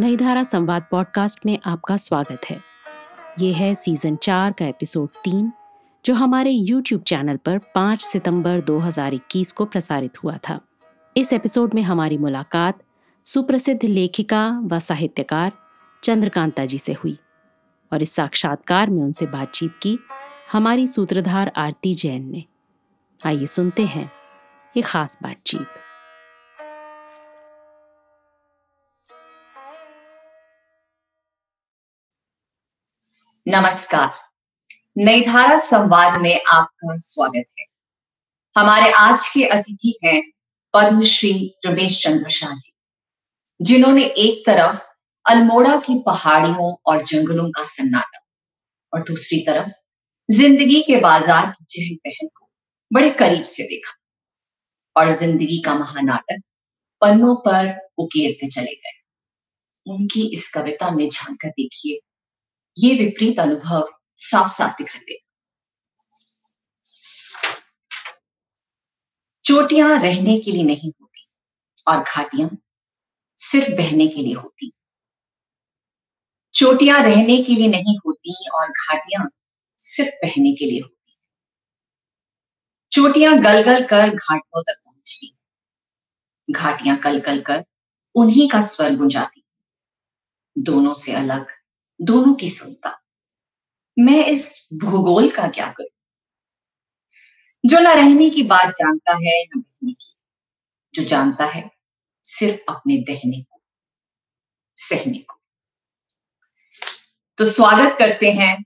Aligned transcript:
नई 0.00 0.16
धारा 0.16 0.42
संवाद 0.42 0.84
पॉडकास्ट 0.90 1.46
में 1.46 1.58
आपका 1.66 1.96
स्वागत 1.96 2.40
है। 2.50 2.60
ये 3.38 3.52
है 3.52 3.74
सीज़न 3.74 4.16
चार 4.16 4.52
का 4.52 4.66
एपिसोड 4.66 5.08
तीन, 5.08 5.52
जो 6.04 6.14
हमारे 6.14 6.50
यूट्यूब 6.50 7.02
चैनल 7.02 7.36
पर 7.36 7.58
5 7.58 8.02
सितंबर 8.02 8.60
2021 8.60 9.52
को 9.52 9.64
प्रसारित 9.64 10.24
हुआ 10.24 10.38
था। 10.48 10.60
इस 11.16 11.32
एपिसोड 11.32 11.74
में 11.74 11.82
हमारी 11.82 12.18
मुलाकात 12.18 12.78
सुप्रसिद्ध 13.24 13.84
लेखिका 13.84 14.60
व 14.62 14.78
साहित्यकार 14.78 15.52
चंद्रकांता 16.04 16.64
जी 16.64 16.78
से 16.78 16.92
हुई 16.92 17.18
और 17.92 18.02
इस 18.02 18.14
साक्षात्कार 18.14 18.90
में 18.90 19.02
उनसे 19.02 19.26
बातचीत 19.26 19.72
की 19.82 19.98
हमारी 20.52 20.86
सूत्रधार 20.86 21.52
आरती 21.56 21.94
जैन 21.94 22.30
ने। 22.30 22.44
आइए 23.26 23.46
सुनते 23.46 23.86
हैं 23.86 24.12
ये 24.76 24.82
खास 24.82 25.18
बातचीत। 25.22 25.66
नमस्कार। 33.48 34.08
नई 34.96 35.20
धारा 35.20 35.56
संवाद 35.58 36.16
में 36.16 36.34
आपका 36.52 36.96
स्वागत 36.96 37.44
है। 37.58 37.64
हमारे 38.56 38.90
आज 38.92 39.28
के 39.28 39.44
अतिथि 39.46 39.94
हैं 40.04 40.20
पद्मश्री 40.74 41.30
रमेश 41.66 42.02
चंद्र 42.02 42.30
शाह 42.30 42.52
जी, 42.52 42.72
जिन्होंने 43.60 44.02
एक 44.18 44.42
तरफ़ 44.46 44.80
अल्मोड़ा 45.26 45.76
की 45.76 45.98
पहाड़ियों 46.06 46.72
और 46.86 47.02
जंगलों 47.02 47.48
का 47.50 47.62
सन्नाटा 47.62 48.20
और 48.92 49.02
दूसरी 49.02 49.38
तरफ़ 49.38 49.70
ज़िंदगी 50.28 50.80
के 50.82 50.96
बाज़ार 51.00 51.46
की 51.50 51.64
चहल 51.66 51.96
पहल 52.04 52.28
को 52.28 52.46
बड़े 52.90 53.10
करीब 53.14 53.42
से 53.44 53.62
देखा 53.62 53.96
और 54.96 55.10
ज़िंदगी 55.12 55.60
का 55.64 55.74
महानाटक 55.74 56.42
पन्नों 57.02 57.34
पर 57.46 57.72
उकेरते 57.98 58.48
चले 58.50 58.74
गए। 58.74 58.96
उनकी 59.86 60.26
इस 60.32 60.50
कविता 60.54 60.90
में 60.90 61.08
झांकर 61.08 61.48
देखिए। 61.48 61.98
ये 62.78 62.94
विपरीत 62.94 63.40
अनुभव 63.40 63.88
साफ़ 64.16 64.48
साफ़ 64.48 64.72
दिखाई 64.78 65.00
दे 65.00 65.18
चोटियाँ 69.44 69.88
रहने 69.88 70.40
के 70.40 70.52
लिए 70.52 70.62
नहीं 70.62 70.90
होती 70.90 71.28
और 71.88 72.02
घाटियाँ 72.02 72.50
सिर्फ़ 73.38 73.74
बहने 73.76 74.08
के 74.08 74.22
लिए 74.22 74.34
होती। 74.34 74.72
चोटियाँ 76.54 76.98
रहने 76.98 77.36
के 77.42 77.54
लिए 77.54 77.68
नहीं 77.68 77.98
होती 77.98 78.34
और 78.54 78.68
घाटियाँ 78.68 79.28
सिर्फ़ 79.78 80.14
बहने 80.24 80.52
के 80.54 80.66
लिए 80.66 80.80
होती। 80.80 80.94
चोटियाँ 82.92 83.38
गल 83.38 83.62
गल 83.62 83.84
कर 83.84 84.10
घाटों 84.10 84.62
तक 84.62 84.80
पहुँचती 84.84 85.36
घाटियाँ 86.48 86.96
कल 86.98 87.20
कल 87.20 87.40
कर 87.40 87.64
उन्हीं 88.14 88.48
का 88.48 88.60
स्वर 88.60 88.96
गुंजाती 88.96 89.44
दोनों 90.58 90.94
से 90.94 91.12
अलग 91.12 91.46
दोनों 92.00 92.34
की 92.34 92.48
सुनता। 92.48 93.00
मैं 93.98 94.26
इस 94.26 94.52
भूगोल 94.74 95.30
का 95.30 95.48
क्या 95.48 95.66
करूँ? 95.66 95.88
जो 97.64 97.78
न 97.78 97.86
रहने 97.86 98.30
की 98.30 98.42
बात 98.42 98.68
जानता 98.68 99.12
है 99.12 99.42
न 99.44 99.60
बहने 99.60 99.92
की। 99.92 100.14
जो 100.94 101.04
जानता 101.04 101.44
है 101.44 101.70
सिर्फ़ 102.24 102.60
अपने 102.68 102.96
दहने 102.96 103.42
को 103.42 103.60
सहने 104.76 105.18
को। 105.18 105.38
तो 107.38 107.44
स्वागत 107.44 107.96
करते 107.98 108.32
हैं 108.32 108.64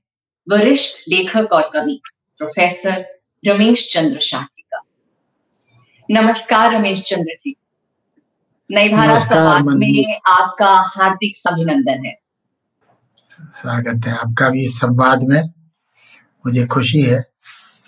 वरिष्ठ 0.51 0.89
लेखक 1.09 1.53
और 1.53 1.71
कवि 1.75 2.01
प्रोफेसर 2.39 3.05
रमेश 3.47 3.93
चंद्र 3.93 4.21
शाह 4.21 4.43
जी 4.43 4.63
का। 4.63 4.83
नमस्कार 6.11 6.73
रमेश 6.73 7.01
चंद्र 7.01 7.35
जी। 7.35 7.57
नई 8.71 8.89
धारा 8.89 9.19
समाज 9.19 9.77
में 9.77 10.21
आपका 10.27 10.75
हार्दिक 10.75 11.35
अभिनंदन 11.47 12.07
है। 12.07 12.22
स्वागत 13.45 14.07
है 14.07 14.13
आपका 14.13 14.51
भी 14.51 14.65
इस 14.65 14.77
संवाद 14.77 15.23
में। 15.23 15.43
मुझे 16.47 16.67
खुशी 16.67 17.03
है 17.03 17.31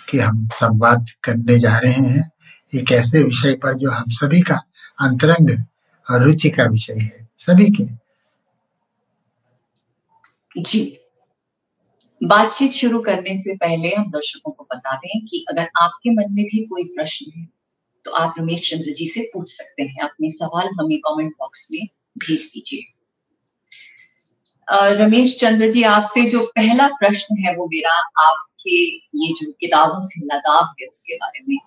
कि 0.08 0.18
हम 0.18 0.48
संवाद 0.48 1.06
करने 1.24 1.58
जा 1.58 1.78
रहे 1.78 1.92
हैं। 1.92 2.30
एक 2.74 2.92
ऐसे 2.92 3.22
विषय 3.22 3.54
पर 3.54 3.78
जो 3.78 3.90
हम 3.90 4.04
सभी 4.08 4.40
का 4.40 4.56
अंतरंग 5.00 5.64
और 6.10 6.22
रुचि 6.22 6.50
का 6.50 6.64
विषय 6.64 6.98
है। 6.98 7.28
सभी 7.38 7.70
के। 7.70 7.84
जी। 10.62 10.98
बातचीत 12.24 12.72
शुरू 12.72 13.00
करने 13.00 13.36
से 13.36 13.56
पहले 13.56 13.88
हम 13.88 14.10
दर्शकों 14.10 14.52
को 14.52 14.68
बता 14.74 14.96
दें 14.96 15.26
कि 15.26 15.46
अगर 15.50 15.70
आपके 15.80 16.10
मन 16.10 16.24
में 16.30 16.44
भी 16.44 16.66
कोई 16.66 16.84
प्रश्न 16.84 17.40
है 17.40 17.48
तो 18.04 18.10
आप 18.10 18.34
रमेश 18.38 18.70
चंद्र 18.70 18.92
जी 18.92 19.08
से 19.08 19.20
पूछ 19.20 19.48
सकते 19.48 19.82
हैं। 19.82 20.00
अपने 20.02 20.30
सवाल 20.30 20.66
हमें 20.66 20.98
कमेंट 20.98 21.32
बॉक्स 21.32 21.68
में 21.72 21.86
भेज 22.18 22.50
दीजिए। 22.54 22.93
रमेश 24.68 25.32
चंद्र 25.32 25.70
जी 25.70 25.82
आपसे 25.82 26.24
जो 26.30 26.40
पहला 26.56 26.86
प्रश्न 26.88 27.36
है 27.38 27.56
वो 27.56 27.66
मेरा 27.66 27.94
आपके 28.22 28.76
ये 28.94 29.32
जो 29.32 29.52
किताबों 29.52 29.98
से 30.00 30.26
लगाव 30.26 30.64
है 30.80 30.86
उसके 30.86 31.16
बारे 31.16 31.44
में। 31.48 31.58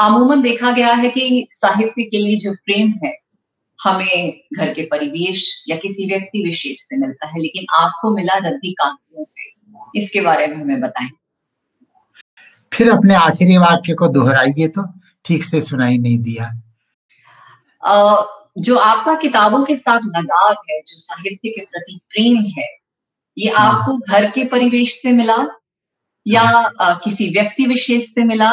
अमूमन 0.00 0.42
देखा 0.42 0.70
गया 0.70 0.92
है 0.94 1.08
कि 1.08 1.46
साहित्य 1.52 2.02
के 2.02 2.18
लिए 2.18 2.36
जो 2.36 2.52
प्रेम 2.54 2.92
है 3.04 3.14
हमें 3.78 4.40
घर 4.56 4.72
के 4.74 4.82
परिवेश 4.82 5.64
या 5.68 5.76
किसी 5.76 6.06
व्यक्ति 6.06 6.44
विशेष 6.44 6.80
से 6.80 6.96
मिलता 6.96 7.26
है 7.26 7.40
लेकिन 7.40 7.66
आपको 7.74 8.14
मिला 8.14 8.36
रद्दी 8.36 8.72
कागजों 8.72 9.22
से। 9.22 9.50
इसके 9.96 10.20
बारे 10.20 10.46
में 10.46 10.56
हमें 10.56 10.80
बताएँ। 10.80 11.10
फिर 12.72 12.90
अपने 12.90 13.14
आखिरी 13.14 13.56
वाक्य 13.56 13.94
को 13.94 14.08
दोहराइए 14.08 14.68
तो 14.68 14.82
ठीक 15.24 15.44
से 15.44 15.62
सुनाई 15.62 15.98
नहीं 15.98 16.18
दिया। 16.18 16.50
जो 18.56 18.76
आपका 18.76 19.14
किताबों 19.14 19.64
के 19.64 19.76
साथ 19.76 20.00
लगाव 20.06 20.52
है 20.70 20.80
जो 20.80 20.98
साहित्य 20.98 21.48
के 21.48 21.64
प्रति 21.64 21.98
प्रेम 22.10 22.44
है 22.58 22.68
ये 23.36 23.50
हाँ। 23.50 23.66
आपको 23.66 23.96
घर 23.96 24.30
के 24.30 24.44
परिवेश 24.44 25.00
से 25.02 25.10
मिला 25.10 25.36
या 26.26 26.42
हाँ। 26.42 27.00
किसी 27.04 27.28
व्यक्ति 27.30 27.66
विशेष 27.66 28.06
से 28.10 28.24
मिला 28.24 28.52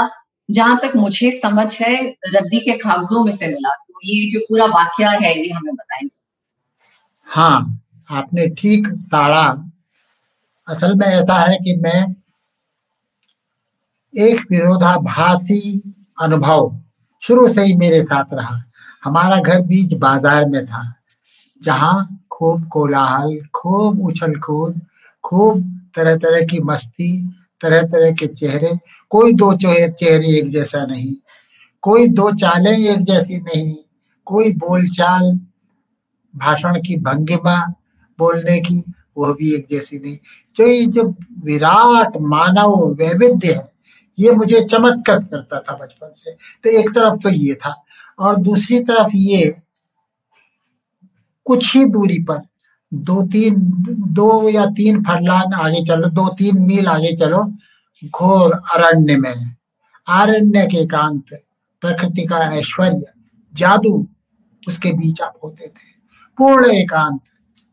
जहाँ 0.50 0.78
तक 0.78 0.96
मुझे 0.96 1.30
समझ 1.38 1.68
है 1.82 1.96
रद्दी 2.36 2.60
के 2.60 2.78
कागजों 2.78 3.24
में 3.26 3.32
से 3.32 3.48
मिला 3.48 3.70
तो 3.70 4.00
ये 4.06 4.30
जो 4.30 4.40
पूरा 4.40 4.66
वाक्य 4.66 5.16
है 5.24 5.38
ये 5.38 5.52
हमें 5.52 5.76
बताएँ 5.76 6.10
हाँ 7.28 7.80
आपने 8.10 8.48
ठीक 8.50 8.88
ताड़ा 9.12 9.46
असल 10.68 10.96
में 10.96 11.08
ऐसा 11.08 11.36
है 11.40 11.58
कि 11.58 11.76
मैं 11.76 12.04
एक 14.14 14.42
विरोधाभासी 14.52 15.62
अनुभव 16.22 16.80
शुरू 17.24 17.48
से 17.50 17.62
ही 17.62 17.74
मेरे 17.74 18.02
साथ 18.04 18.34
रहा 18.34 18.64
हमारा 19.04 19.40
घर 19.40 19.62
बीच 19.62 19.94
बाज़ार 19.96 20.46
में 20.46 20.66
था, 20.66 20.84
जहाँ 21.62 22.20
खूब 22.32 22.68
कोलाहल, 22.68 23.38
खूब 23.56 24.06
उछल 24.08 24.36
कूद, 24.40 24.82
खूब 25.24 25.62
तरह 25.96 26.16
तरह 26.18 26.46
की 26.46 26.60
मस्ती 26.62 27.12
तरह 27.62 27.84
तरह 27.84 28.12
के 28.12 28.28
चेहरे, 28.28 28.78
कोई 29.12 29.34
दो 29.34 29.54
चेहरे 29.56 30.38
एक 30.38 30.50
जैसा 30.52 30.86
नहीं, 30.86 31.16
कोई 31.84 32.08
दो 32.10 32.30
चालें 32.36 32.72
एक 32.72 33.04
जैसी 33.04 33.38
नहीं, 33.38 33.76
कोई 34.28 34.52
बोलचाल, 34.56 35.32
भाषण 36.34 36.80
की 36.82 36.98
भंगिमा 37.02 37.56
बोलने 38.20 38.60
की 38.62 38.84
वह 39.18 39.34
भी 39.34 39.54
एक 39.56 39.68
जैसी 39.72 40.00
नहीं। 40.00 40.18
जो 40.58 40.68
ये 40.68 40.86
जो 40.88 41.04
विराट 41.44 42.18
मानव 42.22 42.76
वैविध्य 43.00 43.54
है, 43.54 43.70
ये 44.18 44.32
मुझे 44.32 44.62
चमत्कृत 44.64 45.28
करता 45.32 45.60
था 45.60 45.76
बचपन 45.76 46.12
से। 46.14 46.32
तो 46.32 46.70
एक 46.80 46.90
तरफ़ 46.90 47.20
तो 47.24 47.30
ये 47.30 47.54
था 47.56 47.74
और 48.24 48.36
दूसरी 48.36 48.80
तरफ़ 48.80 49.12
ये, 49.16 49.56
कुछ 51.46 51.76
ही 51.76 51.86
दूरी 51.86 52.20
पर, 52.24 52.42
दो 52.94 53.22
तीन, 53.24 53.56
दो 54.14 54.50
या 54.50 54.66
तीन 54.66 55.04
फरलांग 55.04 55.54
आगे 55.54 55.84
चलो, 55.84 56.10
दो 56.10 56.28
तीन 56.30 56.62
मील 56.62 56.88
आगे 56.88 57.16
चलो, 57.16 57.44
घोर 58.04 58.52
अरण्य 58.52 59.18
में, 59.18 59.56
अरण्य 60.08 60.68
के 60.68 60.78
एकांत, 60.78 61.24
प्रकृति 61.82 62.26
का 62.26 62.38
ऐश्वर्य, 62.54 63.14
जादू, 63.54 64.08
उसके 64.68 64.92
बीच 64.92 65.22
आप 65.22 65.40
होते 65.44 65.68
थे। 65.68 65.92
पूर्ण 66.38 66.72
एकांत, 66.72 67.20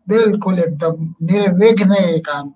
बिल्कुल 0.09 0.59
एकदम 0.59 1.15
निर्विघ्न 1.23 1.95
एकांत। 1.95 2.55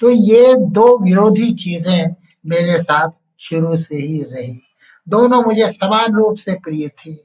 तो 0.00 0.10
ये 0.10 0.54
दो 0.54 0.86
विरोधी 0.98 1.52
चीज़ें 1.52 2.14
मेरे 2.46 2.78
साथ 2.78 3.10
शुरू 3.38 3.76
से 3.76 3.96
ही 3.96 4.22
रही। 4.22 4.60
दोनों 5.06 5.42
मुझे 5.42 5.70
समान 5.72 6.14
रूप 6.14 6.36
से 6.36 6.54
प्रिय 6.56 6.88
थी। 6.90 7.18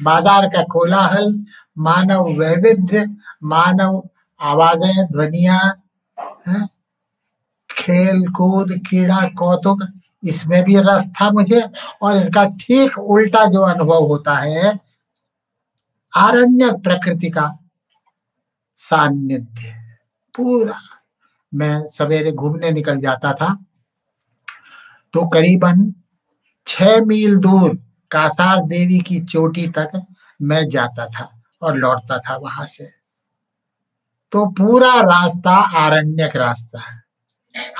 बाज़ार 0.00 0.46
का 0.48 0.62
कोलाहल, 0.64 1.32
मानव 1.78 2.28
वैविध्य, 2.38 3.04
मानव 3.44 4.02
आवाज़ें, 4.40 5.06
ध्वनिया 5.06 5.58
खेल 7.70 8.26
कूद, 8.28 8.72
क्रीड़ा 8.88 9.26
कौतुक, 9.38 9.86
इसमें 10.22 10.62
भी 10.64 10.76
रस 10.80 11.10
था 11.12 11.30
मुझे 11.30 11.62
और 12.02 12.16
इसका 12.16 12.44
ठीक 12.60 12.98
उल्टा 12.98 13.44
जो 13.46 13.62
अनुभव 13.64 14.06
होता 14.06 14.34
है 14.36 14.78
आरण्य 16.12 16.70
प्रकृति 16.84 17.30
का 17.30 17.46
सान्निध्य। 18.80 19.74
पूरा 20.34 20.78
मैं 21.52 21.86
सवेरे 21.88 22.32
घूमने 22.32 22.70
निकल 22.70 22.98
जाता 23.00 23.32
था 23.32 23.54
तो 25.14 25.26
करीबन 25.28 25.92
छह 26.66 27.04
मील 27.04 27.36
दूर 27.36 27.78
कासार 28.10 28.60
देवी 28.60 28.98
की 28.98 29.20
चोटी 29.20 29.66
तक 29.68 30.06
मैं 30.42 30.68
जाता 30.68 31.06
था 31.06 31.42
और 31.62 31.76
लौटता 31.76 32.18
था 32.18 32.36
वहाँ 32.36 32.66
से। 32.66 32.90
तो 34.32 34.46
पूरा 34.46 35.00
रास्ता 35.00 35.50
आरण्यक 35.50 36.36
रास्ता 36.36 36.80
है। 36.80 37.02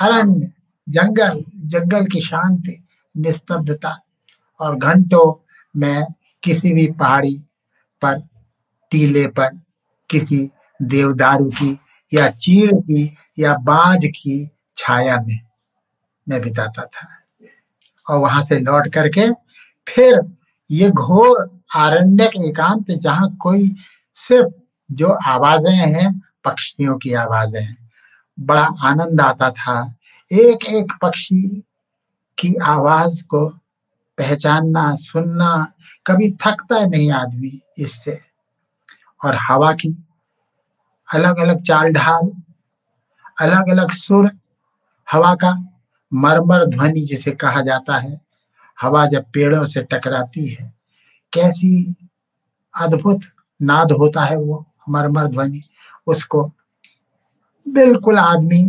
अरण्य, 0.01 0.51
जंगल 0.89 1.43
जंगल 1.55 2.05
की 2.05 2.21
शांति, 2.21 2.87
निस्तब्धता 3.17 3.99
और 4.59 4.75
घंटों 4.75 5.45
में 5.75 6.05
किसी 6.43 6.73
भी 6.73 6.91
पहाड़ी 6.91 7.43
पर, 8.01 8.27
टीले 8.91 9.27
पर, 9.27 9.59
किसी 10.09 10.51
देवदारू 10.81 11.45
की 11.45 11.79
या 12.13 12.29
चीड़ 12.29 12.73
की 12.73 13.17
या 13.39 13.53
बाज 13.53 14.05
की 14.05 14.51
छाया 14.77 15.21
में 15.21 15.39
मैं 16.29 16.41
बिताता 16.41 16.85
था। 16.85 17.16
और 18.07 18.19
वहाँ 18.19 18.43
से 18.43 18.59
लौट 18.59 18.87
करके 18.93 19.29
फिर 19.87 20.21
ये 20.69 20.89
घोर 20.91 21.49
आरण्य 21.75 22.25
एकांत 22.47 22.91
जहाँ 22.91 23.35
कोई 23.41 23.75
सिर्फ़ 24.17 24.53
जो 24.89 25.09
आवाज़ें 25.27 25.73
हैं, 25.73 26.21
पक्षियों 26.45 26.97
की 26.97 27.13
आवाज़ें 27.13 27.61
हैं, 27.61 27.77
बड़ा 28.37 28.67
आनंद 28.83 29.21
आता 29.21 29.49
था। 29.51 29.79
एक 30.31 30.65
एक 30.69 30.91
पक्षी 31.01 31.41
की 32.37 32.53
आवाज़ 32.65 33.23
को 33.23 33.47
पहचानना, 34.17 34.95
सुनना, 34.95 35.67
कभी 36.05 36.29
थकता 36.41 36.85
नहीं 36.85 37.11
आदमी 37.11 37.51
इससे। 37.79 38.19
और 39.21 39.37
हवा 39.49 39.71
की 39.73 39.95
अलग 41.09 41.39
अलग 41.39 41.61
चाल 41.61 41.91
ढाल 41.93 42.31
अलग 43.41 43.69
अलग 43.69 43.91
सुर, 43.91 44.29
हवा 45.07 45.33
का 45.35 45.51
मरमर 46.11 46.65
ध्वनि 46.65 47.01
जिसे 47.01 47.31
कहा 47.33 47.61
जाता 47.61 47.97
है, 47.97 48.19
हवा 48.77 49.05
जब 49.05 49.25
पेड़ों 49.33 49.65
से 49.65 49.81
टकराती 49.83 50.47
है, 50.47 50.71
कैसी 51.33 51.95
अद्भुत 52.73 53.21
नाद 53.59 53.91
होता 53.91 54.23
है 54.23 54.37
वो 54.37 54.65
मरमर 54.89 55.27
ध्वनि। 55.27 55.61
उसको 56.07 56.43
बिल्कुल 57.65 58.17
आदमी 58.17 58.63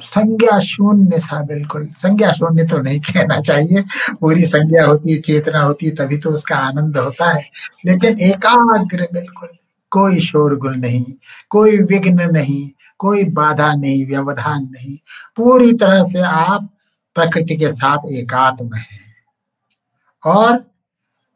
संज्ञा 0.00 0.58
शून्य 0.60 1.18
सा 1.18 1.40
बिल्कुल, 1.42 1.86
संज्ञा 1.96 2.30
शून्य 2.32 2.64
तो 2.66 2.78
नहीं 2.78 3.00
कहना 3.00 3.40
चाहिए, 3.40 3.82
पूरी 4.20 4.44
संज्ञा 4.46 4.84
होती 4.86 5.12
है 5.12 5.20
चेतना 5.20 5.60
होती 5.60 5.86
है 5.86 5.94
तभी 5.94 6.18
तो 6.18 6.30
उसका 6.30 6.56
आनंद 6.58 6.96
होता 6.98 7.30
है। 7.30 7.42
लेकिन 7.86 8.18
एकाग्र 8.22 9.08
बिल्कुल, 9.12 9.48
कोई 9.92 10.20
शोरगुल 10.20 10.74
नहीं, 10.76 11.04
कोई 11.50 11.78
विघ्न 11.82 12.30
नहीं 12.32 12.70
कोई 13.00 13.24
बाधा 13.32 13.72
नहीं 13.74 14.06
व्यवधान 14.06 14.62
नहीं। 14.64 14.96
पूरी 15.36 15.72
तरह 15.74 16.02
से 16.04 16.20
आप 16.20 16.68
प्रकृति 17.16 17.56
के 17.56 17.70
साथ 17.72 18.10
एकात्म 18.12 18.74
हैं। 18.74 18.98
और 20.22 20.64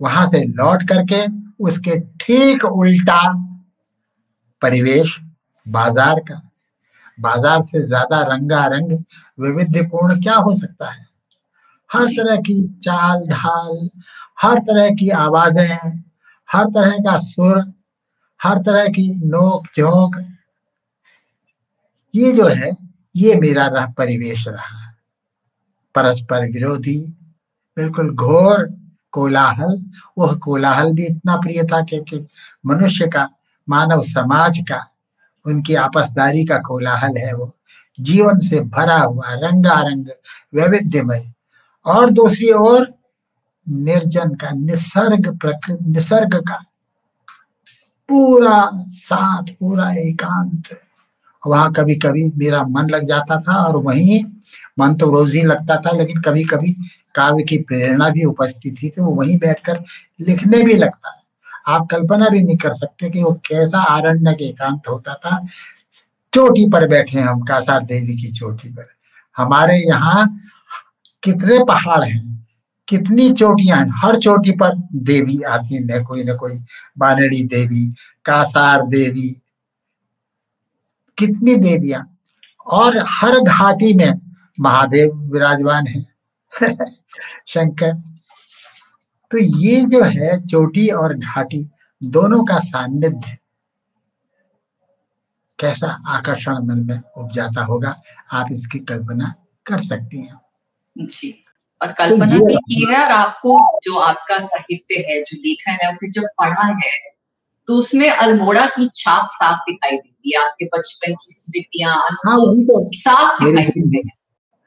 वहाँ 0.00 0.26
से 0.28 0.44
लौट 0.44 0.82
करके 0.88 1.24
उसके 1.64 1.98
ठीक 2.20 2.64
उल्टा 2.64 3.20
परिवेश 4.62 5.18
बाज़ार 5.66 6.20
का। 6.20 6.40
बाज़ार 7.18 7.62
से 7.62 7.86
ज़्यादा 7.86 8.20
रंगारंग 8.24 8.92
विविध्यपूर्ण 9.38 10.20
क्या 10.22 10.34
हो 10.36 10.54
सकता 10.56 10.90
है? 10.90 11.06
हर 11.90 12.06
तरह 12.08 12.36
की 12.38 12.60
चाल 12.82 13.26
ढाल 13.28 13.88
हर 14.42 14.58
तरह 14.60 14.90
की 14.90 15.08
आवाज़ें 15.18 16.02
हर 16.48 16.66
तरह 16.66 16.96
का 17.04 17.18
सुर 17.20 17.58
हर 18.40 18.58
तरह 18.58 18.88
की 18.88 19.08
नोक 19.16 19.66
झोंक 19.76 20.16
ये 22.14 22.32
जो 22.32 22.46
है, 22.46 22.70
ये 23.16 23.34
मेरा 23.34 23.66
रह 23.66 23.86
परिवेश 23.86 24.48
रहा। 24.48 24.94
परस्पर 25.94 26.52
विरोधी, 26.52 27.00
बिल्कुल 27.76 28.14
घोर 28.14 28.74
कोलाहल। 29.10 29.90
वह 30.18 30.34
कोलाहल 30.34 30.92
भी 30.92 31.06
इतना 31.06 31.36
प्रिय 31.36 31.64
था 31.64 31.82
कि 31.82 32.26
मनुष्य 32.66 33.06
का, 33.06 33.30
मानव 33.68 34.02
समाज 34.02 34.58
का, 34.58 34.92
उनकी 35.46 35.74
आपसदारी 35.74 36.44
का 36.44 36.58
कोलाहल 36.58 37.16
है 37.16 37.34
वो। 37.34 37.56
जीवन 38.00 38.38
से 38.38 38.60
भरा 38.60 38.98
हुआ, 38.98 39.24
रंगारंग, 39.28 40.06
वैविध्यमय। 40.54 41.32
और 41.86 42.10
दूसरी 42.10 42.52
ओर, 42.52 42.94
निर्जन 43.68 44.34
का, 44.34 44.50
निसर्ग 44.50 45.38
प्रकृति 45.38 45.90
निसर्ग 45.90 46.34
का 46.34 46.64
पूरा 48.08 48.70
साथ, 48.74 49.42
पूरा 49.42 49.92
एकांत। 49.92 50.83
वहाँ 51.46 51.72
कभी 51.72 51.94
कभी 51.96 52.24
मेरा 52.36 52.62
मन 52.68 52.88
लग 52.90 53.06
जाता 53.06 53.40
था 53.40 53.56
और 53.58 53.76
वहीं 53.84 54.22
मन 54.78 54.94
तो 54.94 55.10
रोज 55.10 55.34
ही 55.34 55.42
लगता 55.42 55.76
था, 55.76 55.90
लेकिन 55.90 56.20
कभी 56.22 56.44
कभी 56.44 56.72
काव्य 57.14 57.42
की 57.42 57.58
प्रेरणा 57.58 58.08
भी 58.10 58.24
उपस्थित 58.24 58.76
थी 58.82 58.88
तो 58.88 59.04
वो 59.04 59.14
वहीं 59.14 59.38
बैठकर 59.38 59.82
लिखने 60.20 60.62
भी 60.64 60.74
लगता। 60.74 61.20
आप 61.66 61.86
कल्पना 61.90 62.28
भी 62.28 62.42
नहीं 62.42 62.56
कर 62.56 62.72
सकते 62.74 63.10
कि 63.10 63.22
वो 63.22 63.32
कैसा 63.46 63.78
आरण्य 63.80 64.34
के 64.34 64.44
एकांत 64.44 64.88
होता 64.88 65.14
था। 65.16 65.38
चोटी 66.32 66.68
पर 66.70 66.86
बैठे 66.88 67.18
हम, 67.18 67.40
कासार 67.42 67.84
देवी 67.84 68.16
की 68.16 68.30
चोटी 68.32 68.68
पर। 68.68 68.88
हमारे 69.36 69.76
यहाँ 69.78 70.26
कितने 71.22 71.58
पहाड़ 71.64 72.02
हैं, 72.04 72.46
कितनी 72.88 73.32
चोटियाँ 73.32 73.78
हैं। 73.78 73.92
हर 73.96 74.16
चोटी 74.16 74.52
पर 74.52 74.76
देवी 75.04 75.40
आसीन 75.48 75.90
है, 75.90 76.02
कोई 76.02 76.24
ना 76.24 76.34
कोई 76.34 76.58
बानड़ी 76.98 77.42
देवी, 77.46 77.86
कासार 78.24 78.82
देवी 78.88 79.28
कितनी 81.18 81.56
देवियाँ। 81.56 82.06
और 82.72 82.98
हर 83.08 83.40
घाटी 83.40 83.94
में 83.94 84.12
महादेव 84.60 85.14
विराजमान 85.32 85.86
है। 85.86 86.04
शंकर 87.46 87.92
तो 89.30 89.38
ये 89.38 89.80
जो 89.80 90.02
है 90.04 90.46
चोटी 90.46 90.88
और 90.88 91.14
घाटी 91.14 91.70
दोनों 92.02 92.44
का 92.44 92.58
सान्निध्य। 92.58 93.38
कैसा 95.58 95.88
आकर्षण 96.08 96.52
मन 96.52 96.78
में 96.86 97.00
उपजाता 97.16 97.64
होगा 97.64 97.94
आप 98.32 98.48
इसकी 98.52 98.78
कल्पना 98.78 99.34
कर 99.66 99.80
सकती 99.80 100.22
हैं। 100.22 100.40
जी 100.96 101.30
और 101.80 101.92
कल्पना 101.92 102.38
तो 102.38 102.46
भी 102.46 102.56
की 102.56 102.86
है 102.92 103.02
और 103.04 103.12
आपको 103.12 103.58
जो 103.84 103.98
आपका 103.98 104.38
साहित्य 104.38 105.04
है 105.08 105.20
जो 105.22 105.36
लेखन 105.38 105.78
है 105.82 105.90
उसे 105.90 106.10
जो 106.10 106.26
पढ़ा 106.38 106.66
है 106.84 107.13
तो 107.68 107.78
उसमें 107.78 108.10
अल्मोड़ा 108.10 108.66
की 108.66 108.88
छाप 108.94 109.26
साफ़ 109.26 109.58
दिखाई 109.58 109.96
देती 109.96 110.32
है 110.36 110.44
आपके 110.44 110.64
बचपन 110.66 111.12
की 111.12 111.32
स्मृतियाँ 111.32 111.94
हाँ, 111.96 112.36
तो 112.38 112.90
साफ़ 112.92 113.44
दिखाई 113.44 113.64
देते 113.64 113.98
हैं। 113.98 114.12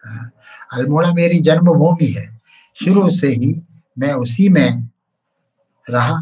हाँ, 0.04 0.32
अल्मोड़ा 0.74 1.14
मेरी 1.14 1.40
जन्मभूमि 1.40 2.08
है। 2.08 2.42
शुरू 2.78 3.10
से 3.10 3.28
ही 3.28 3.62
मैं 4.00 4.14
उसी 4.14 4.50
में 4.50 4.90
रहा 5.90 6.16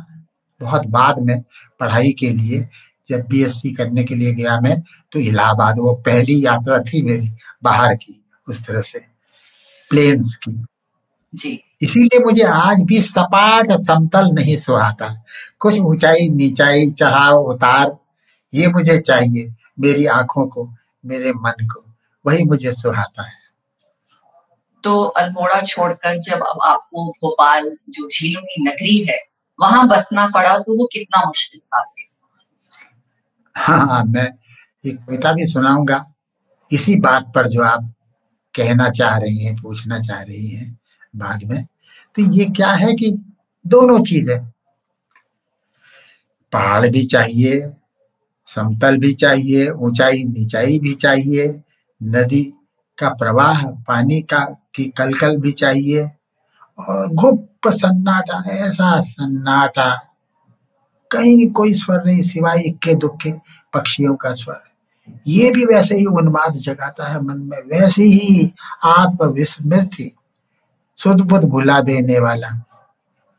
बहुत 0.61 0.85
बाद 0.87 1.19
में 1.19 1.41
पढ़ाई 1.79 2.11
के 2.11 2.29
लिए 2.29 2.67
जब 3.09 3.27
बीएससी 3.27 3.73
करने 3.73 4.03
के 4.03 4.15
लिए 4.15 4.33
गया 4.33 4.59
मैं 4.61 4.81
तो 5.11 5.19
इलाहाबाद 5.19 5.79
वो 5.79 5.93
पहली 5.93 6.45
यात्रा 6.45 6.79
थी 6.79 7.01
मेरी 7.01 7.29
बाहर 7.63 7.95
की 7.95 8.25
उस 8.49 8.65
तरह 8.65 8.81
से 8.81 8.99
प्लेन्स 9.91 10.35
की। 10.35 10.65
जी। 11.33 11.59
इसीलिए 11.81 12.19
मुझे 12.23 12.43
आज 12.43 12.81
भी 12.83 13.01
सपाट 13.01 13.71
समतल 13.71 14.31
नहीं 14.31 14.55
सुहाता। 14.57 15.09
कुछ 15.59 15.79
ऊंचाई 15.79 16.29
नीचाई 16.29 16.89
चढ़ाव 16.91 17.37
उतार 17.43 17.95
ये 18.53 18.67
मुझे 18.67 18.97
चाहिए 18.99 19.53
मेरी 19.79 20.05
आँखों 20.05 20.47
को 20.47 20.67
मेरे 21.05 21.31
मन 21.33 21.67
को 21.67 21.83
वही 22.25 22.43
मुझे 22.43 22.73
सुहाता 22.73 23.23
है। 23.23 23.43
तो 24.83 25.03
अल्मोड़ा 25.03 25.59
छोड़कर 25.61 26.19
जब 26.19 26.43
अब 26.43 26.59
आपको 26.63 27.09
भोपाल 27.11 27.69
जो 27.89 28.07
झीलों 28.09 28.41
की 28.41 28.63
नगरी 28.63 29.03
है 29.09 29.17
वहाँ 29.59 29.87
बसना 29.87 30.25
पड़ा 30.27 30.57
तो 30.57 30.77
वो 30.79 30.85
कितना 30.93 31.25
मुश्किल 31.27 31.59
था 31.59 31.83
हाँ 33.55 33.85
हाँ 33.87 34.03
मैं 34.03 34.27
एक 34.83 34.97
कविता 34.97 35.31
भी 35.33 35.45
सुनाऊँगा। 35.45 36.03
इसी 36.69 36.95
बात 36.95 37.31
पर 37.35 37.47
जो 37.47 37.61
आप 37.63 37.91
कहना 38.55 38.89
चाह 38.89 39.17
रही 39.17 39.43
हैं 39.43 39.55
पूछना 39.61 39.99
चाह 39.99 40.21
रही 40.21 40.47
हैं 40.47 40.77
बाद 41.15 41.43
में। 41.43 41.65
तो 42.15 42.21
ये 42.33 42.45
क्या 42.45 42.71
है 42.71 42.93
कि 42.93 43.23
दोनों 43.67 43.99
चीज़ें। 44.03 44.45
पहाड़ 46.53 46.87
भी 46.87 47.05
चाहिए, 47.05 47.69
समतल 48.47 48.97
भी 48.97 49.13
चाहिए, 49.13 49.69
ऊंचाई, 49.69 50.23
नीचाई 50.23 50.79
भी 50.79 50.93
चाहिए, 50.93 51.61
नदी 52.03 52.53
का 52.97 53.09
प्रवाह, 53.09 53.67
पानी 53.67 54.21
का, 54.21 54.45
की 54.75 54.85
कलकल 54.85 55.37
भी 55.37 55.51
चाहिए, 55.51 56.11
और 56.89 57.13
घुप 57.13 57.49
सन्नाटा, 57.67 58.43
ऐसा 58.51 59.01
सन्नाटा, 59.01 59.89
कहीं 61.11 61.49
कोई 61.49 61.73
स्वर 61.73 62.03
नहीं, 62.05 62.21
सिवाय 62.21 62.61
इक्के 62.61 62.95
दुक्के 62.95 63.31
पक्षियों 63.73 64.15
का 64.15 64.33
स्वर। 64.33 64.63
ये 65.27 65.51
भी 65.51 65.65
वैसे 65.65 65.95
ही 65.95 66.05
उन्माद 66.05 66.53
जगाता 66.55 67.05
है 67.05 67.21
मन 67.21 67.37
में, 67.37 67.57
वैसे 67.57 68.03
ही 68.03 68.53
आत्मविस्मृति। 68.83 70.15
सुध 70.97 71.21
बुद्ध 71.21 71.45
भुला 71.45 71.81
देने 71.81 72.19
वाला 72.19 72.63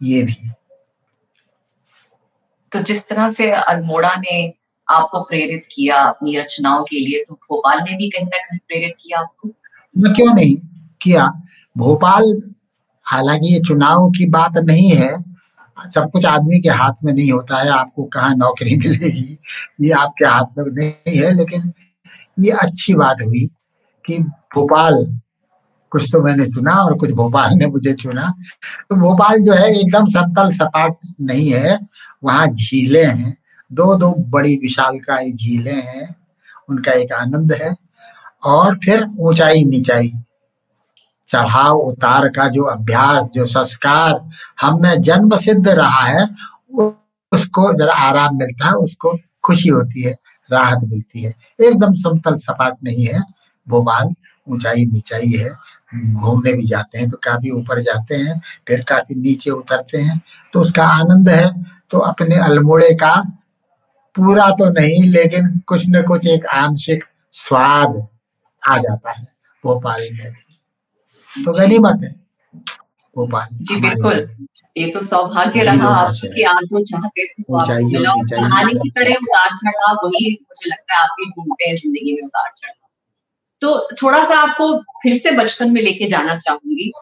ये 0.02 0.22
भी। 0.22 0.50
तो 2.72 2.80
जिस 2.80 3.08
तरह 3.08 3.30
से 3.30 3.50
अल्मोड़ा 3.50 4.14
ने 4.16 4.52
आपको 4.88 5.20
प्रेरित 5.20 5.64
किया 5.72 5.96
अपनी 5.96 6.36
रचनाओं 6.36 6.84
के 6.84 6.96
लिए 6.96 7.24
तो 7.28 7.34
भोपाल 7.34 7.78
ने 7.78 7.96
भी 7.96 8.08
कहीं 8.10 8.26
ना 8.26 8.38
कहीं 8.38 8.58
प्रेरित 8.58 8.94
किया 9.00 9.18
आपको? 9.18 9.48
मैं 9.98 10.14
क्यों 10.14 10.34
नहीं? 10.34 10.56
किया। 11.00 11.42
भोपाल 11.78 12.42
हालाँकि 13.04 13.54
ये 13.54 13.60
चुनाव 13.60 14.10
की 14.10 14.28
बात 14.28 14.58
नहीं 14.58 14.90
है 14.90 15.24
सब 15.94 16.10
कुछ 16.10 16.24
आदमी 16.24 16.60
के 16.60 16.68
हाथ 16.68 17.04
में 17.04 17.12
नहीं 17.12 17.32
होता 17.32 17.62
है 17.62 17.68
आपको 17.68 18.04
कहाँ 18.04 18.34
नौकरी 18.36 18.76
मिलेगी? 18.88 19.38
ये 19.80 19.90
आपके 19.90 20.28
हाथ 20.28 20.58
में 20.58 20.64
नहीं 20.64 21.18
है 21.18 21.32
लेकिन 21.36 21.72
ये 22.40 22.50
अच्छी 22.50 22.94
बात 22.94 23.16
हुई 23.22 23.46
कि 24.06 24.18
भोपाल 24.18 25.20
कुछ 25.96 26.08
तो 26.12 26.22
मैंने 26.22 26.46
चुना 26.46 26.72
और 26.74 26.94
कुछ 26.94 27.10
भोपाल 27.10 27.54
ने 27.54 27.66
मुझे 27.66 27.92
चुना। 27.92 28.32
तो 28.90 28.96
भोपाल 28.96 29.42
जो 29.42 29.52
है 29.52 29.70
एकदम 29.70 30.06
समतल 30.06 30.52
सपाट 30.52 30.96
नहीं 31.20 31.52
है, 31.52 31.78
वहाँ 32.24 32.46
झीलें 32.46 33.04
हैं। 33.04 33.36
दो 33.72 33.94
दो 33.94 34.14
बड़ी 34.30 34.56
विशाल 34.56 34.98
का 34.98 35.16
झीलें 35.22 35.74
हैं, 35.74 36.14
उनका 36.68 36.92
एक 36.92 37.12
आनंद 37.12 37.52
है। 37.52 37.74
और 38.44 38.78
फिर 38.84 39.06
ऊंचाई 39.20 39.64
नीचाई, 39.64 40.12
चढ़ाव 41.28 41.78
उतार 41.78 42.28
का 42.28 42.48
जो 42.48 42.64
अभ्यास, 42.64 43.30
जो 43.34 43.46
संस्कार 43.46 44.20
हम 44.60 44.82
में 44.82 45.00
जन्म 45.02 45.36
सिद्ध 45.36 45.68
रहा 45.68 46.02
है, 46.02 46.26
उसको 47.32 47.72
जरा 47.78 47.94
आराम 48.02 48.36
मिलता 48.36 48.66
है, 48.66 48.72
उसको 48.72 49.16
खुशी 49.44 49.68
होती 49.68 50.02
है, 50.02 50.16
राहत 50.50 50.80
मिलती 50.84 51.22
है। 51.22 51.34
एकदम 51.60 51.94
समतल 51.94 52.36
सपाट 52.36 52.76
नहीं 52.84 53.06
है, 53.06 53.22
भोपाल 53.66 54.14
ऊंचाई 54.48 54.84
नीचाई 54.84 55.30
है। 55.30 55.50
घूमने 55.92 56.52
भी 56.52 56.66
जाते 56.66 56.98
हैं 56.98 57.08
तो 57.10 57.16
काफ़ी 57.24 57.50
ऊपर 57.52 57.80
जाते 57.82 58.14
हैं 58.16 58.40
फिर 58.68 58.82
काफ़ी 58.88 59.14
नीचे 59.16 59.50
उतरते 59.50 59.98
हैं 59.98 60.20
तो 60.54 60.60
उसका 60.60 60.86
आनंद 60.94 61.28
है। 61.28 61.50
तो 61.90 61.98
अपने 62.04 62.36
अल्मोड़े 62.44 62.92
का 63.02 63.14
पूरा 64.14 64.48
तो 64.58 64.68
नहीं 64.72 65.02
लेकिन 65.10 65.58
कुछ 65.66 65.84
न 65.90 66.02
कुछ 66.02 66.26
एक 66.28 66.46
आंशिक 66.54 67.04
स्वाद 67.34 67.96
आ 68.62 68.76
जाता 68.78 69.12
है 69.12 69.24
भोपाल 69.64 70.00
में 70.12 70.30
भी। 70.30 71.44
तो 71.44 71.52
गनीमत 71.52 72.00
है 72.04 72.10
भोपाल 73.16 73.48
जी 73.62 73.80
बिल्कुल। 73.80 74.24
ये 74.76 74.86
तो 74.92 75.02
सौभाग्य 75.04 75.64
रहा 75.64 75.88
आपकी 75.90 76.42
आप 76.44 76.62
जो 76.72 76.84
चाहते 76.84 77.26
थे 77.26 77.42
तो 77.42 77.58
कहानी 78.32 78.74
की 78.74 78.90
तरह 78.90 79.14
उतार 79.16 79.50
चढ़ाव 79.56 80.06
वही 80.06 80.30
मुझे 80.32 80.70
लगता 80.70 80.94
है 80.94 81.02
आपके 81.02 81.30
घूमते 81.30 81.68
हैं 81.68 81.76
ज़िंदगी 81.76 82.14
में 82.14 82.26
उतार 82.26 82.50
चढ़ाव। 82.56 82.85
तो 83.66 83.88
थोड़ा 84.02 84.22
सा 84.24 84.38
आपको 84.40 84.78
फिर 85.02 85.18
से 85.18 85.30
बचपन 85.30 85.70
में 85.72 85.80
लेके 85.82 86.06
जाना 86.06 86.36
चाहूँगी। 86.38 86.92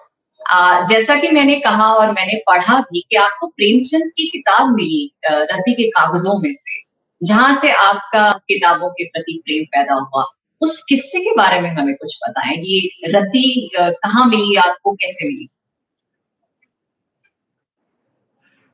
आ, 0.51 0.81
जैसा 0.81 1.21
कि 1.21 1.29
मैंने 1.29 1.61
कहा 1.61 1.87
और 1.95 2.13
मैंने 2.13 2.37
पढ़ा 2.47 2.81
भी 2.81 3.01
कि 3.01 3.17
आपको 3.17 3.47
प्रेमचंद 3.47 4.11
की 4.17 4.29
किताब 4.29 4.75
मिली 4.75 5.13
रद्दी 5.31 5.75
के 5.75 5.89
कागजों 5.91 6.39
में 6.43 6.53
से 6.55 6.83
जहाँ 7.23 7.55
से 7.55 7.73
आपका 7.73 8.31
किताबों 8.33 8.91
के 8.91 9.05
प्रति 9.05 9.41
प्रेम 9.47 9.65
पैदा 9.65 9.95
हुआ। 9.95 10.25
उस 10.61 10.85
किस्से 10.89 11.21
के 11.21 11.31
बारे 11.31 11.61
में 11.61 11.71
हमें 11.71 11.95
कुछ 11.95 12.19
बताएँ 12.29 12.57
ये 12.59 12.79
रद्दी 13.07 13.71
कहाँ 13.79 14.27
मिली 14.27 14.57
आपको 14.57 14.93
कैसे 14.93 15.29
मिली? 15.29 15.49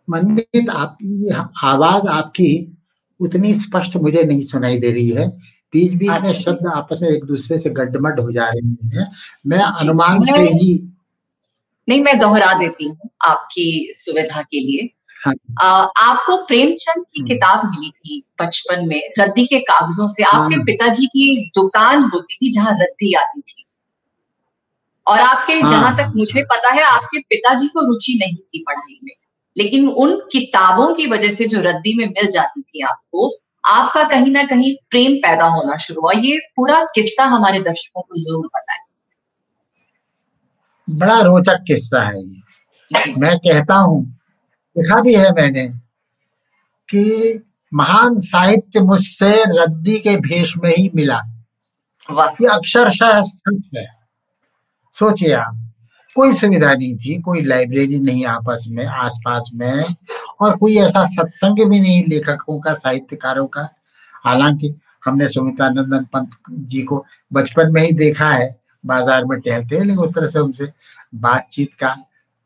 मनमीत 0.08 0.70
आपकी 0.70 1.30
आवाज़ 1.64 2.08
आपकी 2.08 2.50
उतनी 3.20 3.54
स्पष्ट 3.54 3.96
मुझे 3.96 4.22
नहीं 4.22 4.42
सुनाई 4.42 4.78
दे 4.78 4.90
रही 4.90 5.08
है। 5.08 5.38
बीच 5.72 5.92
बीच 5.92 6.08
में 6.10 6.16
अच्छा। 6.16 6.32
शब्द 6.32 6.66
आपस 6.66 6.98
में 7.02 7.08
एक 7.08 7.24
दूसरे 7.24 7.58
से 7.58 7.70
गड्ढमड 7.70 8.20
हो 8.20 8.32
जा 8.32 8.48
रहे 8.48 8.98
हैं 8.98 9.10
मैं 9.46 9.58
अनुमान 9.58 10.22
से 10.24 10.40
ही 10.40 10.74
नहीं 11.88 12.02
मैं 12.02 12.18
दोहरा 12.18 12.52
देती 12.58 12.88
हूँ 12.88 13.10
आपकी 13.26 13.92
सुविधा 13.96 14.42
के 14.42 14.60
लिए 14.60 14.88
हाँ। 15.20 15.32
आ, 15.62 15.68
आपको 16.00 16.36
प्रेमचंद 16.46 17.04
की 17.04 17.20
हम्म। 17.20 17.28
किताब 17.28 17.64
मिली 17.64 17.90
थी 17.90 18.22
बचपन 18.42 18.86
में 18.88 19.00
रद्दी 19.18 19.44
के 19.46 19.58
कागजों 19.60 20.08
से 20.08 20.22
आपके 20.24 20.54
हाँ। 20.54 20.64
पिताजी 20.64 21.06
की 21.06 21.50
दुकान 21.54 22.02
होती 22.04 22.36
थी 22.36 22.52
जहाँ 22.52 22.72
रद्दी 22.72 23.12
आती 23.14 23.40
थी 23.40 23.64
और 25.06 25.20
आपके 25.20 25.52
हाँ। 25.52 25.70
जहाँ 25.70 25.96
तक 25.96 26.12
मुझे 26.16 26.42
पता 26.44 26.72
है 26.72 26.82
आपके 26.82 27.20
पिताजी 27.28 27.68
को 27.68 27.86
रुचि 27.86 28.18
नहीं 28.20 28.36
थी 28.36 28.64
पढ़ाई 28.68 28.98
में 29.04 29.14
लेकिन 29.56 29.88
उन 29.88 30.16
किताबों 30.32 30.92
की 30.94 31.06
वजह 31.06 31.32
से 31.32 31.44
जो 31.44 31.60
रद्दी 31.60 31.96
में 31.98 32.06
मिल 32.06 32.30
जाती 32.30 32.62
थी 32.62 32.82
आपको 32.82 33.28
आपका 33.64 34.02
कहीं 34.08 34.30
ना 34.32 34.42
कहीं 34.42 34.74
प्रेम 34.90 35.14
पैदा 35.22 35.46
होना 35.46 35.76
शुरू 35.76 36.00
हुआ। 36.02 36.12
ये 36.16 36.38
पूरा 36.56 36.82
किस्सा 36.94 37.24
हमारे 37.26 37.60
दर्शकों 37.60 38.02
को 38.02 38.20
ज़रूर 38.20 38.46
बताए 38.46 38.78
बड़ा 40.88 41.20
रोचक 41.20 41.64
किस्सा 41.66 42.02
है 42.02 42.20
ये। 42.20 43.12
मैं 43.14 43.36
कहता 43.38 43.74
हूँ 43.76 44.02
लिखा 44.76 45.00
भी 45.00 45.14
है 45.14 45.30
मैंने 45.32 45.66
कि 46.88 47.42
महान 47.72 48.18
साहित्य 48.20 48.80
मुझसे 48.80 49.32
रद्दी 49.50 49.98
के 49.98 50.16
भेष 50.20 50.54
में 50.56 50.70
ही 50.70 50.90
मिला। 50.94 51.18
ये 52.08 52.46
अक्षरशः 52.48 53.20
सच 53.22 53.68
है। 53.76 53.86
सोचिए 54.94 55.32
आप 55.32 55.56
कोई 56.16 56.34
सुविधा 56.34 56.72
नहीं 56.74 56.96
थी 56.96 57.20
कोई 57.22 57.42
लाइब्रेरी 57.42 57.98
नहीं 58.00 58.24
आपस 58.26 58.64
में 58.68 58.84
आसपास 58.86 59.50
में। 59.54 59.84
और 60.40 60.56
कोई 60.56 60.76
ऐसा 60.78 61.04
सत्संग 61.06 61.68
भी 61.70 61.80
नहीं 61.80 62.04
लेखकों 62.08 62.58
का, 62.60 62.74
साहित्यकारों 62.74 63.46
का। 63.46 63.68
हालाँकि 64.24 64.74
हमने 65.06 65.28
सुमिता 65.28 65.68
नंदन 65.70 66.04
पंत 66.12 66.30
जी 66.50 66.82
को 66.82 67.04
बचपन 67.32 67.72
में 67.72 67.82
ही 67.82 67.92
देखा 67.92 68.30
है, 68.30 68.56
बाज़ार 68.84 69.24
में 69.24 69.38
टहलते 69.40 69.76
हैं, 69.76 69.84
लेकिन 69.84 69.98
उस 69.98 70.14
तरह 70.14 70.26
से 70.26 70.38
उनसे 70.38 70.72
बातचीत 71.14 71.74
का, 71.74 71.96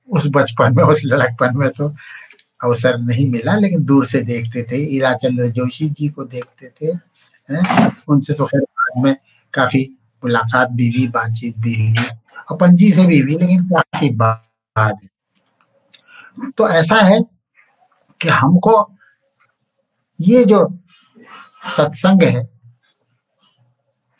उस 0.09 0.27
बचपन 0.27 0.77
में, 0.77 0.83
उस 0.85 1.03
लड़कपन 1.05 1.57
में 1.57 1.69
तो 1.71 1.89
अवसर 2.65 2.99
नहीं 2.99 3.29
मिला, 3.31 3.57
लेकिन 3.57 3.85
दूर 3.85 4.07
से 4.07 4.21
देखते 4.23 4.63
थे। 4.63 4.77
ईरा 4.97 5.13
चंद्र 5.15 5.49
जोशी 5.51 5.89
जी 5.91 6.09
को 6.09 6.25
देखते 6.25 6.69
थे, 6.71 6.93
है? 7.49 7.91
उनसे 8.09 8.35
तो 8.35 8.47
खैर 8.47 8.61
बाद 8.61 9.03
में 9.05 9.15
काफ़ी 9.55 9.85
मुलाकात 10.23 10.71
भी 10.71 10.91
हुई, 10.91 11.07
बातचीत 11.09 11.59
भी 11.59 11.75
हुई 11.77 12.07
अपन 12.51 12.77
जी 12.77 12.91
से 12.93 13.07
भी 13.07 13.19
हुई, 13.21 13.37
लेकिन 13.37 13.65
काफ़ी 13.69 14.11
बाद। 14.11 14.99
तो 16.59 16.69
ऐसा 16.69 16.97
है 16.97 17.21
कि 18.25 18.31
हमको 18.31 18.97
ये 20.21 20.45
जो 20.45 20.78
सत्संग 21.76 22.23
है, 22.23 22.49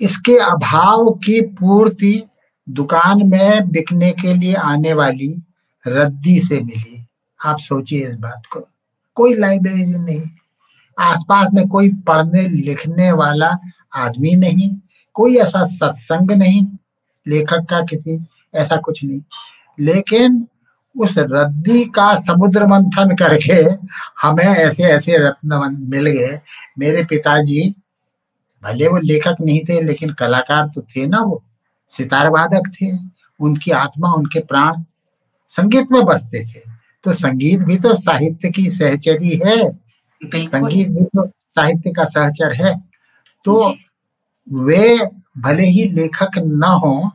इसके 0.01 0.39
अभाव 0.39 1.11
की 1.11 1.41
पूर्ति 1.41 2.23
दुकान 2.69 3.29
में 3.29 3.69
बिकने 3.69 4.13
के 4.13 4.35
लिए 4.35 4.55
आने 4.55 4.93
वाली 4.93 5.43
रद्दी 5.87 6.41
से 6.41 6.61
मिली। 6.61 7.07
आप 7.47 7.59
सोचिए 7.59 8.09
इस 8.09 8.15
बात 8.15 8.43
को। 8.53 8.69
कोई 9.15 9.35
लाइब्रेरी 9.35 9.87
नहीं। 9.87 10.31
आसपास 11.01 11.49
में 11.55 11.69
कोई 11.69 11.93
पढ़ने, 11.93 12.49
लिखने 12.49 13.13
वाला 13.13 13.59
आदमी 13.97 14.35
नहीं। 14.35 14.77
कोई 15.13 15.37
ऐसा 15.37 15.67
सत्संग 15.67 16.33
नहीं। 16.33 16.67
लेखक 17.29 17.67
का 17.71 17.83
किसी, 17.83 18.27
ऐसा 18.55 18.77
कुछ 18.77 19.05
नहीं। 19.05 19.21
लेकिन 19.81 20.49
उस 20.97 21.15
रद्दी 21.19 21.85
का 21.95 22.15
समुद्र 22.17 22.67
मंथन 22.67 23.15
करके 23.17 23.55
हमें 24.23 24.45
ऐसे 24.45 24.83
ऐसे 24.83 25.17
रत्न 25.19 25.77
मिल 25.91 26.07
गए। 26.09 26.39
मेरे 26.79 27.05
पिताजी 27.05 27.63
भले 28.63 28.89
वो 28.89 28.99
लेखक 28.99 29.37
नहीं 29.41 29.61
थे 29.61 29.81
लेकिन 29.83 30.13
कलाकार 30.13 30.69
तो 30.75 30.81
थे 30.83 31.07
ना 31.07 31.21
वो 31.21 31.43
सितार 31.91 32.29
वादक 32.29 32.71
थे। 32.73 32.93
उनकी 33.41 33.71
आत्मा 33.71 34.13
उनके 34.13 34.41
प्राण 34.41 34.83
संगीत 35.51 35.93
में 35.93 36.05
बसते 36.05 36.45
थे। 36.45 36.61
तो 37.05 37.13
संगीत 37.13 37.61
भी 37.61 37.77
तो 37.79 37.95
साहित्य 37.97 38.51
की 38.51 38.69
सहचरी 38.71 39.41
है। 39.45 39.57
संगीत 40.23 40.89
भी 40.89 41.05
तो 41.07 41.27
साहित्य 41.51 41.91
का 41.91 42.05
सहचर 42.05 42.53
है। 42.55 42.75
तो 43.47 43.75
वे 44.49 44.99
भले 45.39 45.63
ही 45.63 45.89
लेखक 45.91 46.39
न 46.39 46.79
हो 46.85 47.11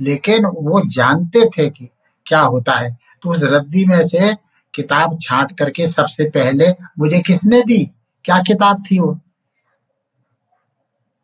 लेकिन 0.00 0.46
वो 0.46 0.82
जानते 0.88 1.44
थे 1.48 1.68
कि 1.70 1.88
क्या 2.26 2.40
होता 2.40 2.74
है। 2.74 2.96
तो 3.22 3.30
उस 3.30 3.40
रद्दी 3.42 3.84
में 3.86 4.06
से 4.08 4.34
किताब 4.74 5.18
छांट 5.20 5.52
करके 5.58 5.86
सबसे 5.86 6.28
पहले 6.30 6.70
मुझे 6.98 7.20
किसने 7.20 7.62
दी? 7.62 7.84
क्या 8.24 8.38
किताब 8.38 8.84
थी 8.90 8.98
वो? 8.98 9.18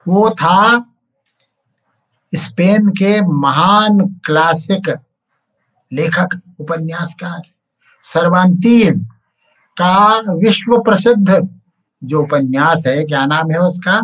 वो 0.08 0.30
था 0.30 0.94
स्पेन 2.32 2.88
के 2.88 3.20
महान 3.20 3.98
क्लासिक 4.24 4.88
लेखक, 5.92 6.40
उपन्यासकार 6.60 7.42
सर्वांतीज 8.04 9.04
का 9.76 10.18
विश्व 10.34 10.78
प्रसिद्ध 10.78 11.48
जो 12.04 12.22
उपन्यास 12.22 12.84
है, 12.86 13.04
क्या 13.04 13.26
नाम 13.26 13.50
है 13.50 13.58
उसका? 13.58 14.00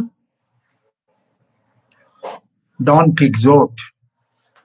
डॉन 2.82 3.12
किक्सोट 3.14 3.80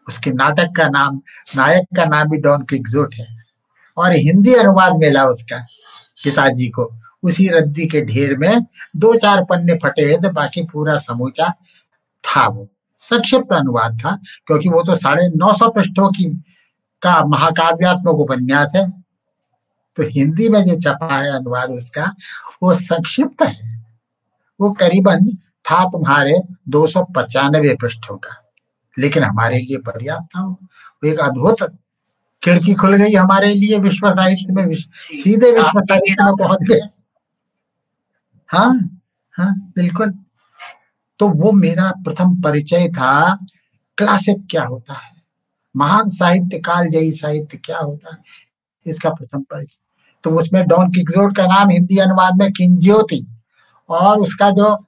उसके 0.10 0.32
नाटक 0.32 0.70
का 0.78 0.90
नाम, 0.90 1.22
नायक 1.56 1.86
का 1.96 2.06
नाम 2.06 2.30
भी 2.30 2.38
डॉन 2.38 2.62
किक्सोट 2.62 3.14
है। 3.14 3.38
और 3.98 4.12
हिंदी 4.12 4.54
अनुवाद 4.54 4.96
मिला 4.96 5.26
उसका, 5.26 5.58
पिताजी 6.24 6.68
को। 6.68 6.92
उसी 7.24 7.48
रद्दी 7.48 7.88
के 7.88 8.02
ढेर 8.02 8.38
में 8.38 8.62
दो 8.96 9.16
चार 9.16 9.46
पन्ने 9.46 9.74
फटे 9.74 10.04
हुए 10.04 10.18
थे, 10.18 10.32
बाकी 10.32 10.64
पूरा 10.64 10.98
समूचा 10.98 11.50
था 12.24 12.48
वो। 12.48 12.68
संक्षिप्त 13.00 13.54
अनुवाद 13.54 14.00
था, 14.06 14.20
क्योंकि 14.48 14.70
वो 14.70 14.84
तो 14.84 14.96
साढ़े 14.96 15.28
नौ 15.28 15.54
सौ 15.54 15.70
पृष्ठों 15.70 16.10
की, 16.10 16.26
का 17.02 17.26
महाकाव्यात्मक 17.26 18.16
उपन्यास 18.16 18.74
है। 18.76 18.92
तो 19.96 20.04
हिंदी 20.04 20.50
में 20.50 20.64
जो 20.64 20.76
छपा 20.76 21.16
है 21.16 21.32
अनुवाद 21.36 21.70
उसका, 21.70 22.16
वो 22.64 22.76
संक्षिप्त 22.76 23.44
है। 23.44 23.84
वो 24.62 24.72
करीबन 24.72 25.26
था 25.38 25.86
तुम्हारे 25.86 26.40
दो 26.70 26.88
सौ 26.88 27.04
पचानवे 27.16 27.76
पृष्ठों 27.82 28.18
का। 28.18 28.49
लेकिन 29.00 29.24
हमारे 29.24 29.58
लिए 29.58 29.78
पर्याप्त 29.78 30.36
था 30.36 30.42
वो। 30.42 31.08
एक 31.08 31.20
अद्भुत 31.20 31.64
खिड़की 32.44 32.74
खुल 32.74 32.96
गई 32.96 33.14
हमारे 33.14 33.54
लिए 33.54 33.80
विश्व 33.80 34.10
साहित्य 34.12 34.54
में 34.54 34.66
विश्व, 34.66 34.90
सीधे 35.24 35.52
विश्व 35.52 35.80
साहित्य 35.80 36.24
में 36.24 36.34
पहुँच 36.40 36.60
गए। 36.62 36.80
हाँ 38.50 39.00
हाँ 39.36 39.72
बिल्कुल। 39.76 40.14
तो 41.20 41.28
वो 41.30 41.52
मेरा 41.52 41.92
प्रथम 41.92 42.42
परिचय 42.42 42.88
था 42.90 43.40
क्लासिक 43.98 44.48
क्या 44.52 44.64
होता 44.64 44.94
है? 44.94 45.12
महान 45.76 46.10
साहित्य 46.10 46.60
काल 46.60 46.88
जयी 46.88 47.12
साहित्य 47.12 47.58
क्या 47.58 47.78
होता 47.78 48.16
है? 48.16 48.22
इसका 48.86 49.10
प्रथम 49.10 49.42
परिचय। 49.42 49.78
तो 50.24 50.30
उसमें 50.32 50.68
डॉन 50.68 50.92
किक्सोट 50.92 51.36
का 51.38 51.46
नाम 51.46 51.70
हिंदी 51.70 51.98
अनुवाद 51.98 52.38
में 52.38 52.52
किंज्योति। 52.52 53.26
और 53.90 54.20
उसका 54.20 54.50
जो 54.52 54.86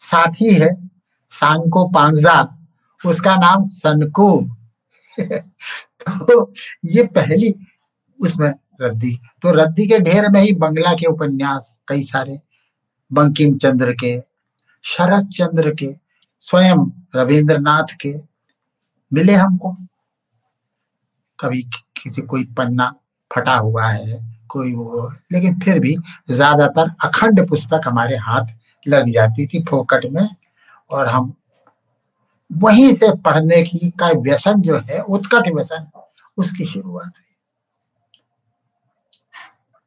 साथी 0.00 0.54
है 0.54 0.90
सांको 1.30 1.88
पांजा 1.88 2.63
उसका 3.04 3.36
नाम 3.36 3.64
सनकू 3.64 4.50
तो 5.20 6.52
ये 6.84 7.02
पहली 7.06 7.54
उसमें 8.18 8.52
रद्दी। 8.82 9.20
तो 9.42 9.50
रद्दी 9.50 9.86
के 9.86 9.98
ढेर 9.98 10.28
में 10.30 10.40
ही 10.40 10.52
बंगला 10.52 10.92
के 10.94 11.06
उपन्यास, 11.06 11.74
कई 11.88 12.02
सारे 12.02 12.38
बंकिम 13.12 13.56
चंद्र 13.58 13.92
के 13.92 14.18
शरद 14.84 15.28
चंद्र 15.28 15.70
के, 15.74 15.94
स्वयं 16.40 16.86
रविंद्रनाथ 17.16 17.96
के, 18.00 18.14
मिले 19.12 19.34
हमको। 19.34 19.76
कभी 21.38 21.62
किसी, 22.02 22.22
कोई 22.22 22.44
पन्ना 22.44 22.94
फटा 23.30 23.56
हुआ 23.56 23.86
है, 23.86 24.20
कोई 24.48 24.74
वो, 24.74 25.12
लेकिन 25.32 25.58
फिर 25.60 25.80
भी 25.80 25.96
ज़्यादातर 26.30 26.90
अखंड 27.04 27.48
पुस्तक 27.48 27.80
हमारे 27.86 28.16
हाथ 28.16 28.46
लग 28.88 29.08
जाती 29.08 29.46
थी 29.46 29.62
फोकट 29.70 30.06
में, 30.12 30.28
और 30.90 31.08
हम 31.08 31.34
वहीं 32.54 32.92
से 32.94 33.10
पढ़ने 33.16 33.62
की 33.62 33.90
का 33.90 34.08
व्यसन 34.18 34.60
जो 34.60 34.78
है, 34.80 35.00
उत्कट 35.00 35.48
व्यसन, 35.48 35.86
उसकी 36.38 36.66
शुरुआत 36.66 37.06
हुई। 37.06 37.34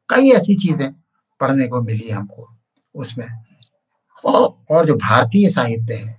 कई 0.08 0.30
ऐसी 0.30 0.54
चीज़ें 0.56 0.92
पढ़ने 1.40 1.66
को 1.68 1.82
मिली 1.82 2.08
हमको 2.10 2.48
उसमें। 2.94 3.28
और 4.24 4.86
जो 4.86 4.94
भारतीय 4.94 5.48
साहित्य 5.50 5.94
है, 5.94 6.16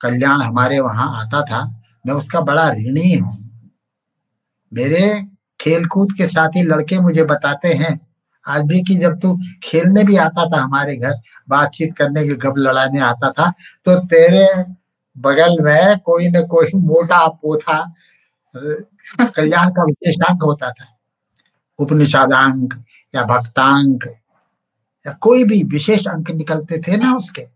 कल्याण 0.00 0.40
हमारे 0.42 0.80
वहाँ 0.80 1.08
आता 1.20 1.42
था, 1.42 1.64
मैं 2.04 2.14
उसका 2.14 2.40
बड़ा 2.40 2.68
ऋणी 2.70 3.12
हूँ। 3.14 3.36
मेरे 4.72 5.00
खेलकूद 5.60 6.12
के 6.12 6.26
साथ 6.26 6.56
ही 6.56 6.62
लड़के 6.62 6.98
मुझे 7.00 7.24
बताते 7.24 7.68
हैं, 7.68 7.98
आज 8.46 8.64
भी 8.66 8.82
कि 8.84 8.94
जब 8.96 9.18
तू 9.20 9.36
खेलने 9.62 10.04
भी 10.04 10.16
आता 10.16 10.44
था 10.50 10.60
हमारे 10.62 10.96
घर, 10.96 11.14
बातचीत 11.48 11.96
करने 11.96 12.24
के 12.24 12.34
गप 12.38 12.54
लड़ाने 12.58 13.00
आता 13.00 13.30
था 13.30 13.50
तो 13.86 13.98
तेरे 14.06 14.46
बगल 15.16 15.56
में 15.62 15.98
कोई 16.00 16.28
न 16.28 16.46
कोई 16.46 16.70
मोटा 16.76 17.26
पोथा 17.28 17.78
कल्याण 18.54 19.70
का 19.70 19.84
विशेषांक 19.84 20.42
होता 20.42 20.70
था। 20.70 20.86
उपनिषदांक 21.78 22.74
या 23.14 23.24
भक्तांक 23.26 24.06
या 25.06 25.12
कोई 25.22 25.44
भी 25.44 25.62
विशेष 25.72 26.06
अंक 26.08 26.30
निकलते 26.30 26.78
थे 26.82 26.96
ना 26.96 27.14
उसके 27.16 27.46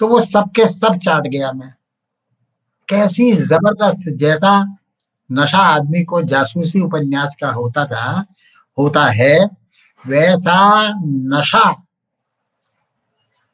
तो 0.00 0.08
वो 0.08 0.20
सबके 0.22 0.66
सब 0.68 0.98
चाट 0.98 1.26
गया 1.26 1.52
मैं। 1.52 1.74
कैसी 2.88 3.32
ज़बरदस्त, 3.32 4.08
जैसा 4.10 4.52
नशा 5.30 5.58
आदमी 5.58 6.02
को 6.04 6.22
जासूसी 6.22 6.80
उपन्यास 6.80 7.36
का 7.40 7.50
होता 7.50 7.84
था, 7.86 8.24
होता 8.78 9.04
है, 9.10 9.38
वैसा 10.04 10.58
नशा। 11.34 11.70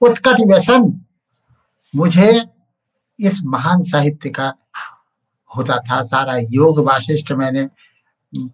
उत्कट 0.03 0.41
व्यसन, 0.49 0.93
मुझे 1.95 2.33
इस 3.21 3.41
महान 3.45 3.81
साहित्य 3.83 4.31
का 4.31 4.53
होता 5.51 5.77
था। 5.81 6.01
सारा 6.03 6.37
योग 6.51 6.85
वाशिष्ठ 6.87 7.33
मैंने 7.33 7.69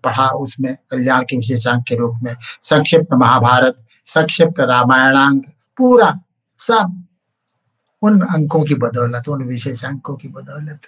पढ़ा 0.05 0.29
उसमें 0.37 0.75
कल्याण 0.91 1.23
के 1.23 1.37
विशेषांक 1.37 1.85
के 1.89 1.97
रूप 1.97 2.19
में। 2.23 2.35
संक्षिप्त 2.63 3.15
महाभारत 3.15 3.85
संक्षिप्त 4.07 4.61
रामायणांक 4.61 5.45
पूरा 5.79 6.13
सब 6.61 7.03
उन 8.03 8.21
अंकों 8.21 8.63
की 8.65 8.75
बदौलत 8.75 9.29
उन 9.29 9.43
विशेषांकों 9.43 10.17
की 10.17 10.29
बदौलत। 10.29 10.81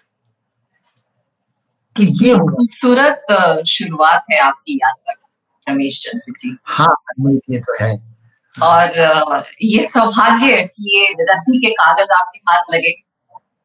तो 1.96 2.02
ये 2.02 2.34
खूबसूरत 2.34 3.32
शुरुआत 3.68 4.24
है 4.32 4.38
आपकी 4.38 4.76
यात्रा 4.76 5.14
रमेश 5.66 5.98
चंद्र 6.02 6.32
जी। 6.38 6.56
हाँ 6.64 6.94
ये 7.50 7.58
तो 7.60 7.74
है। 7.80 7.92
और 8.54 9.44
ये 9.62 9.86
सौभाग्य 9.86 10.60
कि 10.62 10.96
ये 10.96 11.12
रद्दी 11.20 11.58
के 11.58 11.70
कागज़ 11.70 12.12
आपके 12.12 12.38
हाथ 12.50 12.74
लगे। 12.74 12.92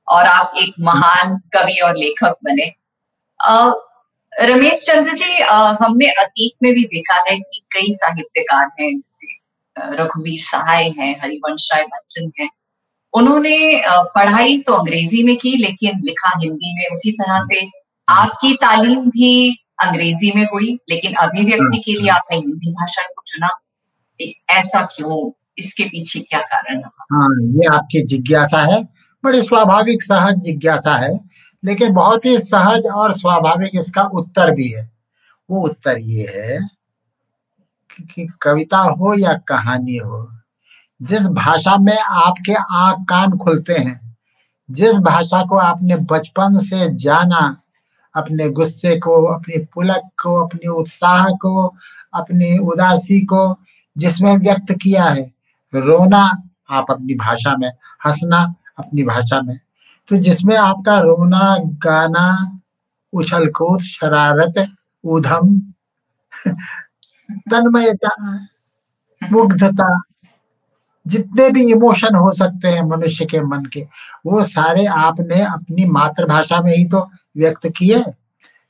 और 0.07 0.25
आप 0.25 0.53
एक 0.57 0.73
महान 0.81 1.37
कवि 1.53 1.79
और 1.85 1.97
लेखक 1.97 2.37
बने। 2.43 2.71
रमेश 4.33 4.83
चंद्र 4.87 5.15
जी 5.15 5.41
हमने 5.83 6.07
अतीत 6.11 6.53
में 6.63 6.73
भी 6.73 6.83
देखा 6.85 7.15
है 7.29 7.37
कि 7.37 7.61
कई 7.73 7.91
साहित्यकार 7.93 8.65
हैं, 8.79 8.91
जैसे 8.91 9.95
रघुवीर 9.95 10.39
सहाय 10.41 10.83
हैं, 10.99 11.15
हरिवंश 11.21 11.69
राय 11.73 11.83
बच्चन 11.85 12.31
हैं। 12.39 12.49
उन्होंने 13.13 13.57
पढ़ाई 14.15 14.57
तो 14.57 14.73
अंग्रेज़ी 14.73 15.23
में 15.23 15.35
की, 15.37 15.55
लेकिन 15.57 16.01
लिखा 16.05 16.31
हिंदी 16.37 16.73
में। 16.75 16.85
उसी 16.93 17.11
तरह 17.11 17.39
से 17.43 17.65
आपकी 18.07 18.53
तालीम 18.55 19.09
भी 19.09 19.29
अंग्रेज़ी 19.83 20.31
में 20.35 20.45
हुई, 20.45 20.77
लेकिन 20.89 21.13
अभिव्यक्ति 21.21 21.81
के 21.81 21.91
लिए 21.91 22.09
आपने 22.11 22.37
हिंदी 22.37 22.71
भाषा 22.71 23.03
को 23.03 23.23
चुना। 23.27 23.49
ऐसा 24.51 24.81
क्यों? 24.85 25.31
इसके 25.57 25.83
पीछे 25.85 26.19
क्या 26.19 26.39
कारण 26.41 26.81
हाँ 27.11 27.27
ये 27.53 27.67
आपकी 27.75 28.01
जिज्ञासा 28.07 28.61
है। 28.65 28.81
बड़ी 29.23 29.41
स्वाभाविक 29.41 30.03
सहज 30.03 30.35
जिज्ञासा 30.35 30.95
है, 30.95 31.19
लेकिन 31.63 31.93
बहुत 31.93 32.25
ही 32.25 32.37
सहज 32.37 32.85
और 32.85 33.17
स्वाभाविक 33.17 33.71
इसका 33.75 34.03
उत्तर 34.03 34.51
भी 34.51 34.69
है। 34.69 34.91
वो 35.49 35.61
उत्तर 35.61 35.97
ये 35.99 36.27
है 36.35 36.59
कि 38.15 38.27
कविता 38.41 38.77
हो 38.77 39.13
या 39.19 39.33
कहानी 39.33 39.97
हो, 39.97 40.29
जिस 41.01 41.21
भाषा 41.21 41.77
में 41.77 41.97
आपके 41.99 42.53
आँख 42.53 43.05
कान 43.09 43.37
खुलते 43.37 43.73
हैं, 43.73 44.17
जिस 44.71 44.97
भाषा 44.97 45.43
को 45.43 45.57
आपने 45.57 45.95
बचपन 45.95 46.59
से 46.59 46.95
जाना, 46.95 47.57
अपने 48.15 48.49
गुस्से 48.49 48.95
को, 48.95 49.23
अपनी 49.25 49.57
पुलक 49.57 50.09
को, 50.23 50.45
अपने 50.45 50.67
उत्साह 50.67 51.29
को, 51.29 51.75
अपनी 52.13 52.57
उदासी 52.57 53.19
को 53.19 53.57
जिसमें 53.97 54.37
व्यक्त 54.37 54.71
किया 54.71 55.03
है, 55.03 55.31
रोना 55.75 56.43
आप 56.69 56.85
अपनी 56.91 57.15
भाषा 57.15 57.55
में, 57.57 57.69
हंसना 58.05 58.55
अपनी 58.79 59.03
भाषा 59.03 59.41
में। 59.41 59.59
तो 60.07 60.15
जिसमें 60.17 60.57
आपका 60.57 60.99
रोना, 60.99 61.57
गाना 61.59 62.59
उछल 63.13 63.47
कूद 63.47 63.81
शरारत 63.81 64.67
उधम 65.03 65.59
तन्मयता, 67.31 68.39
मुग्धता, 69.31 70.01
जितने 71.07 71.49
भी 71.49 71.71
इमोशन 71.71 72.15
हो 72.15 72.31
सकते 72.31 72.67
हैं 72.67 72.81
मनुष्य 72.83 73.25
के 73.25 73.41
मन 73.41 73.65
के, 73.65 73.87
वो 74.25 74.43
सारे 74.43 74.85
आपने 74.85 75.41
अपनी 75.41 75.85
मातृभाषा 75.85 76.61
में 76.61 76.77
ही 76.77 76.85
तो 76.85 77.11
व्यक्त 77.37 77.67
किए। 77.77 78.03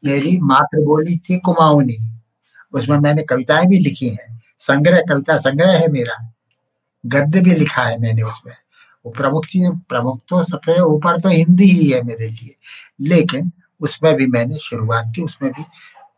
मेरी 0.05 0.37
मातृबोली 0.37 1.17
थी 1.17 1.39
कुमाऊनी। 1.39 2.19
उसमें 2.73 2.97
मैंने 2.97 3.23
कविताएँ 3.23 3.65
भी 3.65 3.79
लिखी 3.79 4.09
हैं। 4.09 4.41
संग्रह, 4.59 5.01
कविता 5.09 5.37
संग्रह 5.37 5.71
है 5.71 5.87
मेरा। 5.87 6.33
गद्य 7.05 7.41
भी 7.41 7.51
लिखा 7.51 7.83
है 7.83 8.01
मैंने 8.01 8.21
उसमें। 8.21 8.53
वो 9.05 9.11
प्रमुख 9.11 9.45
चीज़, 9.45 9.69
प्रमुख 9.69 10.21
तो 10.29 10.43
सबसे 10.43 10.81
ऊपर 10.81 11.19
तो 11.21 11.29
हिंदी 11.29 11.65
ही 11.65 11.89
है 11.89 12.01
मेरे 12.01 12.27
लिए। 12.29 12.55
लेकिन 13.01 13.51
उसमें 13.81 14.15
भी 14.15 14.27
मैंने 14.27 14.57
शुरुआत 14.57 15.13
की, 15.15 15.21
उसमें 15.21 15.51
भी 15.51 15.63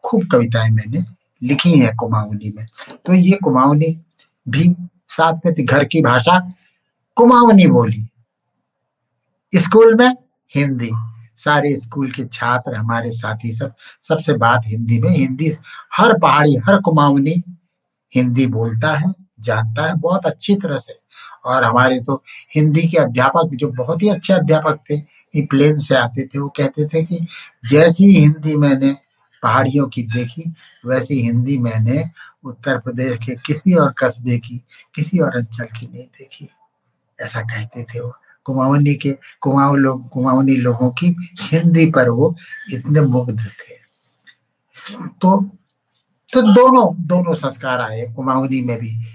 खूब 0.03 0.27
कविताएँ 0.31 0.69
मैंने 0.69 1.05
लिखी 1.43 1.79
हैं 1.79 1.95
कुमाऊनी 1.95 2.53
में। 2.57 2.65
तो 3.05 3.13
ये 3.13 3.39
कुमाऊनी 3.43 4.01
भी 4.49 4.75
साथ 5.09 5.33
में 5.45 5.65
घर 5.65 5.85
की 5.85 6.01
भाषा 6.01 6.51
कुमाऊनी 7.15 7.67
बोली। 7.67 8.07
स्कूल 9.55 9.95
में 9.95 10.15
हिंदी। 10.55 10.91
सारे 11.37 11.77
स्कूल 11.77 12.11
के 12.11 12.25
छात्र, 12.25 12.75
हमारे 12.75 13.11
साथी 13.11 13.53
सब, 13.53 13.73
सबसे 14.01 14.33
बात 14.33 14.61
हिंदी 14.65 14.99
में, 14.99 15.09
हिंदी 15.09 15.51
हर 15.97 16.19
पहाड़ी, 16.19 16.55
हर 16.55 16.81
कुमाऊनी 16.81 17.43
हिंदी 18.15 18.45
बोलता 18.45 18.93
है, 18.93 19.13
जानता 19.39 19.85
है, 19.85 19.95
बहुत 19.95 20.25
अच्छी 20.25 20.55
तरह 20.55 20.77
से। 20.77 20.93
और 21.45 21.63
हमारे 21.63 21.99
तो 21.99 22.23
हिंदी 22.55 22.87
के 22.87 22.97
अध्यापक 22.97 23.49
जो 23.53 23.67
बहुत 23.67 24.03
ही 24.03 24.09
अच्छे 24.09 24.33
अध्यापक 24.33 24.79
थे 24.91 25.15
प्लेन 25.41 25.77
से 25.77 25.95
आते 25.95 26.27
थे, 26.27 26.39
वो 26.39 26.49
कहते 26.49 26.85
थे 26.87 27.03
कि 27.03 27.27
जैसी 27.69 28.19
हिंदी 28.19 28.55
मैंने 28.55 28.97
पहाड़ियों 29.43 29.87
की 29.87 30.03
देखी, 30.03 30.53
वैसी 30.85 31.21
हिंदी 31.21 31.57
मैंने 31.57 32.09
उत्तर 32.43 32.79
प्रदेश 32.79 33.17
के 33.17 33.35
किसी 33.35 33.73
और 33.73 33.93
कस्बे 34.03 34.37
की, 34.37 34.61
किसी 34.95 35.19
और 35.19 35.35
अंचल 35.35 35.63
की 35.63 35.89
नहीं 35.93 36.03
देखी। 36.03 36.49
ऐसा 37.21 37.41
कहते 37.41 37.83
थे 37.83 37.99
वो। 37.99 38.15
कुमाऊनी 38.43 38.95
के, 38.95 39.17
कुमाऊं 39.41 39.77
लोग, 39.77 40.09
कुमाऊनी 40.09 40.55
लोगों 40.55 40.89
की 40.89 41.15
हिंदी 41.41 41.85
पर 41.91 42.09
वो 42.09 42.35
इतने 42.73 43.01
मुग्ध 43.01 43.39
थे। 43.39 43.85
तो 45.05 45.49
तो 46.33 46.41
दोनों 46.41 47.07
दोनों 47.07 47.35
संस्कार 47.35 47.81
आए, 47.81 48.13
कुमाऊनी 48.15 48.61
में 48.61 48.79
भी। 48.79 49.14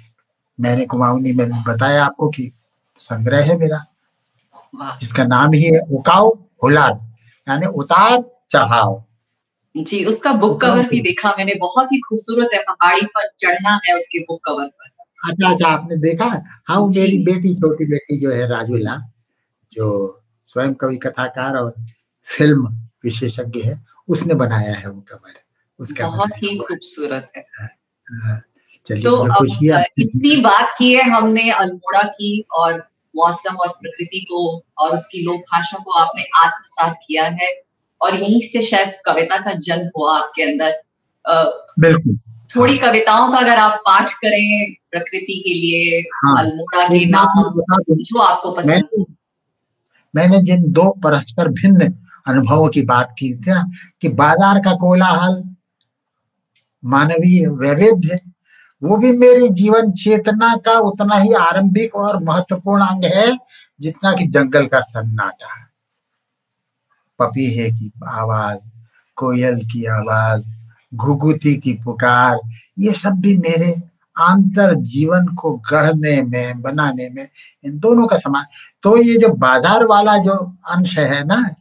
मैंने 0.61 0.85
कुमाऊनी 0.87 1.33
में 1.33 1.63
बताया 1.65 2.05
आपको 2.05 2.29
कि 2.29 2.51
संग्रह 3.01 3.45
है 3.45 3.57
मेरा। 3.59 3.85
जिसका 5.01 5.25
नाम 5.25 5.53
ही 5.53 5.63
है 5.65 5.81
उकाओ 5.91 6.29
हुलार 6.63 6.93
यानी 7.47 7.67
उतार 7.67 8.23
चढ़ाओ 8.51 9.03
जी 9.75 10.05
उसका 10.05 10.33
बुक 10.33 10.61
कवर 10.61 10.89
भी 10.89 11.01
देखा 11.01 11.31
मैंने 11.39 11.55
बहुत 11.55 11.93
ही 11.93 11.99
खूबसूरत 12.01 12.51
है 12.55 12.63
पहाड़ी 12.63 13.07
पर 13.07 13.29
चढ़ना 13.39 13.81
है 13.87 13.97
उसके 13.97 14.19
बुक 14.19 14.41
कवर 14.45 14.67
पर। 14.67 14.89
अच्छा 15.25 15.51
अच्छा 15.51 15.69
आपने 15.69 15.97
देखा? 15.97 16.27
हाँ 16.69 16.81
मेरी 16.87 17.19
बेटी 17.25 17.55
छोटी 17.55 17.85
बेटी 17.85 18.19
जो 18.21 18.31
है 18.31 18.47
राजूला 18.49 18.97
जो 19.73 19.89
स्वयं 20.47 20.75
कवि 20.75 20.97
कथाकार 20.97 21.57
और 21.57 21.75
फ़िल्म 22.29 22.69
विशेषज्ञ 23.05 23.61
है 23.61 23.81
उसने 24.09 24.35
बनाया 24.35 24.75
है 24.75 24.91
वो 24.91 25.01
कवर 25.01 25.39
उसका 25.81 26.09
बहुत 26.09 26.43
ही। 26.43 26.57
खूबसूरत 26.59 27.31
है। 27.37 27.47
हाँ, 27.61 27.69
हाँ, 28.07 28.41
तो 28.87 29.17
अब 29.35 29.47
इतनी 30.01 30.37
बात 30.41 30.75
की 30.79 30.93
है 30.93 31.03
हमने 31.11 31.49
अल्मोड़ा 31.51 32.03
की 32.03 32.45
और 32.53 32.79
मौसम 33.15 33.55
और 33.55 33.69
प्रकृति 33.69 34.21
को 34.21 34.41
और 34.79 34.95
उसकी 34.95 35.23
लोक 35.23 35.41
भाषा 35.53 35.79
को 35.79 35.93
आपने 35.99 36.23
आत्मसात 36.45 36.97
किया 37.07 37.25
है 37.25 37.49
और 38.01 38.15
यहीं 38.15 38.41
से 38.49 38.63
शायद 38.63 38.93
कविता 39.07 39.37
का 39.37 39.53
जन्म 39.59 39.91
हुआ 39.97 40.17
आपके 40.19 40.43
अंदर। 40.43 40.83
बिल्कुल। 41.81 42.19
थोड़ी 42.51 42.77
कविताओं 42.79 43.31
का 43.33 43.39
अगर 43.39 43.55
आप 43.55 43.83
पाठ 43.87 44.13
करें 44.15 44.75
प्रकृति 44.91 45.43
के 45.47 45.55
लिए 45.55 46.01
हाँ, 46.17 46.37
अल्मोड़ा 46.39 46.85
के 46.89 47.05
नाम 47.07 47.61
जो 47.91 48.19
आपको 48.19 48.51
पसंद 48.53 49.05
मैंने 50.15 50.41
जिन 50.43 50.71
दो 50.73 50.89
परस्पर 51.03 51.49
भिन्न 51.53 51.93
अनुभवों 52.27 52.69
की 52.69 52.83
बात 52.85 53.15
की 53.19 53.33
थी 53.35 53.51
ना 53.51 53.65
कि 54.03 54.09
बाज़ार 54.09 54.59
का 54.59 54.73
कोलाहल 54.77 55.43
मानवीय 56.83 57.47
वैविध्य 57.47 58.21
वो 58.83 58.97
भी 58.97 59.13
मेरी 59.13 59.49
जीवन 59.49 59.93
चेतना 59.93 60.57
का 60.57 60.79
उतना 60.79 61.17
ही 61.17 61.33
आरंभिक 61.33 61.95
और 61.95 62.23
महत्वपूर्ण 62.25 62.83
अंग 62.83 63.05
है, 63.05 63.39
जितना 63.81 64.13
कि 64.13 64.27
जंगल 64.27 64.67
का 64.67 64.81
सन्नाटा। 64.81 65.69
पपीहे 67.19 67.71
की 67.71 67.93
आवाज़, 68.09 68.69
कोयल 69.17 69.61
की 69.65 69.85
आवाज़, 69.85 70.45
घुघुती 70.95 71.55
की 71.57 71.73
पुकार, 71.75 72.41
ये 72.79 72.93
सब 72.93 73.11
भी 73.11 73.37
मेरे 73.37 73.83
आंतर 74.19 74.75
जीवन 74.75 75.27
को 75.35 75.53
गढ़ने 75.73 76.23
में, 76.23 76.63
बनाने 76.63 77.09
में, 77.09 77.29
इन 77.65 77.79
दोनों 77.79 78.07
का 78.07 78.17
समान। 78.19 78.45
तो 78.83 78.97
ये 79.03 79.19
जो 79.19 79.29
बाज़ार 79.29 79.85
वाला 79.85 80.17
जो 80.17 80.35
अंश 80.71 80.99
है 80.99 81.25
ना, 81.25 81.55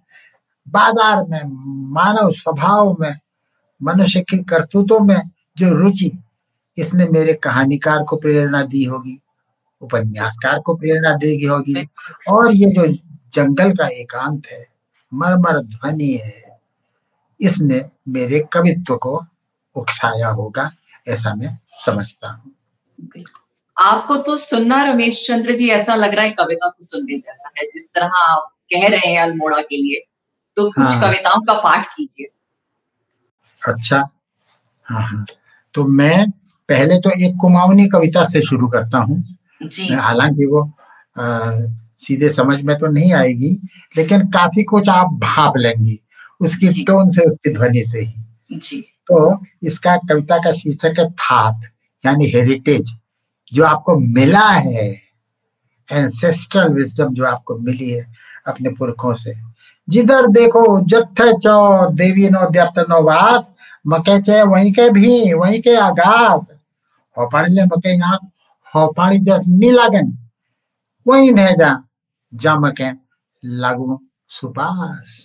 बाज़ार 0.67 1.23
में 1.23 1.41
मानव 1.93 2.32
स्वभाव 2.32 2.97
में, 2.99 3.13
मनुष्य 3.82 4.19
की 4.19 4.38
करतूतों 4.43 4.99
में 4.99 5.21
जो 5.58 5.73
रुचि 5.73 6.12
इसने 6.79 7.05
मेरे 7.09 7.33
कहानीकार 7.43 8.03
को 8.03 8.15
प्रेरणा 8.17 8.61
दी 8.63 8.83
होगी 8.83 9.19
उपन्यासकार 9.81 10.59
को 10.59 10.75
प्रेरणा 10.75 11.13
देगी 11.15 11.45
होगी। 11.45 11.87
और 12.29 12.51
ये 12.55 12.71
जो 12.75 12.85
जंगल 13.33 13.71
का 13.75 13.87
एकांत 13.99 14.47
है 14.51 14.65
मरमर 15.11 15.59
ध्वनि 15.59 16.11
है 16.25 16.57
इसने 17.39 17.83
मेरे 18.09 18.39
कवित्व 18.53 18.95
को 18.97 19.15
उकसाया 19.75 20.27
होगा 20.29 20.69
ऐसा 21.07 21.33
मैं 21.35 21.57
समझता 21.85 22.29
हूँ। 22.29 22.53
आपको 23.77 24.15
तो 24.17 24.35
सुनना 24.37 24.77
रमेश 24.83 25.21
चंद्र 25.27 25.55
जी 25.55 25.69
ऐसा 25.69 25.95
लग 25.95 26.13
रहा 26.15 26.25
है 26.25 26.31
कविता 26.31 26.69
को 26.69 26.85
सुनने 26.85 27.17
जैसा 27.17 27.51
है। 27.57 27.65
जिस 27.65 27.89
तरह 27.93 28.17
आप 28.23 28.49
कह 28.73 28.87
रहे 28.87 29.11
हैं 29.11 29.21
अल्मोड़ा 29.21 29.61
के 29.61 29.77
लिए 29.77 30.03
तो 30.57 30.69
कुछ 30.71 30.85
हाँ। 30.85 31.01
कविताओं 31.01 31.41
का 31.41 31.53
पाठ 31.61 31.87
कीजिए। 31.87 32.27
अच्छा। 33.61 33.97
हाँ 34.85 35.01
हाँ। 35.01 35.25
तो 35.75 35.83
मैं 35.85 36.25
पहले 36.69 36.97
तो 36.99 37.10
एक 37.25 37.36
कुमाऊनी 37.41 37.88
कविता 37.89 38.25
से 38.25 38.41
शुरू 38.41 38.67
करता 38.67 38.97
हूँ। 38.99 39.23
हालाँकि 39.91 40.45
वो 40.45 40.62
आ, 41.15 41.51
सीधे 41.99 42.29
समझ 42.29 42.62
में 42.63 42.77
तो 42.79 42.88
नहीं 42.88 43.13
आएगी 43.13 43.49
लेकिन 43.97 44.27
काफ़ी 44.32 44.63
कुछ 44.63 44.89
आप 44.89 45.13
भाप 45.21 45.58
लेंगी 45.58 45.99
उसकी 46.41 46.84
टोन 46.84 47.10
से 47.10 47.25
उसकी 47.25 47.53
ध्वनि 47.53 47.84
से 47.86 47.99
ही। 47.99 48.58
जी। 48.60 48.79
तो 49.08 49.39
इसका 49.63 49.95
कविता 50.10 50.38
का 50.38 50.51
शीर्षक 50.53 50.99
है 50.99 51.10
थात 51.12 51.62
यानी 52.03 52.27
हेरिटेज 52.29 52.91
जो 53.51 53.63
आपको 53.65 53.95
मिला 53.99 54.47
है। 54.49 54.89
एंसेस्ट्रल 55.89 56.67
विजडम 56.73 57.13
जो 57.13 57.25
आपको 57.25 57.58
मिली 57.58 57.89
है 57.89 58.05
अपने 58.47 58.69
पुरखों 58.69 59.13
से। 59.13 59.34
जिधर 59.88 60.27
देखो 60.29 60.63
जत्थे 60.86 61.32
चौ 61.38 61.86
देवी 61.91 62.29
नो 62.29 62.49
द्यप्त 62.51 62.79
नो 62.89 63.01
वास 63.03 63.51
मके 63.88 64.19
चे 64.21 64.41
वहीं 64.43 64.71
के 64.73 64.89
भी 64.91 65.34
वहीं 65.34 65.62
के 65.62 65.75
आगास। 65.77 66.49
हो 67.19 67.45
ले 67.47 67.65
मके 67.65 67.95
यहाँ 67.95 68.19
हो 68.73 68.88
जस 69.19 69.45
नी 69.49 69.71
लागन 69.71 70.12
वहीं 71.05 71.32
न 71.32 71.47
जा 72.34 72.55
मके 72.60 72.91
लागू 73.43 73.99
सुपास 74.32 75.17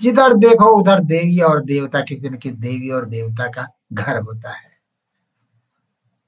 जिधर 0.00 0.34
देखो 0.34 0.66
उधर 0.78 1.00
देवी 1.04 1.38
और 1.40 1.62
देवता 1.64 2.00
किसी 2.00 2.28
न 2.28 2.36
किसी 2.36 2.56
देवी 2.58 2.90
और 2.90 3.04
देवता 3.08 3.46
का 3.48 3.66
घर 3.92 4.18
होता 4.18 4.50
है 4.50 4.72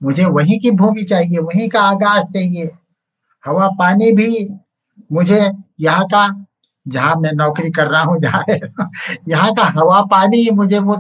मुझे 0.01 0.25
वहीं 0.27 0.59
की 0.61 0.71
भूमि 0.71 1.03
चाहिए 1.05 1.39
वहीं 1.39 1.69
का 1.69 1.81
आगाज़ 1.81 2.25
चाहिए 2.33 2.71
हवा 3.45 3.69
पानी 3.79 4.12
भी 4.12 4.49
मुझे 5.12 5.41
यहाँ 5.81 6.05
का 6.07 6.27
जहाँ 6.87 7.15
मैं 7.17 7.33
नौकरी 7.33 7.71
कर 7.71 7.89
रहा 7.89 8.03
हूँ 8.03 8.21
जहाँ 8.21 8.45
यहाँ 9.29 9.53
का 9.55 9.65
हवा 9.79 10.01
पानी 10.11 10.49
मुझे 10.51 10.79
वो 10.79 10.97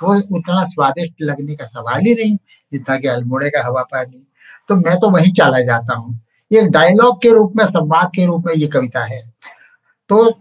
वो 0.00 0.14
उतना 0.36 0.64
स्वादिष्ट 0.64 1.22
लगने 1.22 1.54
का 1.56 1.66
सवाल 1.66 2.00
ही 2.00 2.14
नहीं, 2.14 2.36
जितना 2.72 2.98
कि 2.98 3.08
अल्मोड़े 3.08 3.50
का 3.50 3.64
हवा 3.66 3.82
पानी। 3.84 4.24
तो 4.68 4.76
मैं 4.76 4.96
तो 4.96 5.10
वहीं 5.10 5.32
चला 5.32 5.60
जाता 5.62 5.94
हूँ। 5.94 6.20
एक 6.50 6.68
डायलॉग 6.70 7.20
के 7.22 7.32
रूप 7.32 7.52
में, 7.56 7.64
संवाद 7.66 8.10
के 8.14 8.26
रूप 8.26 8.46
में 8.46 8.54
ये 8.54 8.66
कविता 8.66 9.04
है। 9.04 9.20
तो 10.10 10.32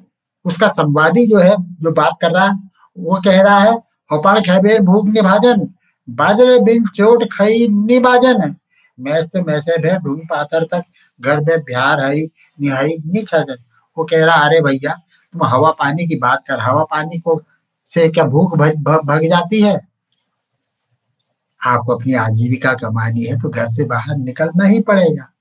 उसका 0.45 0.67
संवादी 0.69 1.25
जो 1.27 1.39
है, 1.39 1.55
जो 1.57 1.91
बात 1.91 2.17
कर 2.21 2.31
रहा 2.31 2.45
है 2.45 2.59
वो 2.97 3.21
कह 3.25 3.41
रहा 3.41 3.59
है 3.59 3.73
होपाड़ 4.09 4.39
खेबेर 4.41 4.81
भूख 4.81 5.07
निभाजन, 5.07 5.67
बाजरे 6.07 6.59
बिन 6.59 6.87
चोट 6.95 7.23
खई 7.33 7.67
निभाजन 7.69 8.55
मैसे 8.97 9.41
मैसे 9.41 9.77
भे 9.77 9.97
ढूंढ 9.97 10.21
पाथर 10.29 10.63
तक, 10.63 10.83
घर 11.19 11.39
में 11.39 11.59
बिहार 11.59 12.03
हई 12.05 12.21
निहाई 12.59 12.95
नी 13.05 13.21
छजन 13.23 13.57
वो 13.97 14.05
कह 14.05 14.23
रहा, 14.25 14.35
अरे 14.37 14.61
भैया, 14.61 14.93
तुम 15.33 15.43
हवा 15.45 15.71
पानी 15.71 16.07
की 16.07 16.15
बात 16.17 16.43
कर, 16.47 16.59
हवा 16.59 16.83
पानी 16.83 17.19
को 17.19 17.35
से 17.89 18.07
क्या 18.09 18.23
भूख 18.25 18.55
भग 18.57 19.27
जाती 19.29 19.61
है? 19.61 19.79
आपको 21.61 21.95
अपनी 21.95 22.13
आजीविका 22.15 22.73
कमानी 22.75 23.23
है 23.23 23.39
तो 23.41 23.49
घर 23.49 23.71
से 23.73 23.85
बाहर 23.85 24.15
निकलना 24.17 24.65
ही 24.65 24.81
पड़ेगा। 24.81 25.31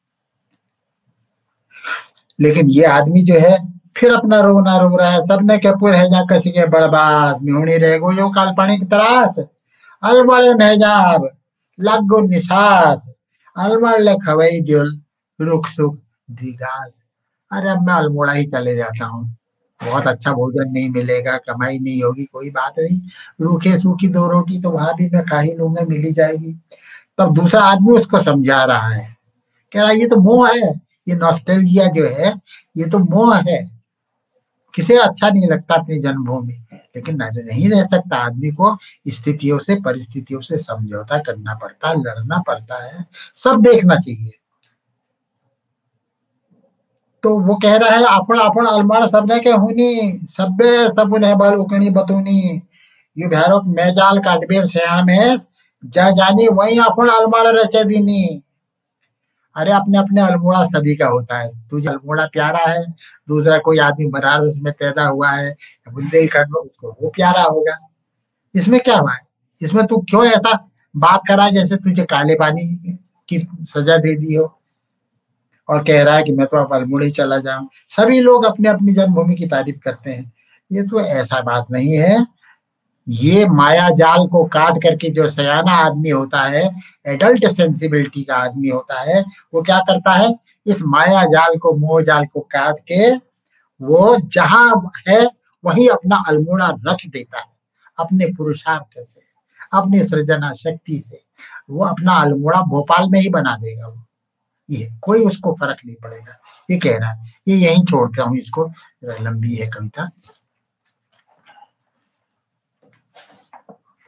लेकिन 2.39 2.71
ये 2.71 2.85
आदमी 2.85 3.23
जो 3.25 3.35
है, 3.41 3.57
फिर 3.97 4.13
अपना 4.15 4.41
रोना 4.41 4.77
रो 4.79 4.97
रहा 4.97 5.11
है। 5.11 5.23
सबने 5.23 5.59
के 5.59 5.71
पुर 5.81 5.95
है 5.95 6.07
जा 6.11 6.25
कसी 6.31 6.51
के 6.51 6.67
बड़बास 6.69 7.39
मिहुणी 7.43 7.77
रह 7.79 7.99
गो 7.99 8.13
यो 8.13 8.29
काल्पनिक 8.31 8.85
तरास। 8.91 9.39
अलबड़े 10.03 10.53
नजाब 10.55 11.29
लगो 11.79 12.21
निसास। 12.29 13.07
अलमड़ 13.57 13.99
ले 14.01 14.15
खवई 14.27 14.61
दिल 14.63 15.01
रुख 15.39 15.67
सुख 15.69 15.97
दिगास। 16.31 17.01
अरे 17.51 17.69
अब 17.71 17.87
मैं 17.87 17.95
अल्मोड़ा 17.95 18.33
ही 18.33 18.45
चले 18.47 18.77
जाता 18.77 19.07
हूँ। 19.07 19.36
बहुत 19.85 20.07
अच्छा 20.07 20.33
भोजन 20.33 20.71
नहीं 20.73 20.91
मिलेगा, 20.91 21.37
कमाई 21.37 21.79
नहीं 21.79 22.03
होगी, 22.03 22.25
कोई 22.25 22.51
बात 22.51 22.75
नहीं। 22.79 23.01
रूखे 23.41 23.79
सूखी 23.79 24.09
दो 24.09 24.29
रोटी 24.29 24.61
तो 24.61 24.71
वहाँ 24.71 24.95
भी 24.95 25.11
मैं 25.11 25.25
खा 25.25 25.41
ही 25.41 25.55
लूँगा, 25.55 25.85
मिल 25.85 26.13
जाएगी। 26.13 26.53
तब 27.19 27.35
दूसरा 27.35 27.63
आदमी 27.63 27.93
उसको 27.93 28.21
समझा 28.23 28.65
रहा 28.65 28.89
है। 28.89 29.17
कह 29.73 29.83
रहा 29.83 29.91
ये 29.91 30.07
तो 30.07 30.17
मोह 30.17 30.49
है, 30.49 30.75
ये 31.09 31.15
नॉस्टेल्जिया 31.15 31.87
जो 31.87 32.07
है, 32.07 32.35
ये 32.77 32.85
तो 32.85 32.99
मोह 32.99 33.37
है। 33.37 33.77
किसे 34.75 34.97
अच्छा 34.97 35.31
नहीं 35.31 35.49
लगता 35.49 35.75
अपनी 35.75 35.99
जन्मभूमि? 35.99 36.63
लेकिन 36.73 37.17
नहीं 37.23 37.71
रह 37.71 37.85
सकता 37.85 38.17
आदमी 38.17 38.51
को 38.51 38.77
स्थितियों 39.09 39.59
से, 39.59 39.75
परिस्थितियों 39.75 40.41
से 40.41 40.59
समझौता 40.59 41.19
करना 41.19 41.55
पड़ता 41.55 41.89
है 41.89 41.97
लड़ना 41.97 42.39
पड़ता 42.39 42.85
है। 42.85 43.07
सब 43.35 43.63
देखना 43.63 43.95
चाहिए। 43.95 44.31
तो 47.27 47.39
वो 47.39 47.55
कह 47.55 47.77
रहा 47.77 47.91
है 47.91 48.05
आपण 48.05 48.39
आपण 48.39 48.67
अलमाड़ 48.67 49.07
सबने 49.07 49.41
के 49.41 49.51
हुनी 49.51 50.21
सब्बे 50.25 50.89
सबने 50.89 51.35
बल 51.35 51.55
उकणी 51.55 51.91
बतूनी। 51.91 52.63
यू 53.19 53.29
भैरव, 53.29 53.63
मैं 53.63 53.95
जाल 53.95 54.19
काटबेर 54.19 54.67
श्याम 54.67 55.07
में 55.07 55.37
जा 55.85 56.11
जानी 56.11 56.49
वही 56.49 56.79
आपण 56.79 57.09
अलमाड़ 57.09 57.47
रचे 57.47 57.85
दीनी। 57.85 58.43
अरे, 59.57 59.73
अपने 59.73 59.99
अपने 59.99 60.21
अल्मोड़ा 60.21 60.65
सभी 60.65 60.97
का 60.97 61.07
होता 61.07 61.39
है। 61.39 61.69
तुझे 61.69 61.89
अल्मोड़ा 61.89 62.27
प्यारा 62.27 62.71
है, 62.71 62.87
दूसरा 63.29 63.59
कोई 63.59 63.79
आदमी 63.79 64.07
बनारस 64.07 64.59
में 64.63 64.73
पैदा 64.73 65.07
हुआ 65.07 65.31
है, 65.31 65.57
बुंदेलखंड 65.93 66.47
में 66.51 66.63
उसको 66.63 66.97
वो 67.03 67.09
प्यारा 67.09 67.43
होगा। 67.43 67.89
इसमें 68.55 68.81
क्या 68.81 68.99
हुआ 68.99 69.13
है? 69.13 69.21
इसमें 69.63 69.87
तू 69.87 69.99
क्यों 69.99 70.27
ऐसा 70.27 70.71
बात 70.97 71.21
करा 71.29 71.51
जैसे 71.51 71.77
तुझे 71.77 72.05
काले 72.05 72.35
पानी 72.35 72.69
की 73.29 73.49
सजा 73.61 73.97
दे 73.97 74.17
दी 74.17 74.35
हो? 74.35 74.56
और 75.69 75.83
कह 75.85 76.03
रहा 76.03 76.17
है 76.17 76.23
कि 76.23 76.33
मैं 76.33 76.47
तो 76.47 76.57
अब 76.57 76.75
अल्मोड़ा 76.75 77.09
चला 77.09 77.39
जाऊँ। 77.39 77.69
सभी 77.89 78.21
लोग 78.21 78.45
अपने 78.45 78.69
अपनी 78.69 78.93
जन्मभूमि 78.93 79.35
की 79.35 79.47
तारीफ़ 79.47 79.77
करते 79.85 80.11
हैं। 80.11 80.33
ये 80.71 80.83
तो 80.83 81.01
ऐसा 81.01 81.41
बात 81.41 81.67
नहीं 81.71 81.93
है। 81.93 82.27
ये 83.07 83.47
माया 83.49 83.89
जाल 83.91 84.27
को 84.27 84.45
काट 84.45 84.83
करके 84.83 85.11
जो 85.11 85.29
सयाना 85.29 85.73
आदमी 85.87 86.11
होता 86.11 86.43
है 86.43 86.71
एडल्ट 87.07 87.47
सेंसिबिलिटी 87.47 88.23
का 88.23 88.37
आदमी 88.37 88.69
होता 88.69 89.01
है, 89.01 89.21
वो 89.55 89.63
क्या 89.63 89.79
करता 89.81 90.13
है? 90.13 90.35
इस 90.67 90.83
माया 90.83 91.23
जाल 91.25 91.57
को, 91.59 91.73
मोह 91.77 92.03
जाल 92.03 92.25
को 92.27 92.41
काट 92.41 92.77
के 92.93 93.15
वो 93.81 94.17
जहाँ 94.25 94.91
है, 95.09 95.21
वही 95.65 95.89
अपना 95.89 96.23
अल्मोड़ा 96.29 96.69
रच 96.89 97.07
देता 97.07 97.39
है, 97.39 97.45
अपने 97.99 98.27
पुरुषार्थ 98.27 98.99
से, 99.01 99.21
अपनी 99.75 100.03
सृजना 100.05 100.53
शक्ति 100.55 100.99
से। 101.09 101.23
वो 101.71 101.85
अपना 101.85 102.13
अल्मोड़ा 102.15 102.61
भोपाल 102.63 103.09
में 103.11 103.21
ही 103.21 103.29
बना 103.29 103.57
देगा 103.57 103.87
वो। 103.89 104.06
ये 104.71 104.91
कोई 105.03 105.25
उसको 105.25 105.53
फ़र्क 105.53 105.79
नहीं 105.87 105.97
पड़ेगा। 105.97 106.39
ये 106.71 106.79
कह 106.79 106.99
रहा 106.99 107.11
है 107.13 107.35
ये 107.49 107.57
यही 107.57 107.83
छोड़ता 107.83 108.23
हूँ 108.23 108.39
इसको। 108.39 108.73
लंबी 109.05 109.55
है 109.55 109.67
कविता। 109.67 110.11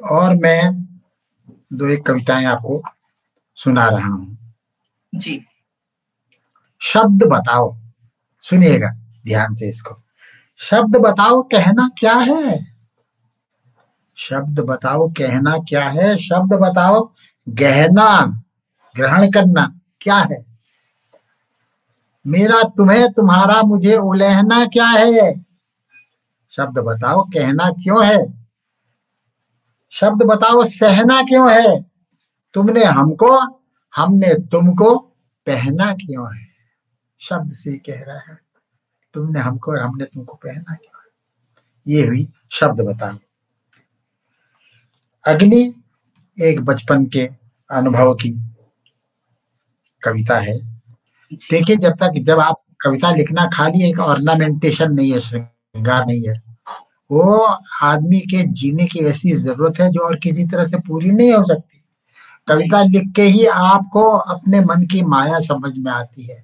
और 0.01 0.35
मैं 0.35 0.73
दो 1.73 1.88
एक 1.88 2.07
कविताएँ 2.07 2.44
आपको 2.44 2.83
सुना 3.55 3.88
रहा 3.88 4.09
हूँ। 4.09 4.38
जी। 5.14 5.44
शब्द 6.81 7.25
बताओ। 7.25 7.77
सुनिएगा 8.42 8.88
ध्यान 9.27 9.55
से 9.55 9.68
इसको। 9.71 10.03
शब्द 10.61 10.97
बताओ 10.97 11.42
कहना 11.42 11.90
क्या 11.99 12.14
है? 12.14 12.66
शब्द 14.18 14.61
बताओ 14.61 15.09
कहना 15.09 15.59
क्या 15.59 15.88
है? 15.88 16.16
शब्द 16.16 16.55
बताओ 16.55 17.12
गहना 17.49 18.11
ग्रहण 18.97 19.31
करना 19.31 19.81
क्या 20.01 20.16
है? 20.16 20.48
मेरा 22.29 22.62
तुम्हें, 22.62 23.12
तुम्हारा 23.12 23.62
मुझे 23.62 23.97
उलहना 23.97 24.67
क्या 24.67 24.87
है? 24.87 25.47
शब्द 26.51 26.79
बताओ, 26.79 27.23
कहना 27.23 27.71
क्यों 27.71 28.07
है? 28.07 28.49
शब्द 29.91 30.23
बताओ, 30.23 30.64
सहना 30.64 31.23
क्यों 31.23 31.53
है? 31.53 31.83
तुमने 32.55 32.85
हमको, 32.85 33.41
हमने 33.97 34.35
तुमको 34.35 34.99
पहना 35.47 35.95
क्यों 35.95 36.37
है? 36.37 36.49
शब्द 37.21 37.53
से 37.53 37.79
कह 37.79 38.05
रहा 38.05 38.19
है। 38.19 38.38
तुमने 39.14 39.41
हमको 39.41 39.73
और 39.73 39.79
हमने 39.79 40.05
तुमको 40.05 40.35
पहना 40.35 40.75
क्यों 40.75 41.03
है? 41.05 41.11
ये 41.87 42.07
हुई 42.07 42.33
शब्द 42.53 42.81
बताओ। 42.81 43.19
अगली 45.27 45.75
एक 46.41 46.61
बचपन 46.61 47.07
के 47.07 47.31
अनुभव 47.71 48.14
की 48.14 48.33
कविता 50.03 50.38
है। 50.38 50.78
देखिए 51.33 51.77
जब 51.77 51.93
तक 51.93 52.19
जब 52.27 52.41
आप 52.41 52.62
कविता 52.81 53.11
लिखना 53.11 53.47
खाली 53.55 53.88
एक 53.91 53.99
ऑर्नामेंटेशन 54.01 54.93
नहीं 54.93 55.12
है 55.12 55.21
श्रृंगार 55.21 56.07
नहीं 56.07 56.29
है 56.29 56.41
वो 57.11 57.37
आदमी 57.83 58.21
के 58.21 58.43
जीने 58.53 58.87
की 58.87 59.05
ऐसी 59.07 59.33
ज़रूरत 59.35 59.81
है 59.81 59.88
जो 59.91 60.01
और 60.01 60.17
किसी 60.17 60.45
तरह 60.45 60.67
से 60.67 60.79
पूरी 60.79 61.11
नहीं 61.11 61.33
हो 61.33 61.43
सकती। 61.45 61.83
कविता 62.49 62.83
लिख 62.83 63.12
के 63.17 63.23
ही 63.23 63.45
आपको 63.47 64.03
अपने 64.03 64.61
मन 64.61 64.87
की 64.87 65.03
माया 65.05 65.38
समझ 65.38 65.73
में 65.79 65.91
आती 65.93 66.23
है। 66.23 66.43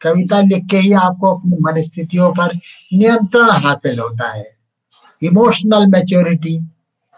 कविता 0.00 0.40
लिख 0.40 0.64
के 0.70 0.78
ही 0.78 0.92
आपको 0.92 1.34
अपनी 1.34 1.56
मन 1.60 1.82
स्थितियों 1.82 2.30
पर 2.32 2.54
नियंत्रण 2.94 3.50
हासिल 3.64 3.98
होता 3.98 4.28
है। 4.32 4.46
इमोशनल 5.22 5.86
मैच्योरिटी 5.86 6.58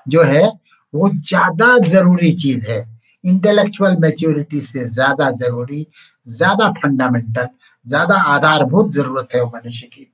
जो 0.06 0.22
है 0.22 0.46
वो 0.94 1.10
ज़्यादा 1.10 1.76
ज़रूरी 1.88 2.32
चीज़ 2.32 2.66
है। 2.66 2.95
इंटेलेक्चुअल 3.26 3.96
मैच्योरिटी 3.96 4.60
से 4.60 4.88
ज़्यादा 4.88 5.30
ज़रूरी 5.36 5.86
ज़्यादा 6.28 6.68
फंडामेंटल 6.72 7.48
ज़्यादा 7.86 8.14
आधारभूत 8.34 8.90
ज़रूरत 8.92 9.28
है 9.34 9.44
मनुष्य 9.46 9.86
की। 9.86 10.10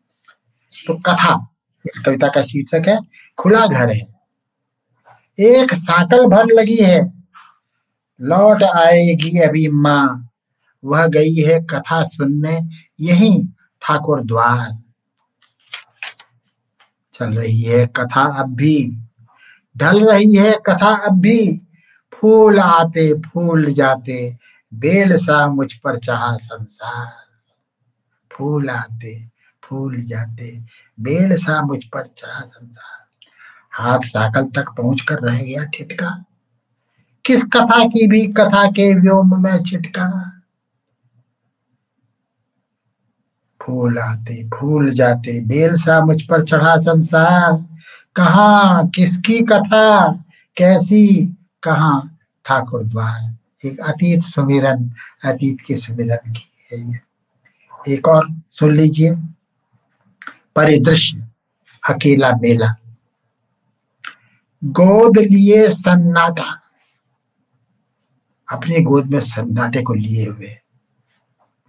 तो 0.73 0.95
कथा 1.07 1.35
इस 1.85 1.99
कविता 1.99 2.29
का 2.29 2.43
शीर्षक 2.43 2.89
है 2.89 2.99
खुला 3.39 3.67
घर 3.67 3.91
है। 3.91 4.01
एक 5.39 5.75
साकल 5.75 6.27
भर 6.27 6.53
लगी 6.53 6.77
है। 6.77 7.01
लौट 8.21 8.63
आएगी 8.65 9.39
अभी 9.41 9.67
माँ। 9.69 10.29
वह 10.85 11.07
गई 11.07 11.35
है 11.37 11.59
कथा 11.71 12.03
सुनने 12.05 12.59
यही 13.01 13.33
ठाकुर 13.83 14.21
द्वार। 14.23 14.71
चल 17.15 17.33
रही 17.33 17.63
है 17.63 17.87
कथा 17.97 18.23
अब 18.41 18.55
भी। 18.57 18.77
ढल 19.77 20.05
रही 20.05 20.35
है 20.35 20.53
कथा 20.67 20.95
अब 21.07 21.21
भी। 21.21 21.39
फूल 22.23 22.61
आते, 22.61 23.15
फूल 23.15 23.73
जाते, 23.73 24.37
बेल 24.75 25.17
सा 25.17 25.49
मुझ 25.49 25.73
पर 25.73 25.99
चढ़ा 25.99 26.37
संसार। 26.37 27.13
फूल 28.33 28.71
आते, 28.71 29.29
फूल 29.65 30.01
जाते, 30.01 30.61
बेल 31.01 31.37
सा 31.37 31.63
मुझ 31.63 31.85
पर 31.85 32.03
चढ़ा 32.03 32.41
संसार। 32.41 33.07
हाथ 33.73 33.99
साकल 33.99 34.45
तक 34.45 34.69
पहुंचकर 34.69 35.19
रह 35.19 35.43
गया 35.43 35.65
ठिटका 35.65 36.25
किस 37.27 37.45
कथा 37.45 37.85
की 37.85 38.09
भी 38.09 38.27
कथा 38.27 38.67
के 38.67 38.95
व्योम 38.95 39.43
में 39.43 39.63
छिटका। 39.63 40.33
फूल 43.63 43.99
आते, 43.99 44.49
फूल 44.49 44.91
जाते, 44.91 45.41
बेल 45.41 45.77
सा 45.77 46.05
मुझ 46.05 46.23
पर 46.23 46.45
चढ़ा 46.45 46.77
संसार। 46.77 47.79
कहा, 48.17 48.83
किसकी 48.83 49.41
कथा, 49.41 50.13
कैसी, 50.57 51.37
कहा 51.63 52.12
ठाकुर 52.45 52.85
द्वार। 52.85 53.37
एक 53.65 53.81
अतीत 53.81 54.23
सुमिरन, 54.23 54.93
अतीत 55.25 55.61
के 55.61 55.77
सुमिरन 55.77 56.33
की 56.33 56.53
है 56.73 56.93
ये। 56.93 57.01
एक 57.95 58.09
और 58.09 58.29
सुन 58.51 58.73
लीजिए। 58.73 59.11
परिदृश्य, 60.57 61.29
अकेला 61.91 62.33
मेला। 62.33 62.75
गोद 64.65 65.19
लिए 65.19 65.71
सन्नाटा। 65.71 66.63
अपने 68.53 68.81
गोद 68.81 69.07
में 69.07 69.21
सन्नाटे 69.21 69.83
को 69.83 69.95
लिए 69.95 70.27
हुए। 70.27 70.59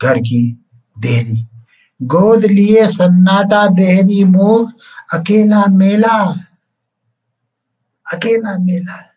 घर 0.01 0.17
की 0.19 0.65
देहरी। 0.99 1.47
गोद 2.01 2.45
लिए 2.45 2.87
सन्नाटा, 2.87 3.67
देहरी 3.67 4.23
मोह 4.23 4.71
अकेला 5.13 5.65
मेला। 5.65 6.33
अकेला 8.13 8.57
मेला। 8.57 9.12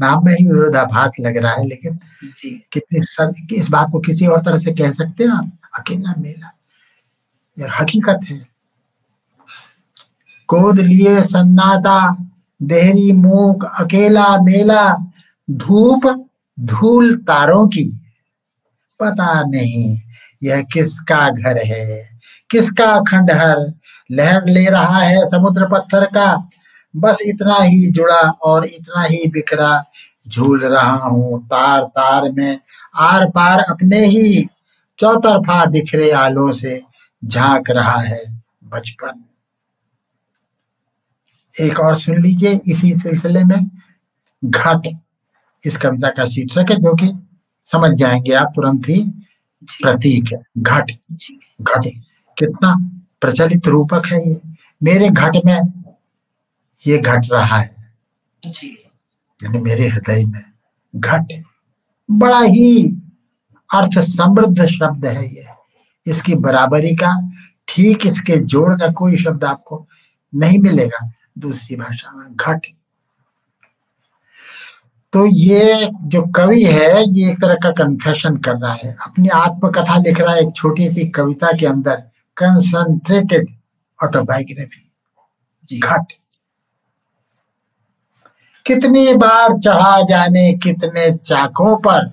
नाम 0.00 0.24
में 0.24 0.32
ही 0.32 0.46
विरोधाभास 0.46 1.16
लग 1.20 1.36
रहा 1.36 1.52
है 1.52 1.66
लेकिन 1.66 1.98
कितनी 2.72 3.00
सर 3.02 3.32
इस 3.54 3.68
बात 3.70 3.88
को 3.92 4.00
किसी 4.00 4.26
और 4.26 4.40
तरह 4.40 4.58
से 4.58 4.72
कह 4.72 4.90
सकते 4.90 5.24
हैं 5.24 5.30
आप? 5.30 5.50
अकेला 5.78 6.14
मेला। 6.18 6.50
हकीकत 7.80 8.20
है। 8.30 8.38
गोद 10.48 10.80
लिए 10.80 11.22
सन्नाटा 11.22 12.16
देहरी 12.62 13.12
मूक 13.12 13.64
अकेला 13.80 14.36
मेला 14.42 14.84
धूप 15.50 16.26
धूल 16.60 17.16
तारों 17.16 17.66
की। 17.68 17.84
पता 19.00 19.42
नहीं 19.44 20.00
यह 20.42 20.62
किसका 20.62 21.28
घर 21.30 21.58
है 21.66 22.20
किसका 22.50 23.00
खंडहर 23.00 23.58
लहर 24.10 24.46
ले 24.46 24.66
रहा 24.66 24.98
है 24.98 25.26
समुद्र 25.26 25.66
पत्थर 25.66 26.04
का। 26.04 26.48
बस 26.96 27.18
इतना 27.22 27.56
ही 27.62 27.90
जुड़ा 27.90 28.20
और 28.44 28.64
इतना 28.66 29.02
ही 29.02 29.26
बिखरा 29.28 29.84
झूल 30.30 30.64
रहा 30.64 30.96
हूँ 31.04 31.42
तार 31.46 31.84
तार 31.96 32.30
में 32.32 32.58
आर 33.08 33.28
पार 33.30 33.60
अपने 33.60 34.04
ही 34.06 34.44
चौतरफा 34.98 35.64
बिखरे 35.66 36.10
आलों 36.10 36.52
से 36.52 36.80
झाँक 37.22 37.70
रहा 37.70 38.00
है 38.00 38.24
बचपन। 38.64 39.24
एक 41.54 41.80
और 41.80 41.98
सुन 42.00 42.22
लीजिए 42.22 42.60
इसी 42.68 42.92
सिलसिले 42.98 43.44
में 43.44 43.70
घट 44.44 44.88
इस 45.62 45.76
कविता 45.76 46.10
का 46.10 46.26
शीर्षक 46.26 46.70
है 46.70 46.76
जो 46.76 46.94
कि 46.96 47.10
समझ 47.66 47.90
जाएँगे 47.98 48.32
आप 48.32 48.52
तुरंत 48.56 48.88
ही 48.88 49.02
प्रतीक 49.82 50.32
है 50.32 50.42
घट। 50.58 50.90
घट 51.62 51.86
कितना 52.38 52.74
प्रचलित 53.20 53.66
रूपक 53.66 54.06
है 54.06 54.28
ये। 54.28 54.40
मेरे 54.82 55.08
घट 55.10 55.36
में 55.46 55.58
ये 56.86 56.98
घट 56.98 57.26
रहा 57.32 57.56
है। 57.56 57.76
यानी 59.40 59.58
मेरे 59.58 59.86
हृदय 59.88 60.24
में 60.26 60.42
घट 60.94 61.32
बड़ा 62.08 62.40
ही 62.40 62.82
अर्थ 63.70 63.98
समृद्ध 64.00 64.66
शब्द 64.68 65.06
है 65.06 65.24
ये। 65.26 65.46
इसकी 66.06 66.34
बराबरी 66.36 66.94
का 66.96 67.12
ठीक 67.68 68.06
इसके 68.06 68.36
जोड़ 68.52 68.74
का 68.74 68.88
कोई 68.92 69.16
शब्द 69.16 69.44
आपको 69.44 69.86
नहीं 70.32 70.58
मिलेगा। 70.58 71.08
दूसरी 71.38 71.76
भाषा 71.76 72.12
में 72.12 72.34
घट। 72.36 72.66
तो 75.12 75.24
ये 75.26 75.88
जो 76.04 76.22
कवि 76.36 76.62
है 76.64 77.02
ये 77.04 77.30
एक 77.30 77.40
तरह 77.42 77.54
का 77.62 77.70
कन्फेशन 77.78 78.36
कर 78.36 78.56
रहा 78.56 78.72
है। 78.74 78.94
अपनी 79.06 79.28
आत्मकथा 79.28 79.96
लिख 79.98 80.20
रहा 80.20 80.34
है 80.34 80.42
एक 80.42 80.54
छोटी 80.56 80.88
सी 80.90 81.08
कविता 81.10 81.52
के 81.60 81.66
अंदर 81.66 81.96
कंसंट्रेटेड 82.36 83.48
ऑटोबायोग्राफी 83.98 85.78
घट। 85.78 86.12
कितनी 88.66 89.12
बार 89.14 89.58
चढ़ा 89.58 90.00
जाने 90.02 90.52
कितने 90.52 91.10
चाकों 91.16 91.76
पर? 91.76 92.12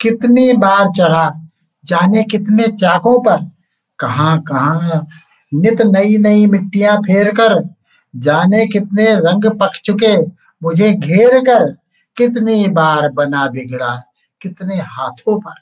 कितनी 0.00 0.52
बार 0.52 0.86
चढ़ा 0.96 1.48
जाने 1.84 2.24
कितने 2.24 2.68
चाकों 2.68 3.18
पर? 3.20 3.50
कहा 3.98 4.36
कहा 4.36 5.06
नित 5.54 5.82
नई 5.82 6.18
नई 6.18 6.46
मिट्टियाँ 6.46 6.96
फेर 6.98 7.30
कर, 7.30 7.62
जाने 8.16 8.66
कितने 8.66 9.14
रंग 9.14 9.44
पक 9.60 9.76
चुके, 9.84 10.16
मुझे 10.62 10.92
घेर 10.92 11.38
कर, 11.38 11.70
कितनी 12.16 12.68
बार 12.68 13.08
बना 13.08 13.46
बिगड़ा, 13.46 13.94
कितने 14.40 14.76
हाथों 14.76 15.40
पर? 15.40 15.54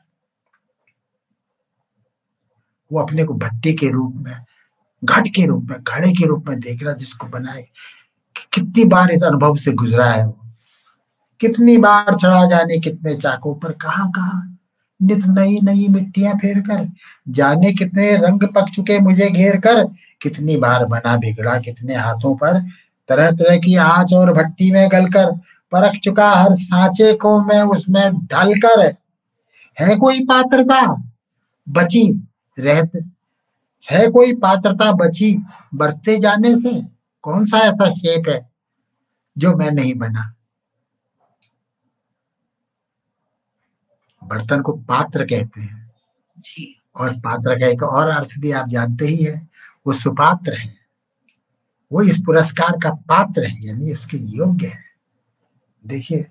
वो 2.92 3.00
अपने 3.00 3.24
को 3.24 3.34
भट्टी 3.34 3.74
के 3.74 3.90
रूप 3.90 4.14
में, 4.16 4.37
घट 5.04 5.28
के 5.28 5.46
रूप 5.46 5.64
में, 5.70 5.78
घड़े 5.82 6.12
के 6.12 6.26
रूप 6.26 6.48
में 6.48 6.60
देख 6.60 6.82
रहा 6.82 6.94
जिसको 6.94 7.26
बनाए। 7.26 7.66
कितनी 8.53 8.85
बार 8.85 9.11
इस 9.11 9.23
अनुभव 9.23 9.57
से 9.57 9.73
गुजरा 9.73 10.07
है 10.07 10.27
वो? 10.27 10.38
कितनी 11.40 11.77
बार 11.77 12.14
चढ़ा 12.14 12.44
जाने 12.47 12.79
कितने 12.79 13.14
चाकों 13.14 13.55
पर? 13.55 13.73
कहा 13.73 14.51
नित 15.03 15.27
नई 15.27 15.59
नई 15.62 15.88
मिट्टियाँ 15.88 16.35
फेर 16.35 16.61
कर, 16.61 16.88
जाने 17.29 17.73
कितने 17.73 18.16
रंग 18.16 18.40
पक 18.42 18.68
चुके 18.75 18.99
मुझे 19.01 19.31
घेर 19.31 19.57
कर, 19.57 19.85
कितनी 20.20 20.57
बार 20.57 20.85
बना 20.85 21.16
बिगड़ा, 21.16 21.59
कितने 21.59 21.94
हाथों 21.94 22.37
पर 22.37 22.61
तरह 23.09 23.31
तरह 23.31 23.57
की 23.57 23.77
आँच 23.77 24.12
और 24.12 24.33
भट्टी 24.33 24.70
में 24.73 24.88
गलकर 24.92 25.33
परख 25.73 25.92
चुका 25.92 26.31
हर 26.31 26.55
सांचे 26.55 27.12
को 27.14 27.40
मैं 27.40 27.62
उसमें 27.62 28.27
ढलकर 28.27 28.94
है 29.81 29.97
कोई 29.97 30.20
पात्रता? 30.20 31.03
बची, 31.68 32.29
रहते, 32.59 32.99
है 33.90 34.09
कोई 34.09 34.35
पात्रता 34.35 34.92
बची, 34.92 35.44
बढ़ते 35.75 36.18
जाने 36.18 36.57
से? 36.57 36.93
कौन 37.24 37.46
सा 37.46 37.58
ऐसा 37.58 37.90
शेप 37.90 38.28
है 38.28 38.40
जो 39.37 39.54
मैं 39.56 39.70
नहीं 39.70 39.94
बना? 39.94 40.30
बर्तन 44.22 44.62
को 44.62 44.72
पात्र 44.88 45.24
कहते 45.24 45.60
हैं। 45.60 45.92
जी। 46.38 46.80
और 46.96 47.12
पात्र 47.16 47.58
का 47.60 47.66
एक 47.66 47.82
और 47.82 48.08
अर्थ 48.08 48.38
भी 48.38 48.52
आप 48.52 48.68
जानते 48.68 49.06
ही 49.06 49.24
है 49.24 49.34
वो 49.87 49.92
सुपात्र 49.92 50.54
है। 50.54 50.72
वो 51.90 52.02
इस 52.02 52.18
पुरस्कार 52.26 52.78
का 52.82 52.90
पात्र 53.08 53.44
है 53.44 53.66
यानी 53.66 53.90
इसके 53.92 54.16
योग्य 54.37 54.66
है। 54.66 54.82
देखिए 55.84 56.22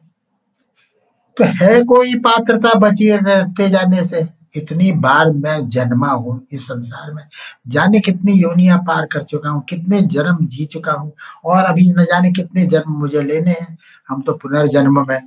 तो 1.37 1.43
है 1.59 1.83
कोई 1.83 2.15
पात्रता 2.19 2.73
बची 2.79 3.11
रहते 3.11 3.69
जाने 3.69 4.03
से? 4.03 4.21
इतनी 4.55 4.91
बार 4.91 5.31
मैं 5.31 5.69
जन्मा 5.69 6.07
हूँ 6.07 6.45
इस 6.51 6.65
संसार 6.67 7.13
में। 7.13 7.23
जाने 7.67 7.99
कितनी 7.99 8.33
योनिया 8.33 8.77
पार 8.77 9.05
कर 9.05 9.23
चुका 9.23 9.49
हूँ, 9.49 9.63
कितने 9.69 10.01
जन्म 10.01 10.45
जी 10.47 10.65
चुका 10.65 10.91
हूँ 10.91 11.11
और 11.45 11.63
अभी 11.63 11.89
न 11.91 12.03
जाने 12.03 12.31
कितने 12.31 12.65
जन्म 12.65 12.91
मुझे 12.91 13.21
लेने 13.21 13.51
हैं। 13.51 13.77
हम 14.09 14.21
तो 14.21 14.33
पुनर्जन्म 14.33 15.05
में, 15.07 15.19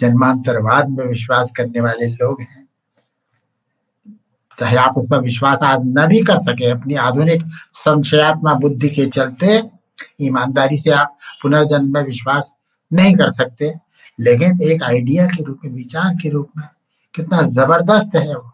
जन्मांतरवाद 0.00 0.88
में 0.88 1.04
विश्वास 1.06 1.50
करने 1.56 1.80
वाले 1.80 2.06
लोग 2.06 2.40
हैं। 2.40 2.68
चाहे 4.58 4.76
आप 4.76 4.94
उस 4.96 5.06
पर 5.10 5.20
विश्वास 5.20 5.62
आज 5.62 5.80
न 5.84 6.06
भी 6.06 6.22
कर 6.22 6.38
सके, 6.38 6.70
अपनी 6.70 6.94
आधुनिक 6.94 7.42
संशयात्मा 7.74 8.54
बुद्धि 8.54 8.88
के 8.88 9.06
चलते, 9.06 9.62
ईमानदारी 10.20 10.78
से 10.78 10.90
आप 10.90 11.16
पुनर्जन्म 11.42 11.92
में 11.94 12.02
विश्वास 12.02 12.52
नहीं 12.92 13.14
कर 13.14 13.30
सकते। 13.30 13.72
लेकिन 14.20 14.60
एक 14.62 14.82
आइडिया 14.82 15.26
के 15.26 15.42
रूप 15.44 15.60
में, 15.64 15.72
विचार 15.72 16.14
के 16.14 16.28
रूप 16.28 16.48
में 16.56 16.68
कितना 17.14 17.42
ज़बरदस्त 17.42 18.16
है 18.16 18.34
वो। 18.34 18.53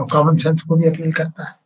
और 0.00 0.06
कॉमन 0.12 0.36
सेंस 0.36 0.62
को 0.62 0.76
भी 0.76 0.88
अपील 0.88 1.12
करता 1.12 1.44
है। 1.44 1.60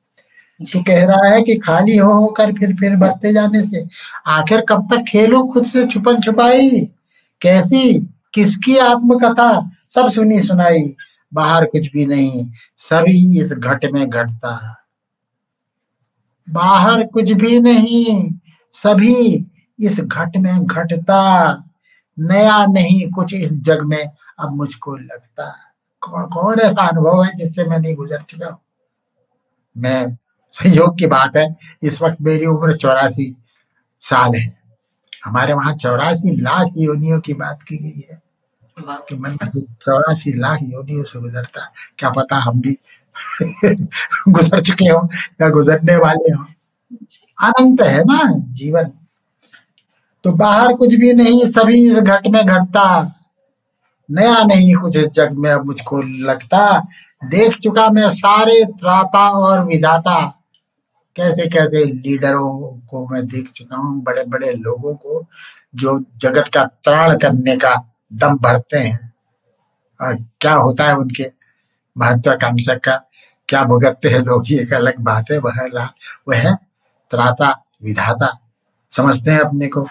तो 0.63 0.83
कह 0.83 1.05
रहा 1.07 1.29
है 1.29 1.43
कि 1.43 1.55
खाली 1.55 1.97
हो 1.97 2.13
होकर 2.13 2.53
फिर 2.53 2.77
फिर 2.77 2.97
बढ़ते 2.97 3.33
जाने 3.33 3.65
से 3.65 3.87
आखिर 4.27 4.61
कब 4.61 4.89
तक 4.93 5.05
खेलो? 5.09 5.45
खुद 5.45 5.67
से 5.67 5.87
छुपन 5.87 6.21
छुपाई? 6.21 6.71
कैसी? 7.41 7.95
किसकी 8.35 8.79
आत्मकथा? 8.79 9.71
सब 9.89 10.09
सुनी 10.09 10.43
सुनाई। 10.43 10.97
बाहर 11.35 11.65
कुछ 11.65 11.93
भी 11.93 12.07
नहीं। 12.07 12.51
सभी 12.77 13.41
इस 13.41 13.53
घट 13.53 13.85
में 13.85 14.11
घटता। 14.11 14.85
बाहर 16.51 17.03
कुछ 17.03 17.33
भी 17.33 17.61
नहीं। 17.61 18.33
सभी 18.73 19.47
इस 19.81 20.01
घट 20.01 20.37
में 20.37 20.67
घटता। 20.67 21.55
नया 22.19 22.67
नहीं 22.67 23.11
कुछ 23.11 23.35
इस 23.35 23.53
जग 23.53 23.81
में 23.83 24.11
अब 24.39 24.57
मुझको 24.57 24.97
लगता। 24.97 25.57
कौन 26.05 26.27
कौन 26.27 26.61
ऐसा 26.61 26.87
अनुभव 26.89 27.23
है 27.25 27.37
जिससे 27.37 27.65
मैं 27.65 27.79
नहीं 27.79 27.95
गुजर 27.95 28.23
चुका 28.23 28.47
हूँ? 28.47 28.59
मैं 29.77 30.19
संयोग 30.53 30.99
की 30.99 31.07
बात 31.07 31.37
है 31.37 31.57
इस 31.83 32.03
वक्त 32.03 32.17
मेरी 32.21 32.47
उम्र 32.47 32.77
चौरासी 32.77 33.37
साल 34.01 34.35
है। 34.35 34.59
हमारे 35.25 35.53
वहाँ 35.53 35.75
चौरासी 35.75 36.37
लाख 36.41 36.71
योनियों 36.77 37.21
की 37.21 37.35
बात 37.35 37.63
की 37.63 37.77
गई 37.77 38.05
है। 38.11 38.23
कि 38.81 39.15
मन 39.15 39.37
चौरासी 39.83 40.33
लाख 40.33 40.59
योनियों 40.63 41.05
से 41.05 41.21
गुजरता 41.21 41.73
क्या 41.99 42.11
पता 42.11 42.37
हम 42.37 42.61
भी 42.61 42.79
गुजर 44.29 44.63
चुके 44.63 44.85
हो 44.85 45.09
या 45.43 45.49
गुजरने 45.49 45.97
वाले 45.97 46.33
हो। 46.35 46.45
अनंत 47.43 47.83
है 47.83 48.05
ना 48.05 48.23
जीवन। 48.53 48.91
तो 50.25 50.33
बाहर 50.33 50.75
कुछ 50.75 50.95
भी 50.95 51.13
नहीं 51.13 51.47
सभी 51.51 51.93
इस 51.93 51.99
घट 51.99 52.27
में 52.27 52.47
घटता। 52.47 53.13
नया 54.11 54.45
नहीं, 54.45 54.75
कुछ 54.75 54.97
इस 54.97 55.07
जग 55.07 55.33
में 55.33 55.57
मुझको 55.57 56.03
लगता। 56.03 56.81
देख 57.25 57.59
चुका 57.59 57.91
मैं 57.91 58.11
सारे 58.11 58.65
त्राता 58.65 59.31
और 59.31 59.65
विधाता। 59.65 60.41
कैसे 61.17 61.49
कैसे 61.49 61.85
लीडरों 61.85 62.81
को 62.91 63.09
मैं 63.09 63.27
देख 63.27 63.51
चुका 63.51 63.77
हूँ 63.77 64.03
बड़े 64.03 64.25
बड़े 64.25 64.53
लोगों 64.53 64.95
को, 64.95 65.27
जो 65.75 66.05
जगत 66.17 66.45
का 66.55 66.65
त्राण 66.65 67.19
करने 67.19 67.57
का 67.57 67.95
दम 68.13 68.39
भरते 68.39 68.79
हैं। 68.79 69.13
और 70.01 70.17
क्या 70.41 70.55
होता 70.55 70.85
है 70.85 70.97
उनके 70.97 71.33
महत्वाकांक्षा 71.99 72.75
का? 72.75 73.11
क्या 73.49 73.65
भुगतते 73.65 74.09
हैं 74.09 74.21
लोग? 74.21 74.45
ये 74.53 74.61
एक 74.61 74.73
अलग 74.73 75.01
बात 75.01 75.25
है, 75.33 75.39
वह 75.39 75.85
वह 76.29 76.55
त्राता, 77.11 77.65
विधाता। 77.83 78.39
समझते 78.97 79.31
हैं 79.31 79.41
अपने 79.41 79.69
को। 79.69 79.87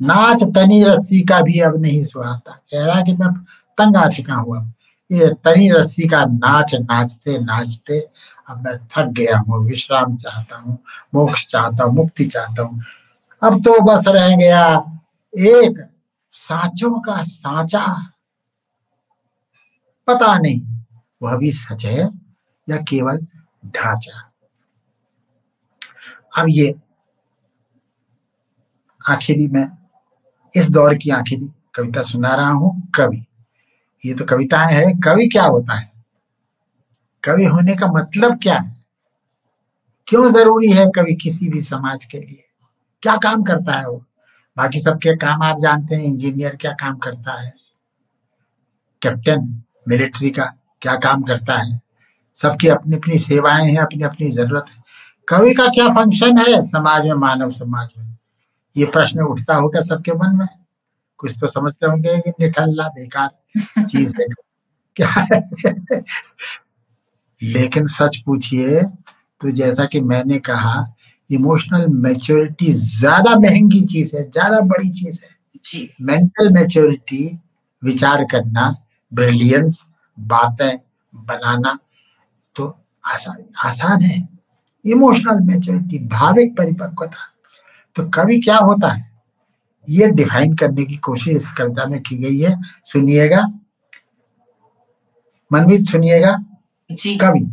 नाच 0.00 0.42
तनी 0.54 0.82
रस्सी 0.84 1.22
का 1.22 1.40
भी 1.40 1.60
अब 1.60 1.80
नहीं 1.82 2.04
सुहाता। 2.04 2.52
कह 2.52 2.84
रहा 2.86 3.00
कि 3.02 3.12
मैं 3.12 3.32
तंग 3.78 3.96
आ 3.96 4.08
चुका 4.08 4.34
हूँ 4.34 4.56
अब। 4.56 4.72
ये 5.10 5.28
तनी 5.44 5.70
रस्सी 5.70 6.08
का 6.08 6.24
नाच, 6.24 6.74
नाचते 6.74 7.38
नाचते 7.38 7.98
अब 8.50 8.64
मैं 8.64 8.76
थक 8.88 9.08
गया 9.10 9.38
हूँ, 9.38 9.64
विश्राम 9.66 10.16
चाहता 10.16 10.56
हूँ, 10.56 10.78
मोक्ष 11.14 11.46
चाहता 11.46 11.84
हूँ, 11.84 11.94
मुक्ति 11.94 12.24
चाहता 12.24 12.62
हूँ। 12.62 12.82
अब 13.42 13.60
तो 13.62 13.80
बस 13.84 14.04
रह 14.08 14.36
गया 14.36 14.64
एक 15.34 15.78
साचों 16.34 17.00
का 17.00 17.22
साचा। 17.22 17.86
पता 20.08 20.36
नहीं, 20.38 20.60
वह 21.22 21.36
भी 21.36 21.52
सच 21.52 21.84
है 21.86 22.08
या 22.68 22.76
केवल 22.88 23.18
ढांचा? 23.66 24.20
अब 26.38 26.46
ये 26.48 26.74
आखिरी 29.00 29.48
में 29.48 29.64
इस 30.56 30.70
दौर 30.70 30.94
की 30.94 31.10
आखिरी 31.10 31.50
कविता 31.74 32.02
सुना 32.02 32.34
रहा 32.34 32.50
हूँ, 32.50 32.90
कवि। 32.94 33.26
ये 34.06 34.14
तो 34.14 34.24
कविता 34.24 34.58
है, 34.58 34.92
कवि 35.04 35.28
क्या 35.28 35.44
होता 35.44 35.74
है? 35.74 35.92
कवि 37.24 37.44
होने 37.44 37.76
का 37.76 37.86
मतलब 37.86 38.40
क्या 38.42 38.58
है? 38.58 38.76
क्यों 40.06 40.30
ज़रूरी 40.30 40.72
है 40.72 40.86
कवि 40.86 41.14
किसी 41.14 41.48
भी 41.48 41.60
समाज 41.60 42.04
के 42.04 42.18
लिए? 42.18 42.44
क्या 43.02 43.16
काम 43.16 43.42
करता 43.42 43.72
है 43.72 43.88
वो? 43.88 44.04
बाकी 44.56 44.80
सबके 44.80 45.16
काम 45.16 45.42
आप 45.42 45.60
जानते 45.60 45.96
हैं, 45.96 46.02
इंजीनियर 46.02 46.56
क्या 46.56 46.72
काम 46.72 46.96
करता 46.96 47.40
है? 47.40 47.54
कैप्टन, 49.02 49.62
मिलिट्री 49.88 50.30
का 50.30 50.44
क्या 50.80 50.96
काम 50.96 51.22
करता 51.22 51.58
है? 51.58 51.80
सबकी 52.34 52.68
अपनी 52.68 52.96
अपनी 52.96 53.18
सेवाएँ 53.18 53.70
हैं 53.70 53.78
अपनी 53.78 54.02
अपनी 54.02 54.30
ज़रूरत 54.30 54.66
है। 54.68 54.84
कवि 55.28 55.54
का 55.54 55.66
क्या 55.66 55.88
फ़ंक्शन 55.88 56.38
है? 56.38 56.62
समाज 56.62 57.06
में, 57.06 57.14
मानव 57.14 57.50
समाज 57.50 57.88
में। 57.98 58.13
ये 58.76 58.86
प्रश्न 58.86 59.22
उठता 59.24 59.54
होगा 59.56 59.80
सबके 59.82 60.12
मन 60.14 60.36
में। 60.38 60.46
कुछ 61.20 61.34
तो 61.40 61.48
समझते 61.48 61.86
होंगे 61.86 62.18
कि 62.20 62.30
निठल्ला 62.40 62.88
बेकार 62.90 63.30
चीज़ 63.84 64.14
है। 64.20 64.26
क्या? 64.96 65.08
है 65.08 66.02
लेकिन 67.42 67.86
सच 67.88 68.16
पूछिए 68.26 68.82
तो 69.40 69.50
जैसा 69.52 69.84
कि 69.86 70.00
मैंने 70.02 70.38
कहा 70.40 70.74
इमोशनल 71.30 71.86
मैच्योरिटी 72.02 72.72
ज़्यादा 72.74 73.34
महँगी 73.40 73.82
चीज़ 73.86 74.16
है 74.16 74.22
ज़्यादा 74.30 74.60
बड़ी 74.66 74.90
चीज़ 74.92 75.20
है। 75.24 75.30
मेंटल 76.02 76.50
मैच्योरिटी 76.52 77.24
विचार 77.82 78.24
करना 78.24 78.68
ब्रिलियंस 79.12 79.82
बातें 80.18 80.76
बनाना 81.14 81.78
तो 82.56 82.66
आसान 83.04 83.44
आसान 83.66 84.02
है। 84.02 84.18
इमोशनल 84.84 85.40
मैच्योरिटी 85.46 85.98
भाविक 86.08 86.56
परिपक्वता। 86.58 87.33
तो 87.96 88.08
कवि 88.08 88.40
क्या 88.40 88.56
होता 88.56 88.88
है? 88.88 89.12
ये 89.88 90.06
डिफाइन 90.06 90.56
करने 90.56 90.84
की 90.84 90.96
कोशिश 90.96 91.36
इस 91.36 91.52
कविता 91.52 91.86
में 91.86 92.02
की 92.02 92.16
गई 92.16 92.38
है। 92.38 92.60
सुनिएगा। 92.84 93.46
मनमीत 95.52 95.86
सुनिएगा। 95.86 96.44
कवि 96.92 97.52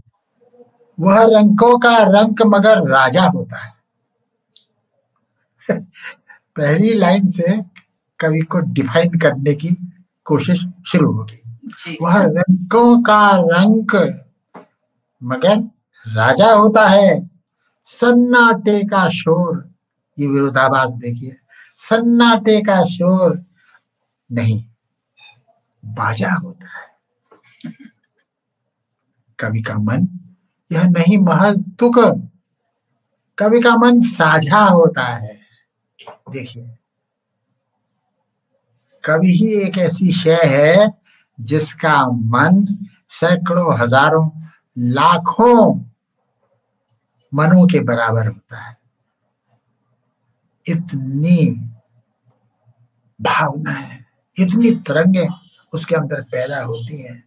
वह 0.99 1.23
रंकों 1.23 1.79
का 1.79 1.97
रंक 1.97 2.41
मगर 2.41 2.89
राजा 2.89 3.23
होता 3.23 3.57
है। 3.57 3.73
पहली 6.55 6.93
लाइन 6.93 7.27
से 7.27 7.61
कवि 8.19 8.39
को 8.39 8.59
डिफाइन 8.59 9.19
करने 9.19 9.53
की 9.53 9.69
कोशिश 10.25 10.65
शुरू 10.87 11.11
हो 11.11 11.23
गई 11.23 11.97
वह 12.01 12.21
रंकों 12.21 13.03
का 13.03 13.31
रंक 13.35 13.95
मगर 15.23 15.57
राजा 16.07 16.51
होता 16.51 16.87
है। 16.87 17.29
सन्नाटे 17.85 18.83
का 18.83 19.09
शोर 19.09 19.70
ये 20.21 20.27
विरोधाभास 20.27 20.91
देखिए। 20.95 21.37
सन्नाटे 21.79 22.59
का 22.61 22.83
शोर 22.87 23.39
नहीं, 24.29 24.63
बाजा 25.83 26.31
होता 26.33 26.67
है। 26.69 26.89
कवि 29.39 29.61
का 29.61 29.77
मन, 29.77 30.07
यह 30.71 30.87
नहीं 30.89 31.17
महज 31.19 31.63
तुक 31.79 31.97
कवि 33.37 33.59
का 33.61 33.75
मन 33.77 33.99
साझा 34.01 34.63
होता 34.63 35.03
है। 35.03 35.39
देखिए, 36.31 36.77
कवि 39.03 39.31
ही 39.31 39.53
एक 39.61 39.77
ऐसी 39.77 40.13
शय 40.13 40.39
है, 40.45 40.91
जिसका 41.39 41.95
मन 42.05 42.65
सैकड़ों, 43.09 43.77
हज़ारों, 43.79 44.29
लाखों 44.77 45.73
मनों 47.31 47.65
के 47.67 47.79
बराबर 47.79 48.27
होता 48.27 48.57
है। 48.57 48.75
इतनी 50.65 51.37
भावना 53.19 53.71
है, 53.71 54.05
इतनी 54.35 54.71
तरंगे 54.87 55.27
उसके 55.73 55.95
अंदर 55.95 56.21
पैदा 56.21 56.61
होती 56.61 57.01
हैं। 57.01 57.23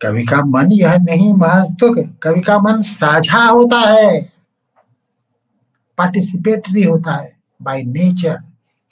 कवि 0.00 0.24
का 0.24 0.44
मन 0.44 0.72
यह 0.72 0.96
नहीं 0.98 1.32
महत्व 1.34 2.02
कवि 2.22 2.40
का 2.40 2.58
मन 2.58 2.82
साझा 2.82 3.44
होता 3.44 3.78
है 3.78 4.20
पार्टिसिपेटरी 5.98 6.82
होता 6.82 7.14
है 7.14 7.32
बाय 7.62 7.82
नेचर 7.82 8.38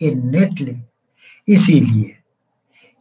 इनेटली 0.01 0.77
इसीलिए 1.49 2.17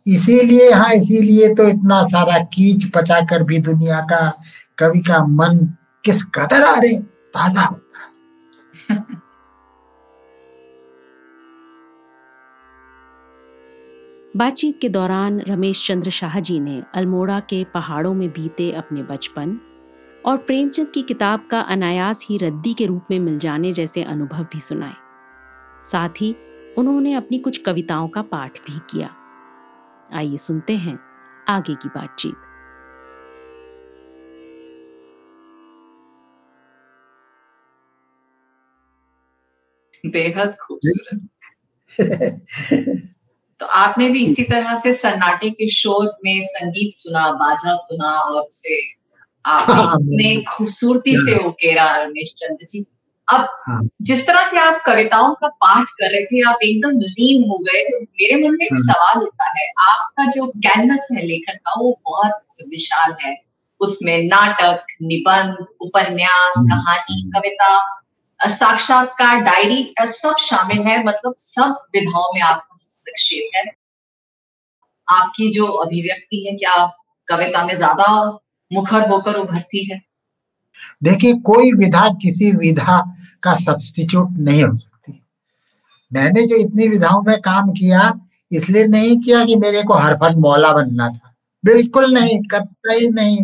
इसीलिए 0.06 0.72
हाँ 0.72 0.92
इसीलिए 0.94 1.54
तो 1.56 1.68
इतना 1.68 2.04
सारा 2.08 2.38
कीच 2.54 2.90
पचाकर 2.96 3.44
भी 3.44 3.58
दुनिया 3.62 4.00
का 4.02 4.30
कवि 4.78 5.00
का 5.00 5.26
मन 5.26 5.58
किस 6.06 6.24
कदर 6.36 6.64
आ 6.64 6.76
रहे, 6.80 6.98
ताज़ा 7.00 7.62
होता 7.62 7.87
बातचीत 14.38 14.80
के 14.82 14.90
दौरान 14.90 15.40
रमेश 15.40 15.88
चंद्र 15.88 16.10
शाह 16.10 16.40
जी 16.40 16.60
ने 16.60 16.84
अल्मोड़ा 16.94 17.40
के 17.40 17.64
पहाड़ों 17.64 18.14
में 18.14 18.30
बीते 18.30 18.72
अपने 18.72 19.04
बचपन 19.04 19.60
और 20.26 20.38
प्रेमचंद 20.38 20.88
की 20.88 21.02
किताब 21.02 21.48
का 21.52 21.60
अनायास 21.60 22.26
ही 22.30 22.38
रद्दी 22.38 22.74
के 22.74 22.86
रूप 22.86 23.04
में 23.12 23.20
मिल 23.20 23.40
जाने 23.40 23.72
जैसे 23.72 24.04
अनुभव 24.04 24.44
भी 24.44 24.60
सुनाए। 24.60 24.96
साथ 25.84 26.10
ही 26.10 26.36
उन्होंने 26.78 27.14
अपनी 27.14 27.40
कुछ 27.40 27.58
कविताओं 27.58 28.08
का 28.08 28.22
पाठ 28.22 28.52
भी 28.52 28.80
किया। 28.90 29.16
आइए 30.14 30.38
सुनते 30.38 30.76
हैं 30.76 31.00
आगे 31.48 31.76
की 31.76 31.90
बातचीत। 31.90 32.36
बेहद 40.08 40.58
खूबसूरत 40.62 41.30
तो 43.60 43.66
आपने 43.66 44.10
भी 44.10 44.26
इसी 44.26 44.44
तरह 44.44 44.78
से 44.80 44.94
सन्नाटे 44.94 45.50
के 45.50 45.72
शोर 45.72 46.18
में 46.26 46.42
संगीत 46.42 46.94
सुना 46.94 47.32
बाजा 47.32 47.74
सुना 47.74 48.12
और 48.12 48.42
उसे 48.42 48.98
आपने 49.46 50.34
हाँ, 50.34 50.44
खूबसूरती 50.44 51.18
से 51.18 51.32
हाँ। 51.32 51.40
उकेरा 51.40 51.98
रमेश 51.98 52.34
चंद्र 52.38 52.66
जी 52.66 52.86
अब 53.34 53.48
हाँ। 53.68 53.90
जिस 54.02 54.28
तरह 54.28 54.46
से 54.46 54.58
आप 54.58 54.84
कविताओं 54.86 55.34
का 55.34 55.48
पाठ 55.48 55.86
कर 55.86 56.12
रहे 56.12 56.26
थे 56.26 56.50
आप 56.50 56.60
एकदम 56.64 56.90
लीन 56.90 57.50
हो 57.50 57.58
गए 57.58 57.84
तो 57.84 58.02
मेरे 58.02 58.36
मन 58.36 58.56
में 58.56 58.66
एक 58.66 58.74
हाँ। 58.74 58.94
सवाल 58.94 59.24
उठता 59.24 59.60
है 59.60 59.68
आपका 59.68 60.26
जो 60.26 60.48
कैनवस 60.48 61.08
है 61.12 61.26
लेखन 61.26 61.54
का 61.54 61.74
वो 61.80 62.02
बहुत 62.06 62.32
विशाल 62.70 63.16
है 63.22 63.48
उसमें 63.80 64.24
नाटक 64.24 64.86
निबंध 65.02 65.66
उपन्यास। 65.82 66.54
कहानी 66.58 67.32
कविता 67.36 68.02
साक्षात्कार 68.40 69.40
डायरी 69.42 69.82
सब 70.00 70.36
शामिल 70.40 70.82
है 70.82 71.04
मतलब 71.04 71.34
सब 71.38 71.78
विधाओं 71.96 72.34
में 72.36 72.42
आपका 72.42 72.76
हस्तक्षेप 72.76 73.56
है। 73.56 73.64
आपकी 75.08 75.50
जो 75.54 75.66
अभिव्यक्ति 75.66 76.46
है 76.48 76.56
क्या 76.58 76.86
कविता 77.28 77.66
में 77.66 77.76
ज़्यादा 77.76 78.08
मुखर 78.72 79.10
होकर 79.10 79.36
उभरती 79.36 79.84
है। 79.92 80.02
देखिए, 81.04 81.34
कोई 81.34 81.72
विधा 81.72 82.08
किसी 82.22 82.52
विधा 82.52 83.02
का 83.44 83.56
सब्स्टिट्यूट 83.56 84.30
नहीं 84.40 84.64
हो 84.64 84.76
सकती। 84.78 85.22
मैंने 86.12 86.46
जो 86.48 86.56
इतनी 86.56 86.88
विधाओं 86.88 87.22
में 87.22 87.40
काम 87.42 87.72
किया, 87.72 88.12
इसलिए 88.52 88.86
नहीं 88.88 89.18
किया 89.22 89.44
कि 89.46 89.56
मेरे 89.56 89.84
को 89.84 89.94
हर 89.94 90.16
फल 90.16 90.36
मौला 90.36 90.72
बनना 90.74 91.10
था। 91.10 91.34
बिल्कुल 91.64 92.14
नहीं, 92.14 92.40
कतई 92.44 93.10
नहीं। 93.10 93.38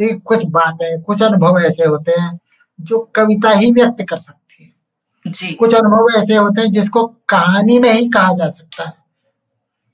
ये 0.00 0.12
कुछ 0.14 0.44
बातें, 0.44 1.02
कुछ 1.02 1.22
अनुभव 1.22 1.60
ऐसे 1.60 1.84
होते 1.84 2.20
हैं 2.20 2.38
जो 2.80 2.98
कविता 3.14 3.50
ही 3.50 3.70
व्यक्त 3.72 4.04
कर 4.10 4.18
सकती 4.18 4.64
है। 4.64 5.32
जी। 5.32 5.52
कुछ 5.52 5.74
अनुभव 5.74 6.18
ऐसे 6.18 6.34
होते 6.34 6.60
हैं 6.60 6.72
जिसको 6.72 7.04
कहानी 7.28 7.78
में 7.78 7.92
ही 7.92 8.08
कहा 8.08 8.32
जा 8.32 8.48
सकता 8.50 8.84
है। 8.84 8.92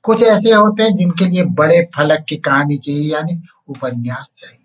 कुछ 0.03 0.23
ऐसे 0.23 0.53
होते 0.53 0.83
हैं 0.83 0.97
जिनके 0.97 1.25
लिए 1.25 1.45
बड़े 1.45 1.83
फलक 1.97 2.25
की 2.29 2.37
कहानी 2.37 2.77
चाहिए 2.77 3.13
यानी 3.13 3.43
उपन्यास 3.69 4.27
चाहिए। 4.37 4.57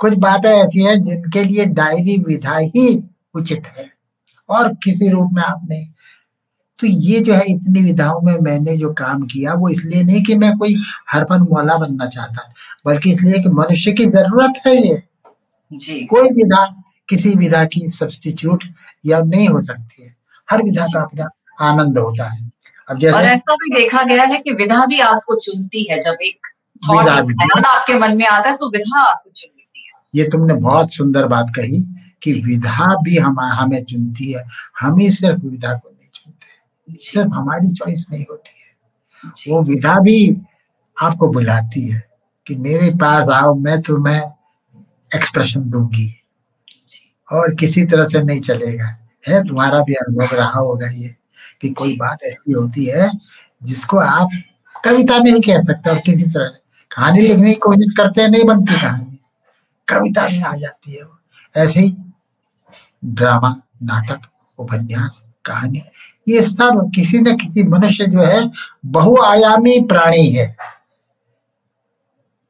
कुछ 0.00 0.14
बातें 0.14 0.50
ऐसी 0.50 0.82
हैं 0.82 1.02
जिनके 1.02 1.44
लिए 1.44 1.64
डायरी 1.64 2.16
विधा 2.18 2.56
ही 2.56 3.02
उचित 3.34 3.62
है 3.78 3.90
और 4.48 4.72
किसी 4.74 5.08
रूप 5.08 5.30
में 5.32 5.42
आप 5.42 5.66
नहीं। 5.70 5.86
तो 6.78 6.86
ये 6.86 7.20
जो 7.20 7.34
है 7.34 7.44
इतनी 7.46 7.82
विधाओं 7.82 8.20
में 8.20 8.38
मैंने 8.40 8.76
जो 8.76 8.92
काम 8.92 9.22
किया 9.22 9.54
वो 9.54 9.68
इसलिए 9.68 10.02
नहीं 10.02 10.22
कि 10.22 10.34
मैं 10.34 10.56
कोई 10.58 10.76
हरपन 11.12 11.40
मौला 11.40 11.76
बनना 11.76 12.06
चाहता 12.06 12.52
बल्कि 12.86 13.12
इसलिए 13.12 13.42
कि 13.42 13.48
मनुष्य 13.48 13.92
की 13.92 14.06
ज़रूरत 14.06 14.60
है 14.66 14.76
ये। 14.76 15.02
जी। 15.72 16.04
कोई 16.04 16.28
विधा 16.28 16.64
किसी 17.08 17.34
विधा 17.34 17.64
की 17.64 17.88
सब्स्टिट्यूट 17.90 18.64
या 19.06 19.20
नहीं 19.20 19.48
हो 19.48 19.60
सकती 19.60 20.02
है। 20.02 20.14
हर 20.48 20.62
विधा 20.62 20.86
का 20.86 21.02
अपना 21.02 21.28
आनंद 21.60 21.98
होता 21.98 22.28
है। 22.28 22.50
अब 22.88 22.98
जैसे 22.98 23.16
और 23.16 23.22
ऐसा 23.22 23.54
भी 23.54 23.74
देखा 23.74 24.02
गया 24.02 24.24
है 24.24 24.38
कि 24.38 24.52
विधा 24.52 24.84
भी 24.86 25.00
आपको 25.00 25.34
चुनती 25.34 25.86
है 25.90 25.98
जब 26.00 26.16
एक 26.22 26.46
थॉट 26.82 27.08
आपके 27.66 27.98
मन 27.98 28.16
में 28.16 28.26
आता 28.26 28.50
है 28.50 28.56
तो 28.56 28.70
विधा 28.70 29.00
आपको 29.00 29.30
चुन 29.30 29.50
लेती 29.56 29.80
है। 29.80 29.92
ये 30.14 30.28
तुमने 30.28 30.54
बहुत 30.54 30.92
सुंदर 30.94 31.26
बात 31.26 31.52
कही 31.56 31.80
कि 32.22 32.32
विधा 32.32 32.94
भी 33.02 33.16
हम 33.16 33.40
हमें 33.40 33.82
चुनती 33.84 34.32
है। 34.32 34.44
हम 34.80 34.98
ही 34.98 35.10
सिर्फ़ 35.10 35.40
विधा 35.46 35.74
को 35.74 35.88
नहीं 35.90 36.08
चुनते 36.14 36.96
सिर्फ़ 37.04 37.30
हमारी 37.34 37.72
चॉइस 37.74 38.04
नहीं 38.10 38.24
होती 38.30 38.50
है। 38.50 38.68
वो 39.48 39.62
विधा 39.62 39.98
भी 40.00 40.36
आपको 40.96 41.28
बुलाती 41.28 41.88
है 41.88 42.02
कि 42.46 42.54
मेरे 42.56 42.90
पास 42.90 43.28
आओ 43.28 43.54
मैं 43.54 43.80
तुम्हें 43.82 44.20
एक्सप्रेशन 45.16 45.70
दूँगी। 45.70 46.14
और 47.32 47.54
किसी 47.54 47.84
तरह 47.84 48.04
से 48.04 48.22
नहीं 48.22 48.40
चलेगा। 48.40 48.96
है 49.28 49.48
तुम्हारा 49.48 49.80
भी 49.80 49.94
अनुभव 49.94 50.36
रहा 50.36 50.58
होगा 50.58 50.90
ये 50.90 51.16
कि 51.60 51.70
कोई 51.70 51.96
बात 51.96 52.18
ऐसी 52.24 52.52
होती 52.52 52.84
है 52.84 53.10
जिसको 53.62 53.98
आप 53.98 54.28
कविता 54.84 55.18
में 55.18 55.30
ही 55.32 55.40
कह 55.40 55.58
सकते 55.58 55.90
हो 55.90 55.96
और 55.96 56.02
किसी 56.06 56.22
तरह 56.22 56.48
कहानी 56.90 57.20
लिखने 57.20 57.52
की 57.52 57.58
कोशिश 57.58 57.94
करते 57.96 58.22
हैं 58.22 58.28
नहीं 58.28 58.44
बनती 58.44 58.74
कहानी। 58.74 59.18
कविता 59.88 60.28
में 60.28 60.42
आ 60.42 60.56
जाती 60.56 60.92
है 60.92 61.02
वो। 61.02 61.18
ऐसे 61.56 61.80
ही 61.80 61.96
ड्रामा 63.04 63.56
नाटक 63.82 64.20
उपन्यास 64.58 65.22
कहानी 65.44 65.82
ये 66.28 66.42
सब 66.42 66.92
किसी 66.94 67.18
न 67.18 67.36
किसी 67.36 67.62
मनुष्य 67.62 68.06
जो 68.06 68.22
है 68.22 68.50
बहुआयामी 68.86 69.80
प्राणी 69.80 70.30
है। 70.30 70.56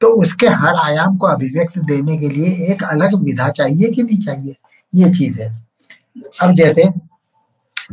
तो 0.01 0.09
उसके 0.23 0.49
हर 0.49 0.75
आयाम 0.75 1.17
को 1.17 1.27
अभिव्यक्त 1.27 1.79
देने 1.79 2.17
के 2.19 2.29
लिए 2.29 2.73
एक 2.73 2.83
अलग 2.85 3.15
विधा 3.15 3.49
चाहिए 3.49 3.91
कि 3.91 4.03
नहीं 4.03 4.19
चाहिए? 4.21 4.57
ये 4.95 5.11
चीज़ 5.11 5.41
है। 5.43 5.49
अब 6.43 6.53
जैसे 6.53 6.85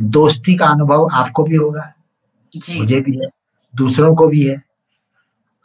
दोस्ती 0.00 0.56
का 0.56 0.66
अनुभव 0.66 1.08
आपको 1.12 1.44
भी 1.44 1.56
होगा 1.56 1.92
जी। 2.56 2.78
मुझे 2.78 3.00
भी 3.00 3.16
है 3.16 3.28
दूसरों 3.74 4.14
को 4.14 4.28
भी 4.28 4.46
है। 4.48 4.56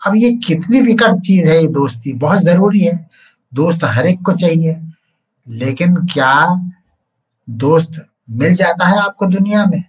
अब 0.01 0.15
ये 0.15 0.33
कितनी 0.47 0.81
विकट 0.81 1.13
चीज़ 1.21 1.47
है 1.47 1.61
ये 1.61 1.67
दोस्ती? 1.67 2.13
बहुत 2.13 2.41
ज़रूरी 2.41 2.79
है। 2.79 3.09
दोस्त 3.53 3.83
हर 3.83 4.07
एक 4.07 4.21
को 4.21 4.31
चाहिए 4.33 4.75
लेकिन 5.47 5.95
क्या 5.95 6.33
दोस्त 7.49 8.05
मिल 8.29 8.55
जाता 8.55 8.87
है 8.87 8.97
आपको 8.99 9.25
दुनिया 9.25 9.65
में? 9.65 9.83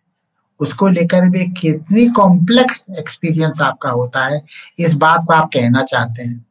उसको 0.61 0.89
लेकर 0.89 1.29
भी 1.29 1.45
कितनी 1.53 2.07
कॉम्प्लेक्स 2.09 2.87
एक्सपीरियंस 2.99 3.61
आपका 3.61 3.91
होता 3.91 4.25
है 4.25 4.41
इस 4.79 4.95
बात 4.95 5.25
को 5.27 5.33
आप 5.35 5.49
कहना 5.55 5.83
चाहते 5.83 6.23
हैं। 6.23 6.45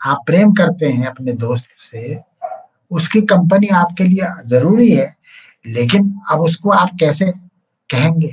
आप 0.00 0.22
प्रेम 0.26 0.52
करते 0.52 0.88
हैं 0.88 1.06
अपने 1.06 1.32
दोस्त 1.32 1.68
से 1.70 2.20
उसकी 2.90 3.20
कंपनी 3.22 3.66
आपके 3.74 4.04
लिए 4.04 4.28
ज़रूरी 4.46 4.90
है 4.90 5.16
लेकिन 5.66 6.20
अब 6.30 6.40
उसको 6.40 6.70
आप 6.70 6.90
कैसे 7.00 7.30
कहेंगे? 7.90 8.28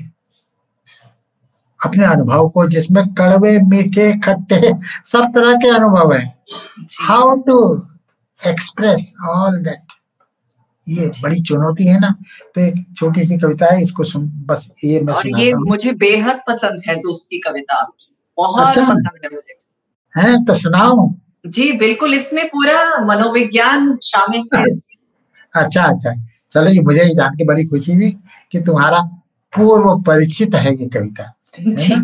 अपने 1.80 2.06
अनुभव 2.06 2.50
को 2.50 2.68
जिसमें 2.68 3.04
कड़वे 3.14 3.58
मीठे 3.60 4.12
खट्टे 4.20 4.74
सब 5.06 5.32
तरह 5.36 5.56
के 5.56 5.70
अनुभव 5.76 6.14
है। 6.14 6.26
How 7.02 7.36
to 7.42 7.58
express 8.42 9.14
all 9.30 9.58
that 9.58 9.91
ये 10.92 11.12
बड़ी 11.24 11.42
चुनौती 11.42 11.86
है 11.86 12.00
ना 12.00 12.16
तो 12.56 12.62
एक 12.62 12.86
छोटी 12.98 13.26
सी 13.26 13.38
कविता 13.38 13.74
है 13.74 13.84
इसको 13.84 14.04
सुन 14.04 14.28
बस 14.28 14.70
ये 14.84 15.02
मैं 15.02 15.14
और 15.14 15.40
ये 15.40 15.54
मुझे 15.54 15.92
बेहद 15.92 16.40
पसंद 16.48 16.82
है 16.90 16.96
दोस्ती 16.96 17.40
कविता 17.40 17.76
आपकी। 17.76 18.16
बहुत 18.38 18.68
अच्छा। 18.68 18.84
पसंद 18.84 19.20
है 19.26 19.30
मुझे। 19.34 19.58
है 20.16 20.46
तो 20.46 20.54
सुनाओ। 20.54 21.14
जी 21.48 21.72
बिल्कुल 21.72 22.14
इसमें 22.14 22.48
पूरा 22.48 22.98
मनोविज्ञान 23.06 23.98
शामिल 24.04 24.44
है। 24.56 24.64
अच्छा 25.56 25.84
अच्छा। 25.84 26.14
चलो 26.54 26.72
ये 26.72 26.82
मुझे 26.82 27.04
ये 27.04 27.14
जान 27.14 27.36
के 27.36 27.46
बड़ी 27.46 27.66
खुशी 27.66 27.94
हुई 27.94 28.12
कि 28.52 28.60
तुम्हारा 28.60 29.02
पूर्व 29.56 30.02
परिचित 30.02 30.56
है 30.56 30.76
ये 30.76 30.86
कविता 30.86 31.24
है 31.24 31.96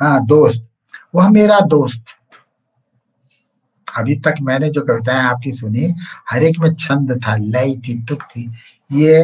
हाँ 0.00 0.26
दोस्त। 0.26 0.68
वह 1.14 1.28
मेरा 1.28 1.60
दोस्त। 1.60 2.04
अभी 3.98 4.16
तक 4.16 4.34
मैंने 4.42 4.70
जो 4.70 4.80
कविताएँ 4.80 5.20
आपकी 5.20 5.52
सुनी 5.52 5.94
हर 6.30 6.42
एक 6.42 6.58
में 6.60 6.74
छंद 6.74 7.20
था 7.28 7.36
लय 7.36 7.74
थी 7.76 8.02
तुक 8.02 8.22
थी 8.22 8.52
ये 8.92 9.22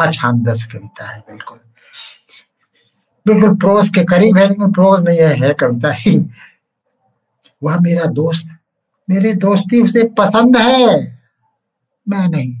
अछांदस 0.00 0.64
कविता 0.72 1.10
है 1.10 1.20
बिल्कुल। 1.20 1.58
बिल्कुल 3.26 3.56
प्रोज 3.56 3.88
के 3.88 4.04
करीब 4.04 4.36
है 4.36 4.48
लेकिन 4.48 4.72
प्रोज 4.72 5.04
नहीं 5.04 5.18
है, 5.18 5.34
है 5.34 5.54
कविता 5.54 5.92
ही। 5.92 6.18
वह 7.62 7.78
मेरा 7.80 8.04
दोस्त 8.04 8.56
मेरी 9.10 9.32
दोस्ती 9.32 9.82
उसे 9.82 10.02
पसंद 10.18 10.56
है 10.56 11.16
मैं 12.08 12.28
नहीं। 12.28 12.54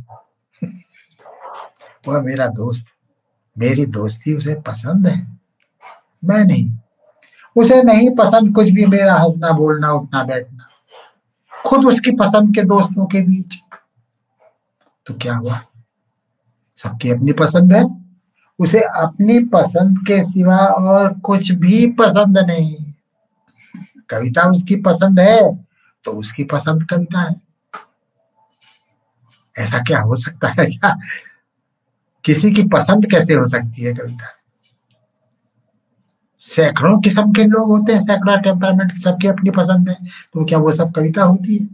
वह 2.08 2.20
मेरा 2.22 2.46
दोस्त 2.46 2.86
मेरी 3.58 3.86
दोस्ती 3.86 4.34
उसे 4.34 4.54
पसंद 4.54 5.06
है 5.06 5.36
मैं 6.24 6.44
नहीं। 6.44 6.70
उसे 7.56 7.82
नहीं 7.82 8.10
पसंद 8.10 8.54
कुछ 8.54 8.68
भी 8.68 8.86
मेरा 8.86 9.14
हंसना 9.14 9.50
बोलना 9.50 9.92
उठना 9.92 10.22
बैठना। 10.22 10.68
खुद 11.66 11.86
उसकी 11.86 12.10
पसंद 12.10 12.54
के 12.54 12.62
दोस्तों 12.62 13.06
के 13.06 13.20
बीच। 13.22 13.54
तो 15.06 15.14
क्या 15.14 15.34
हुआ? 15.34 15.60
सबकी 16.76 17.10
अपनी 17.10 17.32
पसंद 17.32 17.72
है। 17.72 17.84
उसे 18.58 18.80
अपनी 18.80 19.38
पसंद 19.44 19.98
के 19.98 20.22
सिवा 20.22 20.56
और 20.56 21.18
कुछ 21.20 21.50
भी 21.50 21.86
पसंद 21.92 22.38
नहीं। 22.38 22.76
कविता 24.10 24.50
उसकी 24.50 24.76
पसंद 24.76 25.20
है 25.20 25.40
तो 26.04 26.12
उसकी 26.12 26.44
पसंद 26.44 26.86
कविता 26.90 27.20
है। 27.20 27.34
ऐसा 29.58 29.78
क्या 29.78 30.00
हो 30.00 30.16
सकता 30.16 30.48
है 30.48 30.66
क्या? 30.66 30.96
किसी 32.24 32.50
की 32.50 32.62
पसंद 32.62 33.10
कैसे 33.10 33.34
हो 33.34 33.46
सकती 33.46 33.82
है 33.82 33.92
कविता? 33.92 34.35
सैकड़ों 36.46 36.98
किस्म 37.00 37.32
के 37.32 37.44
लोग 37.44 37.68
होते 37.68 37.92
हैं, 37.92 38.00
सैकड़ा 38.02 38.36
टेम्परामेंट 38.38 38.92
सबकी 38.98 39.28
अपनी 39.28 39.50
पसंद 39.52 39.88
है 39.88 39.96
तो 40.34 40.44
क्या 40.44 40.58
वो 40.58 40.72
सब 40.72 40.92
कविता 40.92 41.22
होती 41.24 41.56
है? 41.56 41.68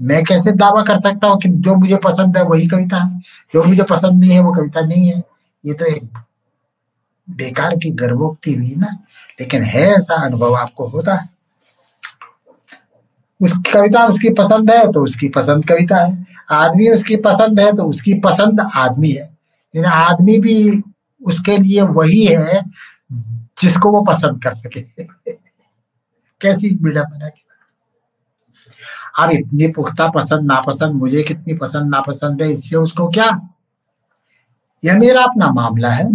मैं 0.00 0.22
कैसे 0.24 0.52
दावा 0.54 0.82
कर 0.82 1.00
सकता 1.00 1.28
हूँ 1.28 1.38
कि 1.40 1.48
जो 1.48 1.74
मुझे 1.74 1.96
पसंद 2.04 2.36
है 2.36 2.42
वही 2.44 2.66
कविता 2.68 2.96
है? 2.96 3.20
जो 3.54 3.62
मुझे 3.64 3.82
पसंद 3.84 4.20
नहीं 4.20 4.30
है, 4.30 4.40
वो 4.40 4.52
कविता 4.54 4.80
नहीं 4.82 5.06
है। 5.06 5.22
ये 5.64 5.74
तो 5.74 5.84
एक 5.86 6.18
बेकार 7.28 7.76
की 7.76 7.90
गर्भोक्ति 7.92 8.54
हुई 8.54 8.74
ना, 8.76 8.96
लेकिन 9.40 9.62
है 9.64 9.86
ऐसा 9.90 10.14
अनुभव 10.24 10.56
आपको 10.56 10.86
होता 10.88 11.14
है। 11.14 11.28
उसकी 13.40 13.70
कविता 13.70 14.06
उसकी 14.06 14.28
पसंद 14.34 14.70
है 14.70 14.92
तो 14.92 15.02
उसकी 15.02 15.28
पसंद 15.28 15.64
कविता 15.68 15.96
है। 15.96 16.26
आदमी 16.52 16.88
उसकी 16.88 17.16
पसंद 17.24 17.60
है 17.60 17.72
तो 17.76 17.84
उसकी 17.84 18.14
पसंद 18.20 18.60
आदमी 18.76 19.10
है। 19.10 19.34
आदमी 19.86 20.38
भी 20.40 20.82
उसके 21.20 21.56
लिए 21.58 21.82
वही 21.82 22.24
है 22.24 22.62
जिसको 23.62 23.90
वो 23.90 24.02
पसंद 24.02 24.42
कर 24.42 24.54
सके। 24.54 24.82
कैसी 26.40 26.78
मीडिया 26.82 27.02
बना 27.02 27.28
के? 27.28 27.46
अब 29.22 29.30
इतनी 29.30 29.72
पुख्ता 29.72 30.08
पसंद, 30.08 30.52
नापसंद, 30.52 30.92
मुझे 30.92 31.22
कितनी 31.22 31.54
पसंद, 31.54 31.94
नापसंद 31.94 32.42
है, 32.42 32.52
इससे 32.52 32.76
उसको 32.76 33.08
क्या? 33.08 33.48
यह 34.84 34.98
मेरा 34.98 35.22
अपना 35.22 35.50
मामला 35.50 35.90
है। 35.90 36.10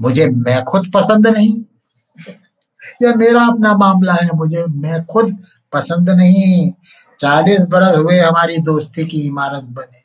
मुझे, 0.00 0.26
मैं 0.26 0.64
खुद 0.64 0.90
पसंद 0.94 1.26
नहीं। 1.26 1.64
यह 3.02 3.14
मेरा 3.14 3.46
अपना 3.46 3.74
मामला 3.74 4.12
है। 4.12 4.28
मुझे, 4.34 4.64
मैं 4.64 5.04
खुद 5.04 5.38
पसंद 5.72 6.10
नहीं। 6.10 6.72
चालीस 7.18 7.60
बरस 7.60 7.96
हुए 7.96 8.20
हमारी 8.20 8.58
दोस्ती 8.58 9.04
की 9.04 9.20
इमारत 9.20 9.64
बने। 9.64 10.02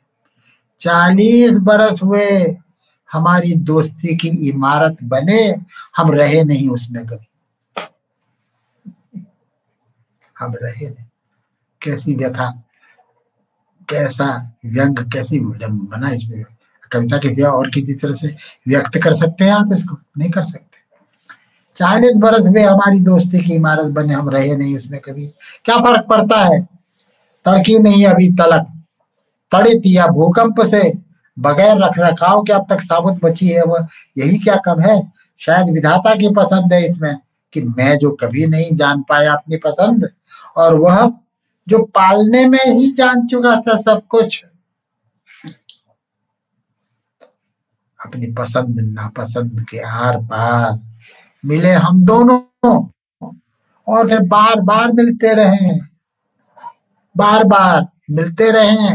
चालीस 0.78 1.56
बरस 1.56 2.02
हुए 2.02 2.56
हमारी 3.12 3.54
दोस्ती 3.54 4.16
की 4.16 4.48
इमारत 4.48 4.96
बने, 5.04 5.54
हम 5.96 6.12
रहे 6.12 6.44
नहीं 6.44 6.68
उसमें 6.68 7.06
कभी। 7.06 7.28
हम 10.38 10.54
रहे 10.62 10.88
नहीं। 10.88 11.06
कैसी 11.82 12.14
व्यथा, 12.14 12.62
कैसा 13.88 14.52
व्यंग, 14.66 14.96
कैसी 14.98 15.38
विडम्बना 15.38 16.10
इसमें। 16.10 16.44
कविता 16.92 17.18
के 17.18 17.34
सिवा 17.34 17.50
और 17.50 17.70
किसी 17.70 17.94
तरह 17.94 18.12
से 18.12 18.36
व्यक्त 18.68 18.98
कर 18.98 19.14
सकते 19.14 19.44
हैं 19.44 19.52
आप 19.52 19.68
इसको? 19.72 19.96
नहीं 20.18 20.30
कर 20.30 20.44
सकते। 20.44 20.76
चालीस 21.76 22.16
बरस 22.16 22.46
में 22.46 22.64
हमारी 22.64 23.00
दोस्ती 23.00 23.38
की 23.38 23.54
इमारत 23.54 23.86
बने, 23.86 24.14
हम 24.14 24.30
रहे 24.30 24.56
नहीं 24.56 24.76
उसमें 24.76 25.00
कभी। 25.00 25.26
क्या 25.64 25.76
फ़र्क 25.76 26.06
पड़ता 26.08 26.44
है? 26.44 26.62
तड़की 27.44 27.78
नहीं 27.78 28.06
अभी 28.06 28.32
तलक। 28.32 28.82
तड़ित 29.52 29.82
या 29.86 30.06
भूकंप 30.06 30.54
से 30.60 31.05
बगैर 31.36 31.82
रख 31.84 31.98
रखाव 31.98 32.42
के 32.42 32.52
अब 32.52 32.66
तक 32.70 32.80
साबुत 32.80 33.20
बची 33.22 33.48
है 33.48 33.62
वह 33.62 33.86
यही 34.18 34.38
क्या 34.38 34.56
कम 34.64 34.80
है? 34.80 35.00
शायद 35.40 35.70
विधाता 35.70 36.14
की 36.14 36.28
पसंद 36.34 36.72
है 36.72 36.84
इसमें 36.86 37.16
कि 37.52 37.62
मैं 37.62 37.96
जो 37.98 38.10
कभी 38.20 38.46
नहीं 38.46 38.74
जान 38.76 39.02
पाया 39.02 39.32
अपनी 39.32 39.56
पसंद, 39.56 40.08
और 40.56 40.78
वह 40.78 41.12
जो 41.66 41.82
पालने 41.94 42.46
में 42.48 42.64
ही 42.66 42.90
जान 42.92 43.26
चुका 43.26 43.54
था 43.60 43.76
सब 43.76 44.06
कुछ। 44.06 44.44
अपनी 48.00 48.26
पसंद, 48.32 48.80
नापसंद 48.92 49.64
के 49.70 49.78
आर 49.80 50.16
पार 50.22 50.78
मिले 51.44 51.72
हम 51.72 52.04
दोनों, 52.04 52.40
और 53.86 54.08
फिर 54.08 54.20
बार 54.20 54.60
बार 54.60 54.92
मिलते 54.92 55.34
रहे। 55.34 55.74
बार 57.16 57.44
बार 57.44 57.86
मिलते 58.10 58.50
रहे, 58.50 58.94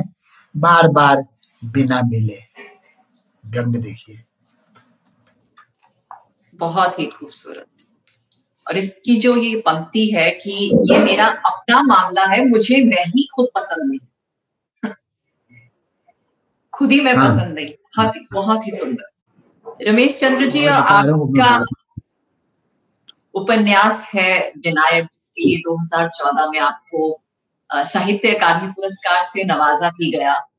बार 0.56 0.88
बार 0.88 1.26
बिना 1.64 2.02
मिले। 2.02 2.38
व्यंग 3.46 3.76
देखिए। 3.76 4.24
बहुत 6.54 7.00
ही 7.00 7.06
खूबसूरत। 7.06 7.66
और 8.68 8.78
इसकी 8.78 9.20
जो 9.20 9.38
ये 9.38 9.56
पंक्ति 9.56 10.08
है 10.08 10.32
कि 10.32 10.72
ये 10.92 11.00
मेरा 11.00 11.28
अपना 11.28 11.82
मामला 11.82 12.22
है 12.22 12.50
मुझे 12.50 12.86
मैं 12.86 13.06
ही 13.06 13.28
खुद 13.36 13.48
पसंद 13.56 13.90
नहीं। 13.92 14.00
खुद 16.74 16.92
ही 16.92 17.02
मैं 17.02 17.14
हाँ। 17.16 17.30
पसंद 17.30 17.54
नहीं। 17.56 17.74
बहुत 17.98 18.16
ही 18.16 18.28
बहुत 18.34 18.68
ही 18.68 18.72
सुंदर। 18.72 19.90
रमेश 19.90 20.20
चंद्र 20.20 20.50
जी 20.52 20.66
आपका 20.66 21.66
उपन्यास 23.34 24.04
है 24.16 24.40
विनायक 24.40 25.04
जिसके 25.04 25.46
लिए 25.46 25.58
2014 25.58 26.50
में 26.52 26.60
आपको 26.60 27.22
साहित्य 27.74 28.32
अकादमी 28.32 28.72
पुरस्कार 28.72 29.24
से 29.26 29.44
नवाजा 29.44 29.90
भी 29.90 30.18
गया। 30.18 30.51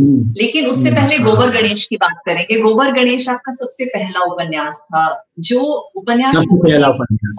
लेकिन 0.00 0.66
उससे 0.66 0.88
हम्म। 0.88 1.00
पहले 1.00 1.18
गोबर 1.18 1.50
गणेश 1.50 1.84
की 1.84 1.96
बात 1.96 2.22
करेंगे 2.26 2.60
गोबर 2.60 2.92
गणेश 2.92 3.28
आपका 3.28 3.52
सबसे 3.52 3.84
पहला 3.84 4.24
उपन्यास 4.24 4.86
था 4.88 5.24
जो 5.38 5.60
उपन्यास 5.96 6.36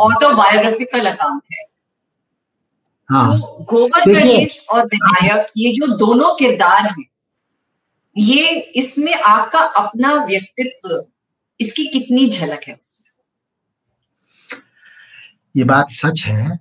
ऑटोबायोग्राफिकल 0.01 1.05
अकाउंट 1.05 1.41
है 1.53 1.65
हाँ। 3.11 3.39
तो 3.39 3.65
गोबर 3.71 4.11
गणेश 4.13 4.61
और 4.69 4.85
विनायक 4.85 5.47
ये 5.57 5.71
जो 5.71 5.87
दोनों 5.87 6.35
किरदार 6.35 6.81
हैं 6.81 7.05
ये 8.17 8.49
इसमें 8.75 9.13
आपका 9.13 9.59
अपना 9.59 10.13
व्यक्तित्व 10.25 11.05
इसकी 11.59 11.85
कितनी 11.85 12.27
झलक 12.29 12.61
है 12.67 12.73
उससे? 12.73 13.09
ये 15.57 15.63
बात 15.63 15.89
सच 15.89 16.23
है 16.25 16.59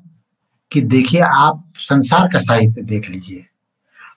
कि 0.73 0.81
देखिए 0.81 1.21
आप 1.21 1.73
संसार 1.77 2.29
का 2.29 2.39
साहित्य 2.39 2.83
देख 2.83 3.11
लीजिए। 3.11 3.47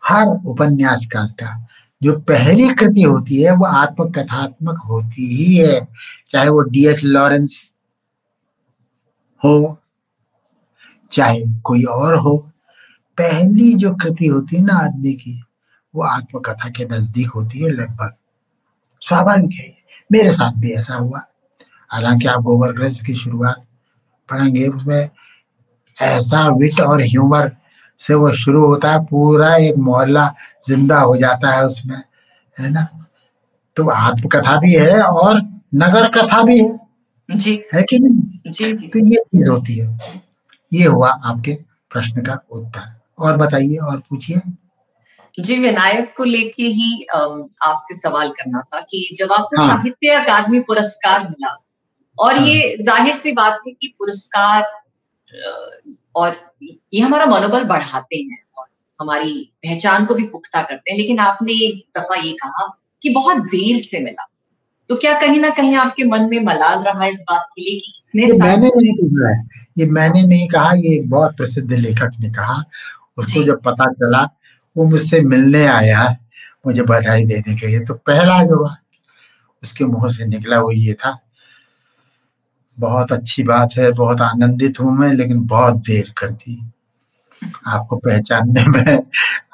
हर 0.03 0.27
उपन्यासकार 0.45 1.27
का 1.27 1.62
जो 2.03 2.19
पहली 2.19 2.69
कृति 2.69 3.01
होती 3.01 3.43
है, 3.43 3.55
वो 3.55 3.65
आत्मकथात्मक 3.65 4.81
होती 4.89 5.35
ही 5.35 5.55
है। 5.55 5.87
चाहे 6.29 6.49
वो 6.49 6.59
डीएस 6.59 7.03
लॉरेंस 7.03 7.63
हो, 9.43 9.81
चाहे 11.11 11.41
कोई 11.63 11.83
और 11.83 12.15
हो, 12.15 12.37
पहली 13.17 13.73
जो 13.73 13.91
कृति 13.91 14.27
होती 14.27 14.55
है 14.55 14.63
ना 14.63 14.73
आदमी 14.73 15.13
की, 15.13 15.43
वो 15.95 16.03
आत्मकथा 16.03 16.69
के 16.69 16.85
नज़दीक 16.85 17.29
होती 17.29 17.59
है 17.59 17.69
लगभग। 17.69 18.13
स्वाभाविक 19.01 19.59
है। 19.59 19.77
मेरे 20.11 20.31
साथ 20.31 20.53
भी 20.53 20.71
ऐसा 20.71 20.95
हुआ। 20.95 21.21
हालाँकि 21.89 22.27
आप 22.27 22.41
गोबर 22.41 22.73
ग्रंथ 22.73 23.05
की 23.05 23.15
शुरुआत 23.15 23.65
पढ़ेंगे, 24.29 24.67
उसमें 24.67 25.09
ऐसा 26.01 26.47
विट 26.47 26.79
और 26.79 27.01
ह्यूमर 27.01 27.57
से 28.03 28.13
वो 28.15 28.31
शुरू 28.35 28.65
होता 28.67 28.91
है 28.91 29.03
पूरा 29.05 29.55
एक 29.57 29.77
मोहल्ला 29.79 30.27
ज़िंदा 30.67 30.99
हो 31.01 31.15
जाता 31.17 31.51
है 31.51 31.65
उसमें 31.65 31.97
है 32.57 32.69
ना? 32.69 32.87
तो 33.77 33.89
आत्मकथा 33.89 34.57
भी 34.59 34.73
है 34.73 35.01
और 35.03 35.41
नगर 35.75 36.07
कथा 36.17 36.41
भी 36.43 36.59
है। 36.59 36.79
जी। 37.29 37.53
है 37.73 37.83
कि 37.83 37.99
नहीं? 37.99 38.51
जी 38.51 38.71
जी। 38.73 38.87
तो 38.87 38.99
ये 39.01 39.15
चीज़ 39.27 39.49
होती 39.49 39.77
है। 39.77 39.87
ये 40.71 40.85
हुआ 40.87 41.09
आपके 41.25 41.53
प्रश्न 41.91 42.21
का 42.21 42.39
उत्तर। 42.51 42.91
और 43.19 43.37
बताइए 43.37 43.77
और 43.79 43.99
पूछिए। 44.09 44.41
जी 45.37 45.57
विनायक 45.59 46.13
को 46.17 46.23
लेके 46.23 46.63
ही 46.69 46.91
आपसे 47.13 47.95
सवाल 47.97 48.29
करना 48.31 48.61
था 48.63 48.79
कि 48.81 49.07
जब 49.17 49.31
आपको 49.31 49.61
हाँ। 49.61 49.67
साहित्य 49.69 50.13
अकादमी 50.15 50.59
पुरस्कार 50.67 51.21
मिला 51.21 51.55
और 52.17 52.37
हाँ। 52.37 52.47
ये 52.47 52.75
ज़ाहिर 52.83 53.15
सी 53.15 53.31
बात 53.33 53.59
है 53.67 53.73
कि 53.73 53.93
पुरस्कार 53.99 54.63
और 56.15 56.35
ये 56.63 56.99
हमारा 56.99 57.25
मनोबल 57.25 57.63
बढ़ाते 57.63 58.17
हैं 58.17 58.37
और 58.57 58.65
हमारी 58.99 59.33
पहचान 59.63 60.05
को 60.05 60.15
भी 60.15 60.23
पुख्ता 60.23 60.61
करते 60.61 60.91
हैं। 60.91 60.97
लेकिन 60.97 61.19
आपने 61.19 61.53
एक 61.65 61.83
दफ़ा 61.97 62.15
ये 62.15 62.31
कहा 62.33 62.67
कि 63.03 63.09
बहुत 63.09 63.37
देर 63.47 63.81
से 63.83 63.99
मिला। 63.99 64.27
तो 64.89 64.95
क्या 64.95 65.19
कहीं 65.19 65.39
ना 65.39 65.49
कहीं 65.49 65.75
आपके 65.75 66.03
मन 66.03 66.29
में 66.29 66.39
मलाल 66.39 66.83
रहा 66.83 67.07
इस 67.07 67.19
बात 67.31 67.47
के 67.55 67.61
लिए 67.61 68.25
ये 68.27 68.33
मैंने 68.33 68.67
नहीं 68.67 68.93
कहा 68.97 69.29
है। 69.29 69.43
ये 69.77 69.85
मैंने 69.85 70.23
नहीं 70.23 70.47
कहा 70.47 70.71
ये 70.73 70.95
एक 70.95 71.09
बहुत 71.09 71.35
प्रसिद्ध 71.37 71.73
लेखक 71.73 72.11
ने 72.19 72.29
कहा। 72.29 72.63
उसको 73.17 73.43
जब 73.43 73.61
पता 73.61 73.91
चला 73.91 74.23
वो 74.75 74.83
मुझसे 74.83 75.21
मिलने 75.21 75.65
आया 75.67 76.03
मुझे 76.67 76.83
बधाई 76.83 77.25
देने 77.25 77.55
के 77.55 77.67
लिए। 77.67 77.79
तो 77.79 77.93
पहला 77.93 78.41
जो 78.43 78.63
उसके 79.63 79.85
मुँह 79.85 80.09
से 80.09 80.25
निकला 80.25 80.59
वो 80.61 80.71
ये 80.71 80.93
था 80.93 81.19
बहुत 82.79 83.11
अच्छी 83.11 83.43
बात 83.43 83.69
है, 83.77 83.91
बहुत 83.91 84.21
आनंदित 84.21 84.79
हूँ 84.79 84.97
मैं, 84.97 85.13
लेकिन 85.13 85.45
बहुत 85.45 85.75
देर 85.75 86.13
कर 86.17 86.29
दी। 86.29 86.71
आपको 87.67 87.95
पहचानने 87.95 88.67
में, 88.67 89.03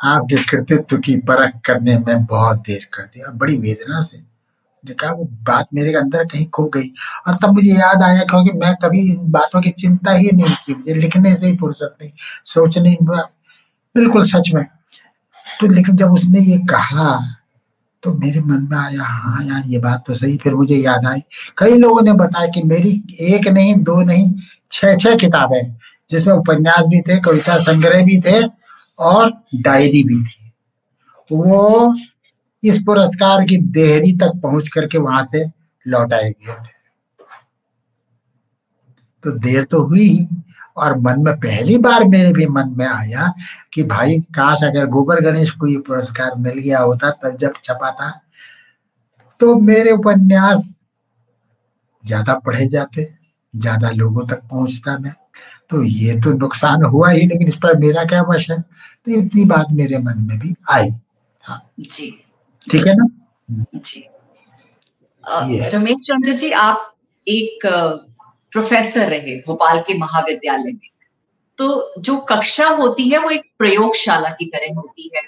आपके 0.04 0.44
कृतित्व 0.44 0.98
की 0.98 1.16
परख 1.16 1.54
करने 1.66 2.00
में 2.00 2.26
बहुत 2.26 2.58
देर 2.58 2.88
कर 2.94 3.22
और 3.28 3.34
बड़ी 3.34 3.58
वेदना 3.58 4.02
से 4.02 4.30
देखा 4.86 5.12
वो 5.12 5.24
बात 5.24 5.68
मेरे 5.74 5.94
अंदर 5.94 6.26
कहीं 6.26 6.48
खो 6.48 6.64
गई। 6.64 6.94
और 7.28 7.36
तब 7.36 7.50
मुझे 7.50 7.70
याद 7.70 8.04
आया 8.04 8.20
क्योंकि 8.20 8.52
मैं 8.52 8.76
कभी 8.76 9.12
इन 9.12 9.32
बातों 9.32 9.62
की 9.62 9.70
चिंता 9.70 10.12
ही 10.12 10.30
नहीं 10.34 10.56
की, 10.66 10.76
मुझे 10.76 10.94
लिखने 10.94 11.36
से 11.36 11.48
ही 11.48 11.58
फुर्सत 11.58 11.96
नहीं, 12.02 12.12
सोचने 12.46 12.98
बिल्कुल 13.96 14.24
सच 14.24 14.52
में। 14.54 14.66
तो 15.62 15.68
लेकिन 15.68 15.98
जब 15.98 16.12
उसने 16.12 16.40
ये 16.40 16.58
कहा 16.58 17.39
तो 18.04 18.14
मेरे 18.14 18.42
मन 18.42 18.68
में 18.72 18.78
आया 18.78 19.04
हाँ 19.04 19.44
यार, 19.46 19.64
ये 19.68 19.80
बात 19.80 20.04
तो 20.08 20.14
सही। 20.14 20.38
फिर 20.38 20.54
मुझे 20.56 20.76
याद 20.76 21.06
आई। 21.06 21.20
कई 21.58 21.78
लोगों 21.78 22.02
ने 22.02 22.14
बताया 22.14 22.48
कि 22.48 22.64
मेरी 22.64 22.92
एक 23.22 23.48
नहीं, 23.48 23.76
दो 23.76 24.02
नहीं, 24.02 24.34
छह 24.72 24.96
छह 24.96 25.16
किताबें 25.16 25.76
जिसमें 26.10 26.34
उपन्यास 26.34 26.86
भी 26.86 27.02
थे, 27.02 27.20
कविता 27.20 27.58
संग्रह 27.58 28.04
भी 28.06 28.20
थे 28.22 28.42
और 29.00 29.34
डायरी 29.56 30.04
भी 30.04 30.24
थी। 30.24 30.52
वो 31.32 31.94
इस 32.64 32.82
पुरस्कार 32.86 33.44
की 33.46 33.58
देहरी 33.58 34.12
तक 34.18 34.40
पहुँच 34.44 34.68
करके 34.68 34.98
वहाँ 34.98 35.24
से 35.24 35.46
लौटाए 35.86 36.30
गए 36.30 36.54
थे। 36.54 36.78
तो 39.24 39.32
देर 39.40 39.64
तो 39.64 39.82
हुई 39.84 40.28
और 40.80 40.98
मन 41.00 41.22
में 41.24 41.34
पहली 41.40 41.78
बार 41.80 42.04
मेरे 42.08 42.32
भी 42.34 42.46
मन 42.50 42.74
में 42.78 42.86
आया 42.88 43.34
कि 43.74 43.84
भाई 43.86 44.20
काश 44.36 44.64
अगर 44.64 44.86
गोबर 44.90 45.22
गणेश 45.24 45.52
को 45.52 45.68
ये 45.68 45.78
पुरस्कार 45.88 46.36
मिल 46.40 46.60
गया 46.60 46.80
होता 46.80 47.10
तब 47.24 47.38
जब 47.38 47.54
छपा 47.64 47.92
था 47.92 48.12
तो 49.42 49.56
मेरे 49.62 49.92
उपन्यास 49.92 50.74
ज़्यादा 52.04 52.34
पढ़े 52.46 52.66
जाते 52.68 53.04
ज़्यादा 53.54 53.90
लोगों 53.92 54.26
तक 54.28 54.42
पहुँचता 54.50 54.98
मैं। 54.98 55.14
तो 55.70 55.84
ये 55.84 56.14
तो 56.22 56.32
नुकसान 56.34 56.84
हुआ 56.86 57.10
ही 57.10 57.26
लेकिन 57.28 57.48
इस 57.48 57.56
पर 57.64 57.78
मेरा 57.80 58.04
क्या 58.06 58.22
वश 58.30 58.50
है? 58.52 58.60
तो 58.62 59.12
इतनी 59.12 59.46
बात 59.46 59.68
मेरे 59.74 59.98
मन 60.00 60.20
में 60.22 60.38
भी 60.40 60.54
आई। 60.72 60.90
हाँ। 61.44 61.62
जी। 61.82 62.10
ठीक 62.62 62.88
है 62.88 62.96
ना? 62.96 63.06
जी। 63.76 64.08
रमेश 65.70 66.02
चंद्र 66.04 66.34
जी 66.34 66.52
आप 66.60 66.92
एक 67.28 67.66
प्रोफेसर 68.52 69.10
रहे, 69.10 69.36
भोपाल 69.36 69.80
के 69.80 69.98
महाविद्यालय 69.98 70.72
में। 70.72 70.90
तो 71.58 71.94
जो 72.00 72.18
कक्षा 72.18 72.68
होती 72.68 73.10
है, 73.10 73.18
वो 73.18 73.30
एक 73.30 73.42
प्रयोगशाला 73.58 74.30
की 74.30 74.46
तरह 74.46 74.76
होती 74.76 75.12
है। 75.16 75.22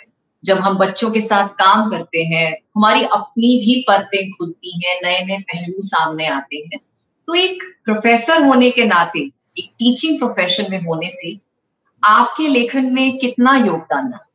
जब 0.46 0.58
हम 0.58 0.78
बच्चों 0.78 1.12
के 1.12 1.22
साथ 1.22 1.48
काम 1.48 1.90
करते 1.90 2.24
हैं, 2.24 2.54
हमारी 2.76 3.04
अपनी 3.04 3.48
भी 3.48 3.86
परतें 3.88 4.32
खुलती 4.32 4.88
हैं 4.88 5.00
नए 5.04 5.26
नए 5.26 5.38
पहलू 5.38 5.82
सामने 5.82 6.28
आते 6.28 6.58
हैं। 6.58 6.80
तो 7.28 7.34
एक 7.34 7.64
प्रोफेसर 7.86 8.44
होने 8.44 8.72
के 8.72 8.86
नाते, 8.86 9.20
एक 9.58 9.72
टीचिंग 9.80 10.20
प्रोफेशन 10.20 10.66
में 10.70 10.82
होने 10.82 11.10
से 11.10 11.40
आपके 12.04 12.48
लेखन 12.48 12.94
में 12.94 13.18
कितना 13.18 13.56
योगदान 13.56 14.12
रहा? 14.12 14.28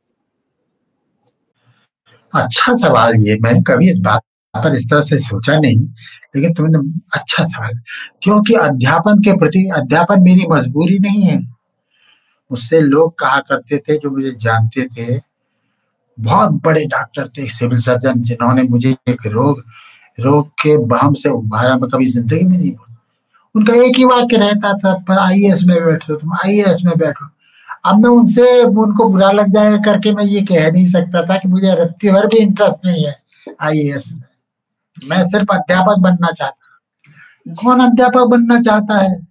अच्छा 2.42 2.74
सवाल 2.74 3.14
ये, 3.16 3.38
मैंने 3.40 3.60
कभी 3.60 3.90
इस 3.90 3.98
बात 3.98 4.22
पर 4.56 4.74
इस 4.74 4.88
तरह 4.90 5.00
से 5.02 5.18
सोचा 5.18 5.58
नहीं, 5.58 5.78
लेकिन 6.36 6.54
तुमने 6.54 6.78
अच्छा 7.14 7.44
सवाल, 7.44 7.78
क्योंकि 8.22 8.54
अध्यापन 8.56 9.22
के 9.22 9.36
प्रति, 9.38 9.68
अध्यापन 9.76 10.22
मेरी 10.22 10.46
मजबूरी 10.50 10.98
नहीं 10.98 11.22
है। 11.22 11.38
मुझसे 12.50 12.80
लोग 12.80 13.18
कहा 13.18 13.38
करते 13.40 13.78
थे, 13.78 13.98
जो 13.98 14.10
मुझे 14.10 14.30
जानते 14.40 14.86
थे, 14.88 15.20
बहुत 16.18 16.60
बड़े 16.64 16.84
डॉक्टर 16.86 17.28
थे, 17.28 17.48
सिविल 17.50 17.78
सर्जन, 17.80 18.22
जिन्होंने 18.22 18.62
मुझे 18.64 18.94
एक 19.08 19.26
रोग 19.28 19.64
रोग 20.18 20.48
के 20.60 20.76
बहम 20.86 21.14
से 21.14 21.28
उभारा 21.28 21.74
मैं 21.76 21.88
कभी 21.90 22.10
ज़िंदगी 22.10 22.44
में 22.44 22.56
नहीं 22.58 22.70
बोला 22.72 22.94
उनका 23.54 23.74
एक 23.84 23.96
ही 23.96 24.04
वाक्य 24.04 24.36
रहता 24.36 24.72
था 24.74 25.16
आई 25.22 25.50
में 25.66 25.84
बैठो 25.84 26.14
तुम 26.14 26.32
आई 26.34 26.62
में 26.84 26.96
बैठो। 26.98 27.26
अब 27.84 27.98
मैं 27.98 28.10
उनसे, 28.10 28.62
उनको 28.62 29.08
बुरा 29.10 29.30
लग 29.32 29.52
जाएगा 29.54 29.76
करके 29.84 30.12
मैं 30.12 30.24
ये 30.24 30.40
कह 30.42 30.70
नहीं 30.70 30.86
सकता 30.88 31.22
था 31.26 31.36
कि 31.38 31.48
मुझे 31.48 31.74
रत्ती 31.74 32.10
भर 32.10 32.26
भी 32.26 32.38
इंटरेस्ट 32.38 32.86
नहीं 32.86 33.04
है 33.04 33.14
आई 33.62 33.88
में। 33.88 34.22
मैं 35.04 35.24
सिर्फ़ 35.24 35.46
अध्यापक 35.52 35.98
बनना 35.98 36.32
चाहता 36.32 36.62
कौन 37.48 37.80
अध्यापक 37.80 38.24
बनना 38.24 38.60
चाहता 38.60 38.98
है? 38.98 39.26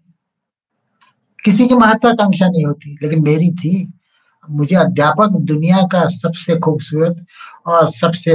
किसी 1.46 1.68
की 1.68 1.76
महत्वाकांक्षा 1.76 2.48
नहीं 2.48 2.66
होती, 2.66 2.98
लेकिन 3.02 3.24
मेरी 3.24 3.52
थी। 3.52 3.94
मुझे 4.50 4.76
अध्यापक 4.76 5.30
दुनिया 5.32 5.78
का 5.78 6.08
सबसे 6.08 6.60
खूबसूरत 6.60 7.26
और 7.66 7.92
सबसे 7.92 8.34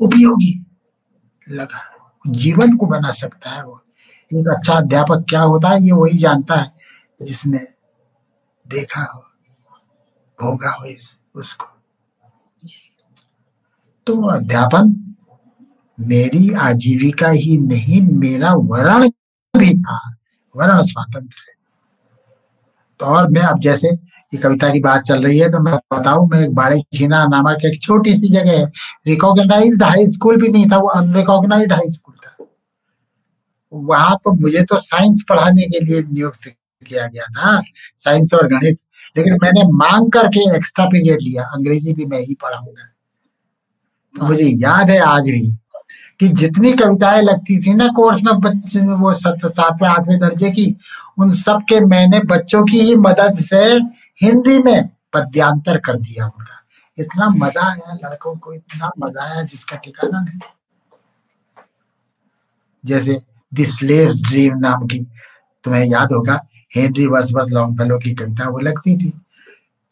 उपयोगी 0.00 0.66
लगा। 1.50 1.80
जीवन 2.26 2.76
को 2.76 2.86
बना 2.86 3.10
सकता 3.10 3.50
है 3.50 3.64
वो। 3.64 3.82
एक 4.34 4.48
अच्छा 4.48 4.74
अध्यापक 4.74 5.26
क्या 5.28 5.40
होता 5.40 5.68
है, 5.68 5.82
ये 5.82 5.92
वही 5.92 6.18
जानता 6.18 6.54
है, 6.54 6.72
जिसने 7.22 7.58
देखा 8.68 9.02
हो, 9.02 9.20
भोगा 10.42 10.70
हो 10.70 10.84
इस, 10.84 11.18
उसको। 11.34 11.66
तो 14.06 14.22
अध्यापन 14.22 15.15
मेरी 15.98 16.50
आजीविका 16.52 17.28
ही 17.28 17.56
नहीं, 17.58 18.00
मेरा 18.02 18.52
वरण 18.54 19.08
भी 19.54 19.74
था। 19.74 19.98
वरण 20.54 20.82
स्वातंत्र 20.82 21.38
है। 21.38 21.54
तो 23.00 23.06
और 23.06 23.28
मैं 23.28 23.42
अब 23.42 23.60
जैसे 23.60 23.88
ये 24.32 24.38
कविता 24.38 24.68
की 24.68 24.80
बात 24.80 25.02
चल 25.02 25.22
रही 25.22 25.38
है 25.38 25.48
तो 25.48 25.58
मैं 25.60 25.74
बताऊँ, 25.92 26.28
मैं 26.28 26.40
एक 26.40 26.54
बाड़ी 26.54 26.80
छीना 26.94 27.24
नामक 27.26 27.64
एक 27.64 27.80
छोटी 27.82 28.16
सी 28.16 28.28
जगह 28.28 28.58
है 28.58 28.64
रिकॉग्नाइज्ड 29.06 29.82
हाई 29.82 30.06
स्कूल 30.06 30.40
भी 30.42 30.48
नहीं 30.48 30.70
था, 30.70 30.78
वो 30.78 30.88
अनरिकॉग्नाइज्ड 30.88 31.72
हाई 31.72 31.90
स्कूल 31.90 32.14
था। 32.16 32.36
वहाँ 33.72 34.16
तो 34.24 34.32
मुझे 34.32 34.62
तो 34.62 34.76
साइंस 34.78 35.24
पढ़ाने 35.28 35.62
के 35.62 35.84
लिए 35.84 36.02
नियुक्त 36.02 36.48
किया 36.86 37.06
गया 37.06 37.24
था 37.26 37.60
साइंस 37.96 38.34
और 38.34 38.48
गणित। 38.48 38.78
लेकिन 39.16 39.38
मैंने 39.42 39.62
मांग 39.72 40.10
करके 40.12 40.40
एक्स्ट्रा 40.56 40.84
पीरियड 40.86 41.20
लिया, 41.22 41.42
अंग्रेज़ी 41.44 41.92
भी 41.92 42.04
मैं 42.04 42.20
ही 42.20 42.34
पढ़ाऊँगा। 42.42 42.86
तो 44.14 44.26
मुझे 44.26 44.44
याद 44.44 44.90
है 44.90 44.98
आज 45.00 45.22
भी 45.22 45.46
कि 46.20 46.28
जितनी 46.28 46.72
कविताएँ 46.72 47.22
लगती 47.22 47.62
थी 47.62 47.74
ना 47.74 47.88
कोर्स 47.88 48.22
में, 48.22 48.40
बच्चे 48.40 48.80
में, 48.80 48.94
वो 48.94 49.14
सातवें, 49.14 49.88
आठवें 49.88 50.18
दर्जे 50.20 50.50
की, 50.50 50.76
उन 51.18 51.32
सब 51.32 51.62
के 51.68 51.80
मैंने 51.80 52.20
बच्चों 52.20 52.64
की 52.64 52.80
ही 52.80 52.96
मदद 52.96 53.34
से 53.34 53.64
हिंदी 54.22 54.62
में 54.62 54.88
पद्यांतर 55.12 55.78
कर 55.78 55.96
दिया 55.96 56.24
उनका। 56.24 56.62
इतना 56.98 57.28
मज़ा 57.28 57.70
आया, 57.70 57.94
लड़कों 57.94 58.36
को 58.36 58.52
इतना 58.52 58.90
मज़ा 58.98 59.22
आया 59.22 59.42
जिसका 59.42 59.76
ठिकाना 59.76 60.20
नहीं। 60.20 60.38
जैसे 62.84 63.22
दिस 63.54 63.74
ड्रीम 64.22 64.58
नाम 64.58 64.86
की, 64.86 65.06
तुम्हें 65.64 65.84
याद 65.84 66.12
होगा, 66.12 66.46
हेनरी 66.76 67.06
वर्सवर्थ 67.06 67.48
लॉन्गफेलो 67.48 67.98
की 67.98 68.14
कविता, 68.14 68.48
वो 68.48 68.58
लगती 68.58 68.96
थी। 68.96 69.25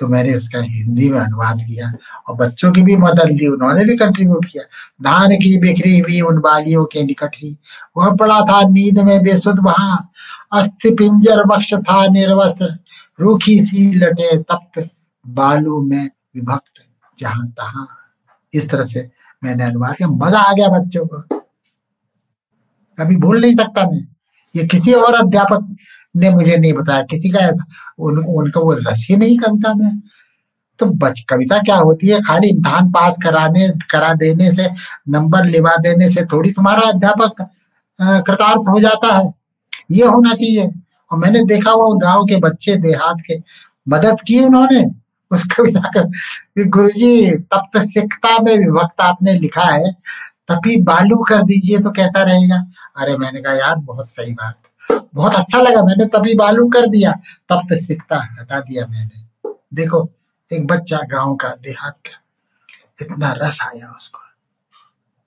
तो 0.00 0.08
मैंने 0.08 0.30
इसका 0.30 0.60
हिंदी 0.60 1.08
में 1.10 1.20
अनुवाद 1.20 1.56
किया 1.56 1.92
और 2.28 2.36
बच्चों 2.36 2.72
की 2.72 2.82
भी 2.82 2.96
मदद 2.96 3.26
ली, 3.26 3.46
उन्होंने 3.46 3.84
भी 3.84 3.96
कंट्रीब्यूट 3.96 4.44
किया। 4.44 4.62
धान 5.02 5.30
की 5.30 5.58
बिखरी 5.60 5.98
हुई 5.98 6.20
उन 6.20 6.40
बालियों 6.40 6.84
के 6.84 7.02
निकट 7.02 7.30
ही। 7.36 7.58
वह 7.96 8.14
पड़ा 8.16 8.40
था 8.40 8.68
नींद 8.68 8.98
में 8.98 9.22
बेसुध 9.22 9.58
वहाँ। 9.60 10.10
अस्थि 10.52 10.90
पिंजर 10.90 11.44
बक्ष 11.44 11.74
था 11.74 12.06
निर्वस्त्र। 12.06 12.78
रूखी 13.20 13.62
सी 13.62 13.92
लटे 13.94 14.38
तप्त, 14.38 14.88
बालू 15.26 15.80
में 15.82 16.10
विभक्त, 16.36 16.84
जहाँ 17.18 17.48
तहा। 17.48 17.86
इस 18.54 18.70
तरह 18.70 18.84
से 18.84 19.10
मैंने 19.44 19.64
अनुवाद 19.64 19.94
किया। 19.94 20.08
मज़ा 20.08 20.40
आ 20.40 20.52
गया 20.52 20.68
बच्चों 20.68 21.06
को। 21.06 21.40
कभी 22.98 23.16
भूल 23.16 23.40
नहीं 23.40 23.54
सकता 23.54 23.90
मैं। 23.90 24.08
ये 24.56 24.66
किसी 24.66 24.92
और 24.92 25.14
अध्यापक 25.14 25.76
ने 26.16 26.30
मुझे 26.30 26.56
नहीं 26.56 26.72
बताया 26.72 27.02
किसी 27.02 27.30
का 27.30 27.40
ऐसा। 27.40 27.64
उन, 27.98 28.18
उनका 28.18 28.60
वो 28.60 28.72
रस 28.80 29.06
ही 29.10 29.16
नहीं 29.16 29.38
कविता 29.38 29.74
में। 29.74 30.00
तो 30.78 30.86
बच 30.86 31.20
कविता 31.28 31.58
क्या 31.58 31.76
होती 31.76 32.08
है? 32.08 32.20
खाली 32.22 32.48
इम्तहान 32.48 32.90
पास 32.92 33.18
कराने 33.22 33.68
करा 33.90 34.12
देने 34.14 34.50
से 34.52 34.68
नंबर 35.08 35.44
लिवा 35.44 35.76
देने 35.76 36.08
से 36.10 36.24
थोड़ी 36.24 36.50
तुम्हारा 36.52 36.88
अध्यापक 36.88 37.42
कृतार्थ 37.98 38.68
हो 38.68 38.80
जाता 38.80 39.14
है। 39.16 39.32
ये 39.90 40.06
होना 40.06 40.34
चाहिए। 40.34 40.70
और 41.12 41.18
मैंने 41.18 41.44
देखा 41.44 41.72
वो 41.72 41.92
गाँव 41.98 42.24
के 42.24 42.36
बच्चे 42.40 42.76
देहात 42.78 43.20
के 43.26 43.38
मदद 43.86 44.20
की 44.26 44.38
उन्होंने। 44.44 44.84
उस 45.30 45.44
कविता 45.56 45.80
का 45.96 46.02
गुरु 46.66 46.88
जी 46.90 47.30
तप्त 47.52 47.78
सिखता 47.84 48.38
में 48.42 48.56
विभक्त 48.58 49.00
आपने 49.00 49.34
लिखा 49.34 49.64
है 49.64 49.92
तभी 50.48 50.76
बालू 50.82 51.22
कर 51.24 51.42
दीजिए 51.42 51.78
तो 51.78 51.90
कैसा 51.90 52.22
रहेगा? 52.22 52.56
अरे 52.96 53.16
मैंने 53.18 53.40
कहा 53.40 53.54
यार 53.54 53.76
बहुत 53.76 54.08
सही 54.08 54.32
बात। 54.32 54.63
बहुत 54.90 55.34
अच्छा 55.34 55.60
लगा, 55.60 55.82
मैंने 55.82 56.04
तभी 56.06 56.34
मालूम 56.34 56.70
कर 56.70 56.86
दिया। 56.86 57.12
तब 57.48 57.66
तो 57.70 57.76
सीखता 57.76 58.16
हटा 58.16 58.60
दिया 58.60 58.86
मैंने। 58.86 59.52
देखो, 59.74 60.08
एक 60.50 60.66
बच्चा 60.66 60.98
गाँव 61.10 61.34
का, 61.34 61.48
देहात 61.48 61.96
का, 62.06 62.20
इतना 63.02 63.32
रस 63.32 63.58
आया 63.62 63.94
उसको। 63.96 64.18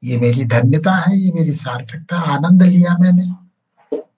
ये 0.03 0.18
मेरी 0.18 0.45
धन्यता 0.45 0.91
है, 0.91 1.18
ये 1.18 1.32
मेरी 1.32 1.53
सार्थकता, 1.55 2.18
आनंद 2.18 2.64
लिया 2.64 2.97
मैंने। 2.99 3.32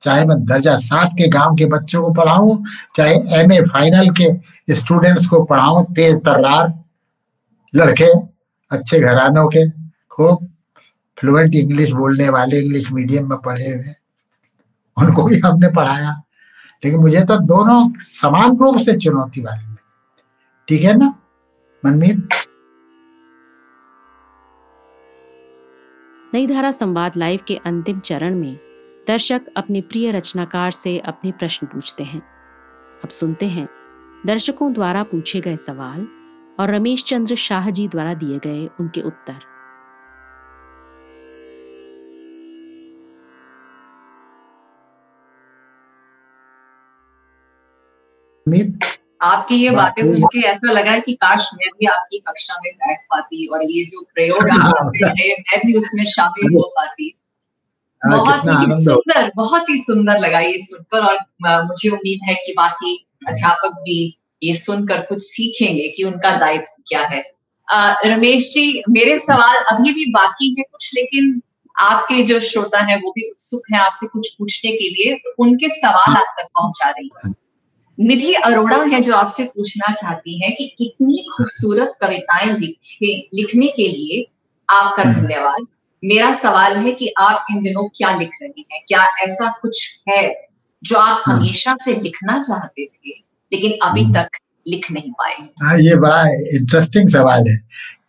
चाहे 0.02 0.26
मैं 0.26 0.38
दर्जा 0.46 0.76
सात 0.78 1.10
के 1.18 1.28
गाँव 1.28 1.56
के 1.56 1.66
बच्चों 1.66 2.02
को 2.02 2.14
पढ़ाऊं, 2.14 2.64
चाहे 2.98 3.16
एमए 3.40 3.62
फाइनल 3.62 4.10
के 4.22 4.76
स्टूडेंट्स 4.76 5.26
को 5.26 5.44
पढ़ाऊं, 5.44 5.84
तेज 5.84 6.20
तर्रार, 6.20 6.74
लड़के, 7.76 8.12
अच्छे 8.72 9.00
घरानों 9.00 9.48
के, 9.48 9.70
खूब 10.10 10.48
फ्लुएंट 11.18 11.56
इंग्लिश 11.56 11.92
बोलने 11.92 12.30
वाले 12.30 12.60
इंग्लिश 12.60 12.92
मीडियम 12.92 13.30
में 13.30 13.38
पढ़े 13.38 13.70
हुए। 13.70 13.94
उनको 15.00 15.24
भी 15.24 15.39
हमने 15.39 15.68
पढ़ाया। 15.68 16.12
लेकिन 16.86 17.00
मुझे 17.00 17.22
तो 17.22 17.38
दोनों 17.39 17.89
समान 18.00 18.58
रूप 18.58 18.78
से 18.78 18.97
चुनौती 18.97 19.41
वाली 19.41 19.64
लगी। 19.64 20.24
ठीक 20.68 20.82
है 20.82 20.97
ना 20.97 21.14
मनमीत 21.86 22.30
नई 26.34 26.47
धारा 26.47 26.72
संवाद 26.72 27.18
लाइव 27.18 27.39
के 27.47 27.56
अंतिम 27.66 28.00
चरण 28.00 28.36
में 28.36 28.56
दर्शक 29.08 29.41
अपने 29.58 29.82
प्रिय 29.82 30.12
रचनाकार 30.12 30.72
से 30.72 30.97
अपने 31.00 31.32
प्रश्न 31.32 31.68
पूछते 31.68 32.04
हैं। 32.04 32.22
अब 33.04 33.10
सुनते 33.10 33.47
हैं। 33.47 33.68
दर्शकों 34.26 34.74
द्वारा 34.74 35.04
पूछे 35.04 35.41
गए 35.41 35.58
सवाल 35.58 36.08
और 36.60 36.70
रमेश 36.70 37.04
चंद्र 37.04 37.36
शाह 37.36 37.70
जी 37.70 37.88
द्वारा 37.88 38.14
दिए 38.14 38.39
गए 38.39 38.70
उनके 38.80 39.02
उत्तर। 39.02 39.49
आपकी 49.22 49.56
ये 49.56 49.70
बातें 49.70 50.04
सुन 50.04 50.28
के 50.28 50.39
ऐसा 50.39 50.72
लगा 50.72 50.91
है 50.91 51.02
कि 51.02 51.14
काश 51.14 51.50
मैं 51.54 51.70
भी 51.80 51.86
आपकी 51.86 52.18
कक्षा 52.20 52.56
में 52.64 52.72
बैठ 52.76 53.00
पाती 53.00 53.47
और 53.47 53.64
ये 53.64 53.86
जो 53.86 54.02
प्रयोग 54.14 54.39
हैं 55.20 55.36
मैं 55.39 55.60
भी 55.66 55.78
उसमें 55.78 56.04
शामिल 56.04 56.56
हो 56.56 56.74
पाती। 56.78 57.16
हाँ, 58.06 58.18
बहुत 58.18 58.45
ही 58.45 58.84
सुंदर 58.84 59.32
बहुत 59.36 59.70
ही 59.70 59.78
सुंदर 59.78 60.20
लगा 60.20 60.39
ये 60.39 60.58
सुनकर 60.58 61.00
और 61.00 61.18
मुझे 61.66 61.89
उम्मीद 61.89 62.20
है 62.24 62.36
कि 62.36 62.54
बाकी 62.58 63.08
अध्यापक 63.28 63.74
भी 63.80 64.20
ये 64.43 64.56
सुनकर 64.56 65.02
कुछ 65.02 65.22
सीखेंगे 65.22 65.88
कि 65.89 66.04
उनका 66.04 66.38
दायित्व 66.38 66.84
क्या 66.88 67.02
है। 67.08 67.24
रमेश 68.06 68.43
जी 68.43 68.84
मेरे 68.89 69.20
सवाल 69.20 69.56
अभी 69.56 69.93
भी 69.93 70.12
बाकी 70.12 70.56
है 70.60 70.64
कुछ 70.64 70.91
लेकिन 70.95 71.41
आपके 71.80 72.24
जो 72.24 72.38
श्रोता 72.39 72.84
है 72.84 72.97
वो 72.97 73.12
भी 73.12 73.30
उत्सुक 73.30 73.62
है 73.74 73.80
आपसे 73.80 74.08
कुछ 74.08 74.36
पूछने 74.39 74.72
के 74.72 74.89
लिए। 74.89 75.16
तो 75.16 75.36
उनके 75.43 75.70
सवाल 75.70 76.16
आप 76.18 76.36
तक 76.39 76.45
पहुँचा 76.45 76.89
रही 76.89 77.10
है। 77.26 77.49
निधि 78.00 78.34
अरोड़ा 78.45 78.78
है 78.93 79.02
जो 79.02 79.14
आपसे 79.14 79.43
पूछना 79.45 79.93
चाहती 79.93 80.41
है 80.43 80.50
कि 80.52 80.66
इतनी 80.82 81.24
खूबसूरत 81.32 81.95
कविताएँ 82.02 82.54
लिखे 82.58 83.16
लिखने 83.34 83.68
के 83.68 83.88
लिए 83.88 84.26
आपका 84.70 85.04
हम्म। 85.04 85.22
धन्यवाद 85.22 85.66
मेरा 86.04 86.32
सवाल 86.34 86.78
है 86.78 86.91
कि 86.91 87.14
आप 87.20 87.45
इन 87.52 87.62
दिनों 87.64 87.88
क्या 87.88 88.16
लिख 88.18 88.38
रही 88.41 88.66
हैं 88.74 88.82
क्या 88.88 89.04
ऐसा 89.24 89.50
कुछ 89.62 89.84
है 90.10 90.22
जो 90.84 90.97
आप 90.97 91.24
हाँ। 91.26 91.36
हमेशा 91.36 91.76
से 91.80 92.00
लिखना 92.02 92.41
चाहते 92.41 92.86
थे 92.86 93.18
लेकिन 93.52 93.78
अभी 93.84 94.04
हम्म। 94.04 94.14
तक 94.14 94.38
लिख 94.68 94.91
नहीं 94.91 95.12
पाए 95.12 95.36
हाँ 95.64 95.78
ये 95.80 95.95
बड़ा 95.95 96.24
इंटरेस्टिंग 96.56 97.10
सवाल 97.10 97.47
है 97.47 97.58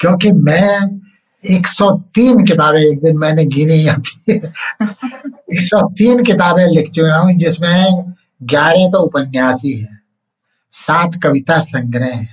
क्योंकि 0.01 0.33
मैं 0.33 1.01
103 1.43 2.47
किताबें 2.49 2.81
एक 2.81 3.03
दिन 3.03 3.19
मैंने 3.19 3.45
गिनी 3.47 3.87
अभी 3.89 4.39
103 5.59 6.25
किताबें 6.27 6.67
लिख 6.67 6.91
चुका 6.91 7.17
हूँ 7.17 7.33
जिसमें 7.35 8.10
ग्यारह 8.41 8.89
तो 8.89 8.99
उपन्यास 8.99 9.63
ही 9.65 9.73
सात 10.75 11.21
कविता 11.23 11.59
संग्रह 11.61 12.15
है, 12.15 12.29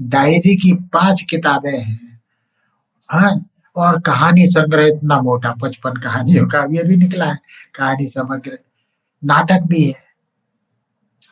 डायरी 0.00 0.56
की 0.56 0.72
पाँच 0.92 1.22
किताबें 1.30 1.78
हैं। 1.78 2.20
हाँ 3.10 3.32
और 3.76 4.00
कहानी 4.00 4.46
संग्रह, 4.46 4.86
इतना 4.86 5.20
मोटा 5.22 5.52
पचपन 5.62 6.00
कहानियों 6.00 6.46
का 6.48 6.66
ये 6.72 6.84
भी 6.84 6.96
निकला 6.96 7.24
है, 7.24 7.38
कहानी 7.74 8.06
समग्र, 8.06 8.58
नाटक 9.22 9.62
भी 9.62 9.84
है। 9.84 10.02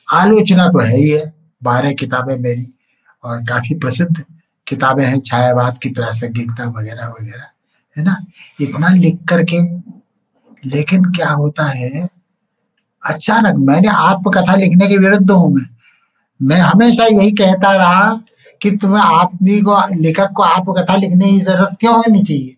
आलोचना 0.09 0.69
तो 0.69 0.79
है 0.79 0.97
ही 0.97 1.11
है, 1.11 1.33
बारह 1.63 1.93
किताबें 1.93 2.37
मेरी, 2.37 2.67
और 3.25 3.43
काफ़ी 3.45 3.75
प्रसिद्ध 3.75 4.25
किताबें 4.67 5.05
हैं, 5.05 5.21
छायावाद 5.21 5.79
की 5.79 5.89
प्रासंगिकता 5.91 6.65
वगैरह 6.71 7.09
वगैरह, 7.11 7.47
है 7.97 8.05
ना? 8.05 8.17
इतना 8.61 8.89
लिख 8.89 9.19
करके, 9.29 9.63
लेकिन 10.65 11.05
क्या 11.13 11.31
होता 11.31 11.65
है 11.65 12.09
अचानक 13.03 13.57
मैंने 13.67 13.89
आत्मकथा 13.89 14.55
लिखने 14.55 14.89
के 14.89 14.97
विरुद्ध 14.99 15.31
हूँ 15.31 15.53
मैं। 15.55 15.67
मैं 16.41 16.57
हमेशा 16.57 17.05
यही 17.07 17.31
कहता 17.33 17.77
रहा 17.77 18.11
कि 18.63 18.71
तुम्हें 18.71 19.03
आदमी 19.03 19.61
को 19.61 19.77
लेखक 19.95 20.33
को 20.37 20.43
आत्मकथा 20.43 20.97
लिखने 20.97 21.31
की 21.31 21.41
ज़रूरत 21.41 21.77
क्यों 21.81 21.95
होनी 21.97 22.23
चाहिए? 22.25 22.55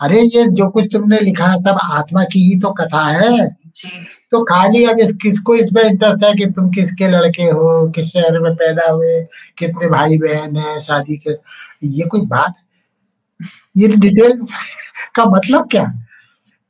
अरे 0.00 0.20
ये 0.22 0.44
जो 0.48 0.68
कुछ 0.70 0.88
तुमने 0.92 1.20
लिखा 1.20 1.54
सब 1.56 1.78
आत्मा 1.82 2.24
की 2.24 2.40
ही 2.40 2.58
तो 2.60 2.70
कथा 2.70 3.04
है। 3.04 3.48
तो 4.30 4.42
खाली 4.44 4.84
अब 4.84 4.98
इस 5.00 5.12
किसको 5.22 5.54
इसमें 5.54 5.82
इंटरेस्ट 5.82 6.24
है 6.24 6.32
कि 6.34 6.46
तुम 6.46 6.70
किसके 6.70 7.08
लड़के 7.08 7.42
हो 7.42 7.88
किस 7.90 8.08
शहर 8.08 8.38
में 8.40 8.54
पैदा 8.54 8.90
हुए 8.90 9.20
कितने 9.58 9.88
भाई 9.90 10.18
बहन 10.18 10.56
है 10.56 10.80
शादी 10.82 11.16
के 11.16 11.32
ये 11.86 12.06
कोई 12.06 12.20
बात? 12.26 12.54
ये 13.76 13.88
डिटेल्स 13.88 14.52
का 15.14 15.24
मतलब 15.24 15.68
क्या? 15.70 15.84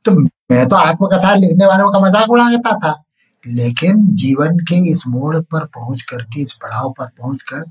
तो 0.05 0.11
मैं 0.49 0.67
तो 0.67 0.75
आत्मकथा 0.75 1.33
लिखने 1.35 1.65
वालों 1.65 1.91
का 1.91 1.99
मज़ाक 1.99 2.29
उड़ाता 2.29 2.77
था। 2.79 3.03
लेकिन 3.45 4.05
जीवन 4.15 4.57
के 4.59 4.75
इस 4.91 5.03
मोड़ 5.07 5.37
पर 5.37 5.65
पहुँच 5.65 6.01
कर 6.01 6.21
के, 6.23 6.41
इस 6.41 6.53
पड़ाव 6.53 6.89
पर 6.99 7.05
पहुँच 7.07 7.41
कर 7.43 7.63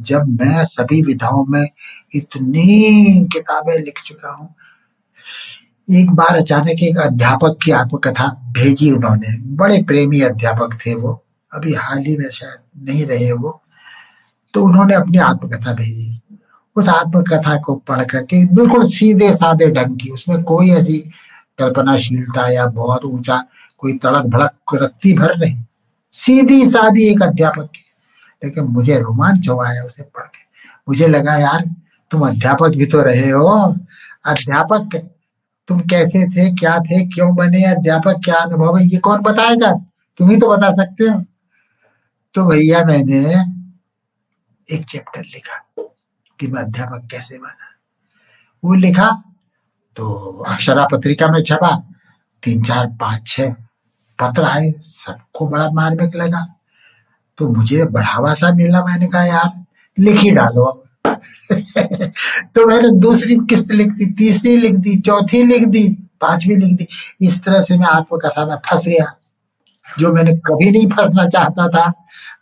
जब 0.00 0.26
मैं 0.40 0.64
सभी 0.66 1.00
विधाओं 1.02 1.44
में 1.44 1.66
इतनी 2.14 3.28
किताबें 3.32 3.78
लिख 3.78 4.00
चुका 4.04 4.30
हूँ, 4.30 4.48
एक 5.88 6.10
बार 6.10 6.36
अचानक 6.36 6.82
एक 6.82 6.98
अध्यापक 6.98 7.58
की 7.64 7.70
आत्मकथा 7.72 8.28
भेजी 8.52 8.90
उन्होंने। 8.90 9.36
बड़े 9.56 9.82
प्रेमी 9.82 10.20
अध्यापक 10.22 10.78
थे 10.86 10.94
वो, 10.94 11.22
अभी 11.52 11.74
हाल 11.74 11.98
ही 11.98 12.16
में 12.16 12.30
शायद 12.30 12.88
नहीं 12.88 13.06
रहे 13.06 13.32
वो। 13.32 13.60
तो 14.54 14.64
उन्होंने 14.64 14.94
अपनी 14.94 15.18
आत्मकथा 15.20 15.72
भेजी। 15.74 16.12
उस 16.76 16.88
आत्मकथा 16.88 17.56
को 17.56 17.74
पढ़ 17.88 18.02
करके 18.04 18.44
बिल्कुल 18.54 18.84
सीधे 18.86 19.34
साधे 19.36 19.66
ढंग 19.66 19.98
की, 19.98 20.10
उसमें 20.10 20.42
कोई 20.44 20.70
ऐसी 20.70 20.98
कल्पनाशीलता 21.58 22.50
या 22.50 22.66
बहुत 22.66 23.04
ऊँचा, 23.04 23.44
कोई 23.78 23.98
तड़क 23.98 24.24
भड़क 24.24 24.56
रत्ती 24.74 25.18
भर 25.18 25.38
नहीं। 25.38 25.64
सीधी 26.12 26.70
सादी 26.70 27.08
एक 27.08 27.22
अध्यापक 27.22 27.64
की। 27.64 27.82
लेकिन 28.44 28.64
मुझे 28.64 28.98
रोमांच 28.98 29.48
हुआ 29.48 29.68
है 29.68 29.86
उसे 29.86 30.02
पढ़ 30.02 30.22
के। 30.22 30.44
मुझे 30.88 31.08
लगा, 31.08 31.36
यार, 31.36 31.74
तुम 32.10 32.28
अध्यापक 32.28 32.68
भी 32.68 32.86
तो 32.86 33.02
रहे 33.02 33.30
हो। 33.30 33.76
अध्यापक, 34.26 35.10
तुम 35.68 35.80
कैसे 35.80 36.24
थे, 36.24 36.54
क्या 36.54 36.78
थे, 36.78 37.06
क्यों 37.06 37.36
बने? 37.36 37.64
अध्यापक 37.64 38.14
क्या 38.24 38.36
अनुभव 38.36 38.78
है? 38.78 38.84
ये 38.84 38.98
कौन 38.98 39.20
बताएगा? 39.20 39.72
तुम 40.16 40.30
ही 40.30 40.36
तो 40.36 40.56
बता 40.56 40.70
सकते 40.70 41.04
हो। 41.04 41.24
तो 42.34 42.48
भैया, 42.48 42.84
मैंने 42.84 43.34
एक 44.76 44.84
चैप्टर 44.84 45.20
लिखा 45.20 45.84
कि 46.40 46.46
मैं 46.46 46.62
अध्यापक 46.62 47.08
कैसे 47.10 47.38
बना? 47.38 47.76
वो 48.64 48.74
लिखा 48.74 49.22
तो 49.96 50.28
अक्षरा 50.48 50.86
पत्रिका 50.92 51.28
में 51.28 51.42
छपा। 51.42 51.76
तीन, 52.42 52.62
चार, 52.62 52.86
पाँच, 52.86 53.26
छह 53.26 53.50
पत्र 54.20 54.44
आए, 54.44 54.70
सबको 54.70 55.48
बड़ा 55.48 55.70
मार्मिक 55.70 56.16
लगा। 56.16 56.56
तो 57.38 57.48
मुझे 57.48 57.84
बढ़ावा 57.84 58.34
सा 58.34 58.52
मिला 58.52 58.84
मैंने 58.84 59.08
कहा, 59.08 59.24
यार, 59.24 59.64
लिख 59.98 60.16
ही 60.16 60.30
डालो 60.30 60.62
अब। 60.62 60.82
तो 62.54 62.66
मैंने 62.66 62.90
दूसरी 62.90 63.36
किस्त 63.36 63.70
लिख 63.70 63.92
दी, 63.92 64.06
तीसरी 64.06 64.56
लिख 64.56 64.74
दी, 64.74 65.00
चौथी 65.00 65.42
लिख 65.42 65.66
दी, 65.66 65.88
पांचवी 66.20 66.56
लिख 66.56 66.76
दी। 66.76 66.88
इस 67.20 67.44
तरह 67.44 67.62
से 67.62 67.78
मैं 67.78 67.86
आत्मकथा 67.86 68.46
में 68.46 68.56
फंस 68.56 68.88
गया। 68.88 69.16
जो 69.98 70.12
मैंने 70.12 70.32
कभी 70.32 70.70
नहीं 70.70 70.88
फंसना 70.88 71.28
चाहता 71.28 71.68
था, 71.68 71.92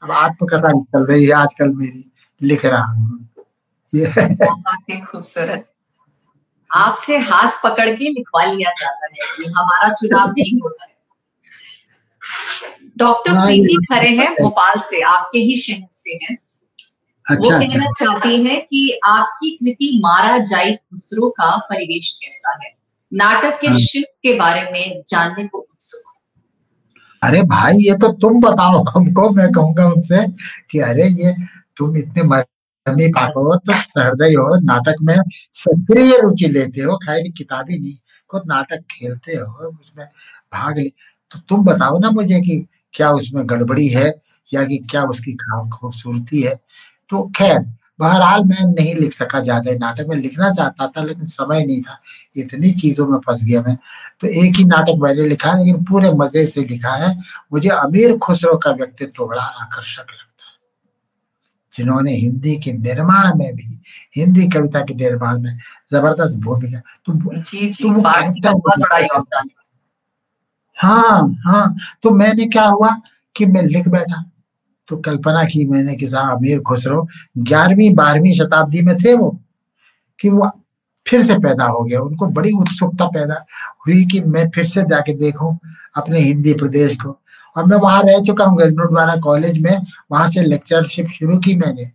अब 0.02 0.11
आत्मकथा 0.11 0.68
चल 0.82 1.07
रही 1.07 1.24
है 1.24 1.32
आजकल 1.32 1.68
मेरी, 1.68 2.12
लिख 2.42 2.64
रहा 2.64 2.84
हूँ 2.84 3.28
खूबसूरत। 5.07 5.74
आपसे 6.75 7.16
हाथ 7.27 7.62
पकड़ 7.64 7.89
के 7.91 8.11
लिखवा 8.11 8.45
लिया 8.45 8.70
जाता 8.81 9.07
है 9.07 9.27
ये 9.41 9.49
हमारा 9.49 9.93
चुनाव 9.93 10.31
नहीं 10.31 10.61
होता 10.61 10.85
है 10.85 10.93
डॉक्टर 12.97 13.33
हाँ, 13.33 13.47
प्रीति 13.47 13.77
खरे 13.93 14.09
हैं 14.16 14.33
भोपाल 14.35 14.81
से 14.81 15.03
आपके 15.05 15.39
ही 15.39 15.61
शहर 15.61 15.89
से 15.93 16.18
हैं 16.22 16.37
अच्छा, 17.27 17.39
वो 17.39 17.51
अच्छा। 17.51 17.59
कहना 17.59 17.85
अच्छा। 17.85 18.05
चाहती 18.05 18.43
हैं 18.45 18.61
कि 18.61 19.01
आपकी 19.07 19.51
कृति 19.57 19.99
मारा 20.03 20.39
जाए 20.41 20.75
खुसरो 20.75 21.29
का 21.31 21.57
परिवेश 21.70 22.18
कैसा 22.22 22.59
है 22.64 22.72
नाटक 23.12 23.59
के 23.61 23.66
हाँ। 23.66 23.79
शिल्प 23.79 24.09
के 24.22 24.35
बारे 24.39 24.70
में 24.70 25.03
जानने 25.09 25.47
को 25.47 25.59
उत्सुक 25.59 26.12
अरे 27.22 27.43
भाई 27.49 27.77
ये 27.79 27.97
तो 27.99 28.12
तुम 28.20 28.41
बताओ 28.41 28.83
हमको 28.87 29.29
मैं 29.31 29.51
कहूँगा 29.53 29.87
उनसे 29.87 30.27
कि 30.70 30.79
अरे 30.83 31.09
ये 31.18 31.35
तुम 31.77 31.97
इतने 31.97 32.22
कमी 32.87 33.07
पाको 33.09 33.57
तो 33.59 33.72
सहृदय 33.85 34.35
हो। 34.35 34.57
नाटक 34.62 34.97
में 35.03 35.16
सक्रिय 35.55 36.16
रुचि 36.22 36.49
लेते 36.49 36.82
हो 36.82 36.97
खाली 36.99 37.30
किताबी 37.39 37.78
नहीं, 37.78 37.95
खुद 38.30 38.43
नाटक 38.49 38.82
खेलते 38.91 39.37
हो, 39.37 39.68
उसमें 39.68 40.07
भाग 40.55 40.78
ले। 40.78 40.89
तो 41.32 41.39
तुम 41.49 41.64
बताओ 41.64 41.99
ना 41.99 42.11
मुझे 42.11 42.41
कि 42.41 42.64
क्या 42.95 43.11
उसमें 43.12 43.43
गड़बड़ी 43.51 43.87
है 43.89 44.12
या 44.49 44.64
कि 44.64 44.76
क्या 44.91 45.03
उसकी 45.05 45.37
खूबसूरती 45.72 46.43
है? 46.43 46.55
तो 47.11 47.22
खैर, 47.37 47.59
बहरहाल 48.01 48.45
मैं 48.45 48.64
नहीं 48.74 48.95
लिख 48.95 49.12
सका 49.14 49.41
ज़्यादा 49.41 49.72
नाटक। 49.80 50.07
में 50.09 50.16
लिखना 50.16 50.51
चाहता 50.53 50.87
था 50.89 51.03
लेकिन 51.05 51.24
समय 51.26 51.64
नहीं 51.64 51.80
था। 51.82 51.99
इतनी 52.37 52.72
चीज़ों 52.74 53.07
में 53.07 53.18
फंस 53.18 53.45
गया 53.45 53.62
मैं। 53.62 53.76
तो 54.20 54.26
एक 54.45 54.57
ही 54.57 54.64
नाटक 54.64 54.99
मैंने 55.03 55.28
लिखा, 55.28 55.57
लेकिन 55.59 55.85
पूरे 55.85 56.11
मज़े 56.14 56.47
से 56.47 56.64
लिखा 56.64 56.95
है। 56.97 57.14
मुझे 57.53 57.68
अमीर 57.70 58.16
खुसरो 58.18 58.57
का 58.59 58.70
व्यक्तित्व 58.72 59.26
बड़ा 59.26 59.43
आकर्षक 59.43 60.01
लगा 60.03 60.34
जिन्होंने 61.77 62.12
हिंदी 62.12 62.57
के 62.57 62.72
निर्माण 62.72 63.39
में 63.39 63.55
भी 63.57 63.81
हिंदी 64.16 64.49
कविता 64.49 64.81
के 64.81 64.95
निर्माण 64.95 65.41
में 65.43 65.59
ज़बरदस्त 65.93 66.35
भूमिका 66.37 66.79
तो, 66.79 67.12
तो 67.12 67.93
वो 67.93 68.03
हाँ 70.77 71.37
हाँ 71.47 71.77
तो 72.03 72.11
मैंने 72.11 72.47
क्या 72.47 72.66
हुआ 72.66 72.97
कि 73.37 73.47
मैं 73.47 73.62
लिख 73.62 73.89
बैठा 73.89 74.25
तो 74.89 74.97
कल्पना 74.97 75.45
की 75.45 75.66
मैंने 75.66 75.95
कि 75.97 76.09
साहब 76.09 76.39
अमीर 76.39 76.61
खुसरो 76.61 77.09
ग्यारहवीं 77.39 77.95
बारहवीं 77.95 78.35
शताब्दी 78.35 78.83
में 78.83 78.97
थे 78.97 79.14
वो 79.14 79.39
कि 80.20 80.29
वो 80.31 80.51
फिर 81.09 81.22
से 81.22 81.35
पैदा 81.39 81.64
हो 81.64 81.85
गया। 81.85 82.01
उनको 82.01 82.27
बड़ी 82.27 82.51
उत्सुकता 82.53 83.07
पैदा 83.07 83.35
हुई 83.87 84.05
कि 84.07 84.20
मैं 84.20 84.51
फिर 84.51 84.66
से 84.66 84.83
जाके 84.83 85.14
देखूँ 85.14 85.59
अपने 85.97 86.20
हिंदी 86.20 86.55
प्रदेश 86.55 86.97
को। 86.97 87.20
और 87.57 87.64
मैं 87.64 87.76
वहाँ 87.78 88.02
रह 88.02 88.20
चुका 88.26 88.44
हूँ 88.44 88.59
गजनोटवारा 88.59 89.16
कॉलेज 89.24 89.59
में। 89.59 89.76
वहाँ 90.12 90.28
से 90.30 90.42
लेक्चरशिप 90.42 91.09
शुरू 91.18 91.38
की 91.38 91.57
मैंने। 91.57 91.90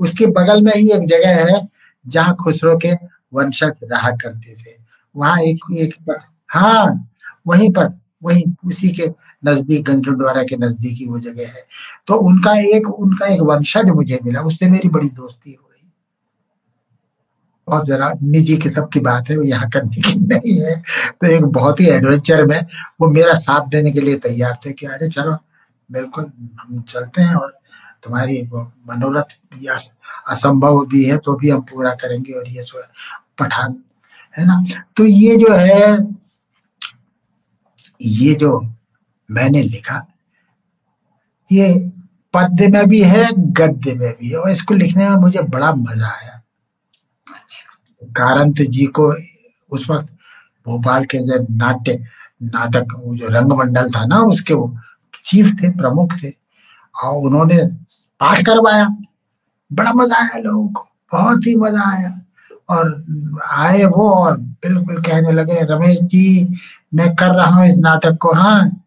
उसके 0.00 0.26
बगल 0.28 0.62
में 0.62 0.72
ही 0.76 0.90
एक 0.92 1.06
जगह 1.08 1.44
है 1.46 1.60
जहाँ 2.04 2.34
खुसरो 2.42 2.76
के 2.78 2.92
वंशज 3.34 3.80
रहा 3.92 4.10
करते 4.12 4.54
थे। 4.54 4.76
वहाँ 5.14 5.38
एक 5.42 5.58
एक 5.78 5.94
पर, 6.08 6.18
हाँ 6.48 7.08
वहीं 7.46 7.72
पर 7.72 7.92
वहीं 8.24 8.44
उसी 8.66 8.88
के 8.90 9.06
नज़दीक 9.42 9.84
गंजडवारा 9.86 10.42
के 10.42 10.56
नज़दीक 10.56 10.98
ही 10.98 11.06
वो 11.06 11.18
जगह 11.20 11.46
है। 11.48 11.64
तो 12.08 12.14
उनका 12.28 12.52
एक 12.76 12.88
उनका 12.90 13.26
एक 13.26 13.40
वंशज 13.42 13.90
मुझे 13.90 14.18
मिला 14.24 14.40
उससे 14.42 14.68
मेरी 14.70 14.88
बड़ी 14.88 15.08
दोस्ती 15.10 15.52
हो 15.52 15.63
बहुत 17.68 17.86
जरा 17.86 18.12
निजी 18.22 18.56
किस्म 18.56 18.84
की 18.92 19.00
बात 19.00 19.30
है, 19.30 19.36
वो 19.36 19.42
यहाँ 19.44 19.68
करने 19.70 20.00
की 20.02 20.18
नहीं 20.26 20.60
है। 20.60 20.76
तो 21.20 21.26
एक 21.26 21.44
बहुत 21.52 21.80
ही 21.80 21.86
एडवेंचर 21.88 22.44
में 22.46 22.60
वो 23.00 23.08
मेरा 23.10 23.34
साथ 23.34 23.68
देने 23.68 23.90
के 23.92 24.00
लिए 24.00 24.16
तैयार 24.18 24.58
थे 24.66 24.72
कि 24.72 24.86
अरे 24.86 25.08
चलो, 25.08 25.36
बिल्कुल 25.90 26.30
हम 26.60 26.82
चलते 26.88 27.22
हैं 27.22 27.34
और 27.34 27.52
तुम्हारी 28.04 28.42
मनोरथ 28.88 29.36
या 29.62 29.74
असंभव 30.30 30.84
भी 30.86 31.04
है 31.04 31.16
तो 31.18 31.34
भी 31.36 31.50
हम 31.50 31.60
पूरा 31.70 31.90
करेंगे 31.94 32.32
और 32.32 32.48
ये 32.48 32.62
जो 32.62 32.82
पठान, 33.38 33.76
है 34.34 34.44
ना? 34.46 34.62
तो 34.96 35.04
ये 35.04 35.36
जो 35.36 35.52
है, 35.52 35.96
ये 38.00 38.34
जो 38.34 38.60
मैंने 39.28 39.62
लिखा, 39.62 40.06
ये 41.48 41.74
पद्य 42.34 42.68
में 42.68 42.86
भी 42.88 43.02
है, 43.02 43.26
गद्य 43.32 43.94
में 43.94 44.12
भी 44.20 44.30
है 44.30 44.36
और 44.38 44.50
इसको 44.50 44.74
लिखने 44.74 45.08
में 45.08 45.16
मुझे 45.16 45.42
बड़ा 45.42 45.72
मज़ा 45.74 46.08
आया। 46.08 46.40
कारंत 48.16 48.54
जी 48.62 48.86
को 48.86 49.14
उस 49.70 49.90
वक्त 49.90 50.08
भोपाल 50.66 51.04
के 51.04 51.18
जो 51.18 51.46
नाट्य, 51.50 52.04
नाटक, 52.42 52.86
वो 52.98 53.16
जो 53.16 53.28
रंगमंडल 53.28 53.90
था 53.90 54.06
ना, 54.06 54.18
उसके 54.18 54.54
वो 54.54 54.76
चीफ 55.24 55.46
थे, 55.46 55.68
प्रमुख 55.68 56.12
थे। 56.12 56.32
और 57.04 57.26
उन्होंने 57.26 57.66
पाठ 58.20 58.46
करवाया। 58.46 58.96
बड़ा 59.72 59.92
मज़ा 59.92 60.16
आया 60.16 60.38
लोगों 60.38 60.68
को, 60.68 60.88
बहुत 61.12 61.46
ही 61.46 61.56
मज़ा 61.56 61.90
आया। 61.92 62.20
और 62.68 63.04
आए 63.50 63.84
वो 63.84 64.10
और 64.10 64.36
बिल्कुल 64.36 65.02
कहने 65.02 65.32
लगे, 65.32 65.58
रमेश 65.60 65.98
जी, 66.00 66.54
मैं 66.94 67.16
कर 67.16 67.34
रहा 67.34 67.46
हूँ 67.46 67.66
इस 67.66 67.76
नाटक 67.78 68.18
को। 68.20 68.32
हाँ 68.32 68.82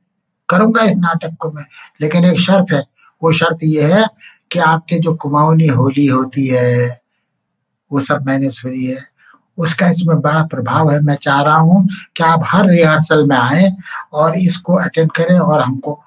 करूँगा 0.49 0.82
इस 0.82 0.97
नाटक 0.97 1.36
को 1.39 1.51
मैं। 1.51 1.65
लेकिन 2.01 2.25
एक 2.25 2.39
शर्त 2.39 2.73
है, 2.73 2.84
वो 3.23 3.34
शर्त 3.34 3.57
ये 3.63 3.93
है 3.93 4.07
कि 4.51 4.59
आपके 4.59 4.99
जो 4.99 5.15
कुमाऊनी 5.15 5.67
होली 5.67 6.07
होती 6.07 6.47
है, 6.47 7.01
वो 7.91 8.01
सब 8.01 8.25
मैंने 8.25 8.49
सुनी 8.51 8.86
है। 8.86 9.16
उसका 9.58 9.89
इसमें 9.89 10.20
बड़ा 10.22 10.43
प्रभाव 10.43 10.91
है। 10.91 10.99
मैं 11.01 11.16
चाह 11.16 11.41
रहा 11.41 11.58
हूँ 11.58 11.88
कि 12.18 12.24
आप 12.24 12.43
हर 12.45 12.70
रिहर्सल 12.70 13.26
में 13.26 13.38
आए 13.38 13.72
और 14.14 14.38
इसको 14.38 14.76
अटेंड 14.76 15.12
करें 15.12 15.39
और 15.39 15.62
हमको 15.62 15.99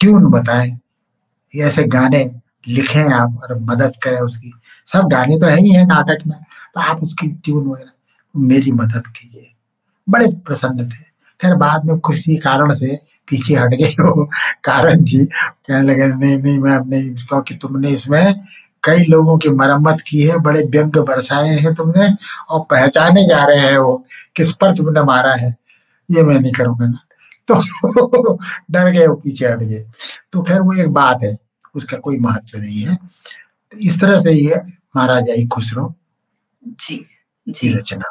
ट्यून 0.00 0.30
बताएँ। 0.30 0.78
ऐसे 1.54 1.84
गाने 1.84 2.30
लिखें 2.68 3.12
आप 3.12 3.40
और 3.42 3.58
मदद 3.60 3.92
करें 4.02 4.18
उसकी। 4.18 4.52
सब 4.92 5.08
गाने 5.08 5.38
तो 5.38 5.46
है 5.46 5.60
ही 5.60 5.70
है 5.70 5.86
नाटक 5.86 6.18
में 6.26 6.38
तो 6.74 6.80
आप 6.80 7.02
उसकी 7.02 7.28
ट्यून 7.28 7.66
वगैरह, 7.66 7.90
मेरी 8.34 8.72
मदद 8.72 9.06
कीजिए। 9.06 9.52
बड़े 10.08 10.26
प्रसन्न 10.46 10.88
थे। 10.88 11.04
खैर, 11.40 11.54
बाद 11.54 11.84
में 11.84 11.98
किसी 11.98 12.36
कारण 12.36 12.72
से 12.74 12.96
पीछे 13.28 13.54
हट 13.54 13.74
गए 13.74 13.92
वो। 14.00 14.24
कारण 14.64 15.04
जी 15.04 15.18
कहने 15.24 15.82
लगे, 15.82 16.06
नहीं 16.06 16.38
नहीं 16.42 16.58
मैं 16.58 16.72
अब 16.72 16.90
नहीं 16.90 17.14
क्योंकि 17.14 17.54
तुमने 17.54 17.88
इसमें 17.88 18.44
कई 18.86 19.04
लोगों 19.04 19.38
की 19.38 19.48
मरम्मत 19.48 20.00
की 20.00 20.22
है 20.22 20.38
बड़े 20.38 20.62
व्यंग 20.62 20.96
बरसाए 20.96 21.48
हैं 21.48 21.74
तुमने 21.74 22.16
और 22.50 22.60
पहचाने 22.70 23.28
जा 23.28 23.44
रहे 23.44 23.58
हैं 23.58 23.78
वो 23.78 24.06
किस 24.36 24.52
पर 24.52 24.76
तुमने 24.76 25.02
मारा 25.02 25.34
है 25.34 25.56
ये 26.10 26.22
मैं 26.22 26.40
नहीं 26.40 26.52
करूँगा। 26.52 26.86
ना 26.86 26.98
तो 27.50 28.38
डर 28.70 28.90
गए 28.90 29.06
वो 29.06 29.14
पीछे 29.14 29.46
हट 29.46 29.58
गए। 29.58 29.86
तो 30.32 30.42
खैर 30.42 30.60
वो 30.60 30.72
एक 30.74 30.88
बात 30.88 31.20
है 31.22 31.38
उसका 31.74 31.96
कोई 31.96 32.18
महत्व 32.18 32.58
नहीं 32.58 32.82
है। 32.82 32.96
तो 33.72 33.78
इस 33.78 34.00
तरह 34.00 34.20
से 34.20 34.32
ये 34.32 34.56
महाराजा 34.96 35.46
खुसरो 35.54 35.94
जी 36.66 37.06
जी। 37.48 37.74
रचना। 37.74 38.04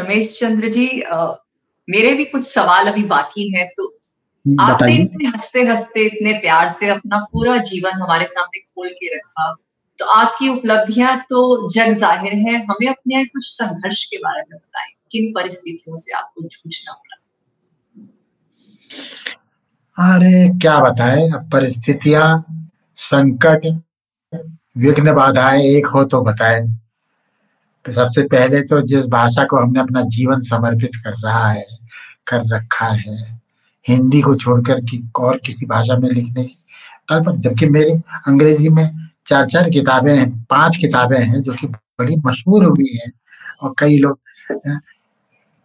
रमेश 0.00 0.34
चंद्र 0.34 0.68
जी 0.68 1.02
आ, 1.02 1.26
मेरे 1.90 2.14
भी 2.14 2.24
कुछ 2.24 2.44
सवाल 2.44 2.86
अभी 2.86 3.02
बाकी 3.02 3.58
हैं 3.58 3.68
तो 3.68 3.95
आपने 4.46 4.94
इतने 4.94 5.28
हँसते 5.28 5.62
हँसते 5.66 6.04
इतने 6.06 6.32
प्यार 6.32 6.68
से 6.68 6.88
अपना 6.88 7.18
पूरा 7.32 7.56
जीवन 7.58 8.02
हमारे 8.02 8.26
सामने 8.26 8.60
खोल 8.60 8.88
के 8.88 9.14
रखा 9.16 9.54
तो 9.98 10.04
आपकी 10.04 10.48
उपलब्धियाँ 10.48 11.16
तो 11.30 11.68
जग 11.70 11.92
ज़ाहिर 11.92 12.32
है। 12.32 12.54
हमें 12.64 12.88
अपने 12.88 13.24
कुछ 13.24 13.46
संघर्ष 13.46 14.04
के 14.04 14.16
बारे 14.16 14.40
में 14.40 14.58
बताएँ 14.58 14.92
किन 15.12 15.32
परिस्थितियों 15.32 15.96
से 15.96 16.12
आपको 16.16 16.42
जूझना 16.42 16.92
पड़ा? 16.92 17.16
अरे 19.96 20.48
क्या 20.58 20.78
बताएँ 20.80 21.30
अब 21.32 21.48
परिस्थितियाँ 21.52 22.26
संकट 22.98 23.66
विघ्न 24.78 25.14
बाधाएँ 25.14 25.62
एक 25.66 25.86
हो 25.86 26.04
तो 26.04 26.20
बताएँ। 26.20 26.62
तो 27.84 27.92
सबसे 27.92 28.22
पहले 28.22 28.62
तो 28.62 28.80
जिस 28.82 29.06
भाषा 29.06 29.44
को 29.44 29.56
हमने 29.56 29.80
अपना 29.80 30.02
जीवन 30.08 30.40
समर्पित 30.40 30.96
कर 31.04 31.14
रहा 31.24 31.48
है 31.48 31.64
कर 32.26 32.54
रखा 32.54 32.86
है 32.86 33.35
हिंदी 33.88 34.20
को 34.20 34.34
छोड़कर 34.34 34.80
कि 34.80 35.02
और 35.18 35.40
किसी 35.46 35.66
भाषा 35.66 35.96
में 35.98 36.08
लिखने 36.10 36.44
की 36.44 36.56
कल्पना 37.08 37.36
जबकि 37.40 37.66
मेरी 37.68 37.92
अंग्रेज़ी 38.26 38.68
में 38.68 38.90
चार 39.26 39.46
चार 39.46 39.70
किताबें 39.70 40.14
हैं, 40.16 40.30
पाँच 40.50 40.76
किताबें 40.76 41.18
हैं, 41.18 41.42
जो 41.42 41.52
कि 41.52 41.66
बड़ी 41.66 42.16
मशहूर 42.26 42.64
हुई 42.64 42.96
हैं 42.96 43.12
और 43.62 43.74
कई 43.78 43.98
लोग 43.98 44.18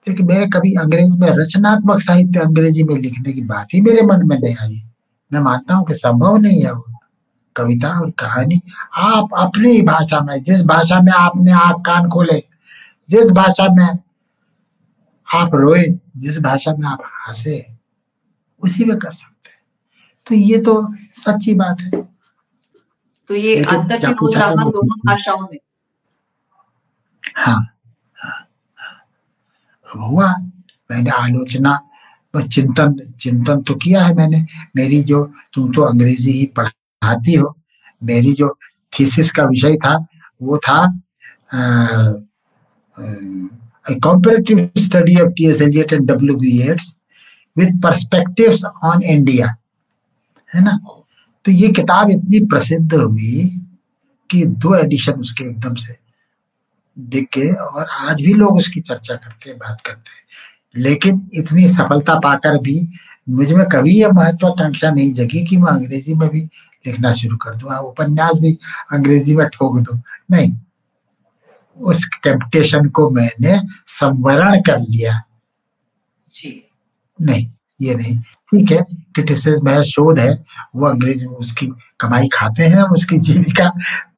लेकिन 0.08 0.26
मेरे 0.28 0.46
कभी 0.48 0.74
अंग्रेज़ी 0.74 1.18
में 1.20 1.28
रचनात्मक 1.32 2.02
साहित्य 2.02 2.40
अंग्रेज़ी 2.40 2.84
में 2.84 2.96
लिखने 2.96 3.34
की 3.34 3.42
बात 3.42 3.74
ही 3.74 3.82
मेरे 3.82 4.02
मन 4.06 4.28
में 4.28 4.38
नहीं 4.38 4.56
आई। 4.62 4.82
मैं 5.32 5.40
मानता 5.40 5.74
हूँ 5.74 5.86
कि 5.88 5.94
संभव 5.94 6.38
नहीं 6.38 6.62
है 6.64 6.72
वो 6.74 6.86
कविता 7.56 7.90
और 8.02 8.10
कहानी 8.20 8.60
आप 8.98 9.30
अपनी 9.38 9.82
भाषा 9.82 10.20
में, 10.20 10.42
जिस 10.44 10.64
भाषा 10.64 11.00
में 11.02 11.12
आपने 11.12 11.52
आँख 11.52 11.82
कान 11.86 12.10
खोले, 12.10 12.40
जिस 13.10 13.32
भाषा 13.32 13.68
में 13.72 13.86
आप 15.28 15.56
रोए, 15.56 15.84
जिस 16.18 16.40
भाषा 16.40 16.74
में 16.80 16.88
आप 16.88 17.02
हंसे 17.28 17.66
उसी 18.64 18.86
में 18.86 18.98
कर 19.00 19.12
सकते 19.14 19.50
हैं। 19.50 19.60
तो 20.28 20.36
ये 20.36 20.58
तो 20.62 20.74
सच्ची 21.18 21.54
बात 21.56 21.82
है। 21.84 22.02
तो 23.30 23.36
ये 23.36 23.56
अंतर 23.58 23.98
की 23.98 24.14
दोनों 24.14 24.98
भाषाओं 25.00 25.42
में? 25.42 25.58
हाँ, 27.38 27.62
हाँ, 28.16 28.48
हाँ। 28.78 30.10
हुआ 30.10 30.28
मैंने 30.90 31.10
आलोचना 31.12 31.80
बस 32.34 32.48
चिंतन 32.48 32.96
चिंतन 33.20 33.62
तो 33.62 33.76
किया 33.76 34.04
है 34.04 34.14
मैंने। 34.16 34.46
मेरी 34.76 35.02
जो 35.04 35.24
तुम 35.54 35.72
तो 35.74 35.82
अंग्रेज़ी 35.84 36.32
ही 36.32 36.46
पढ़ाती 36.58 37.34
हो। 37.34 37.56
मेरी 38.02 38.34
जो 38.34 38.58
थीसिस 38.94 39.32
का 39.32 39.44
विषय 39.46 39.76
था 39.86 39.96
वो 40.42 40.58
था 40.58 40.86
comparative 43.88 44.70
study 44.78 45.16
of 45.22 45.30
T 45.38 45.46
S 45.50 45.62
Eliot 45.62 45.94
and 45.94 46.08
W 46.12 46.36
B 46.38 46.60
Yeats 46.62 46.96
with 47.58 47.82
perspectives 47.84 48.66
on 48.66 49.04
India 49.04 49.56
है 50.56 50.64
ना? 50.64 50.80
तो 51.46 51.52
ये 51.52 51.68
किताब 51.68 52.10
इतनी 52.10 52.46
प्रसिद्ध 52.46 52.94
हुई 52.94 53.62
कि 54.32 54.46
दो 54.46 54.76
एडिशन 54.76 55.14
उसके 55.14 55.44
एकदम 55.44 55.76
से 55.76 55.98
दिख 57.00 57.58
और 57.60 57.86
आज 57.86 58.16
भी 58.16 58.34
लोग 58.34 58.58
उसकी 58.58 58.82
चर्चा 58.82 59.16
करते 59.16 59.50
हैं, 59.50 59.60
बात 59.60 59.82
करते 59.82 60.12
हैं। 60.12 60.24
लेकिन 60.78 61.28
इतनी 61.34 61.70
सफलता 61.70 62.20
पाकर 62.20 62.58
भी 62.58 62.94
मुझमें 63.30 63.66
कभी 63.66 64.02
यह 64.02 64.10
महत्वाकांक्षा 64.10 64.92
नहीं 64.92 65.14
जगी 65.14 65.46
कि 65.46 65.58
मैं 65.58 65.72
अंग्रेज़ी 65.72 66.14
में 66.14 66.30
भी 66.30 66.42
लिखना 66.88 67.14
शुरू 67.14 67.38
कर 67.38 67.56
दू। 67.56 67.68
उपन्यास 67.68 68.32
भी 68.36 68.58
अंग्रेज़ी 68.92 69.36
में 69.36 69.48
ठोक 69.48 69.80
दू। 69.80 70.00
नहीं। 70.32 70.54
उस 71.78 72.10
टेम्पटेशन 72.24 72.90
को 72.90 73.10
मैंने 73.10 73.62
संवरण 73.86 74.62
कर 74.62 74.80
लिया। 74.80 75.24
जी। 76.34 76.71
नहीं 77.22 77.48
ये 77.80 77.96
नहीं। 77.96 78.18
ठीक 78.52 78.72
है 78.72 78.82
क्रिटिसिज्म 79.16 79.70
है 79.70 79.84
शोध 79.86 80.20
है 80.20 80.32
वो 80.76 80.88
अंग्रेज़ी 80.88 81.28
में 81.28 81.36
उसकी 81.36 81.68
कमाई 82.00 82.28
खाते 82.34 82.64
हैं 82.64 82.84
उसकी 82.94 83.18
जीविका 83.20 83.70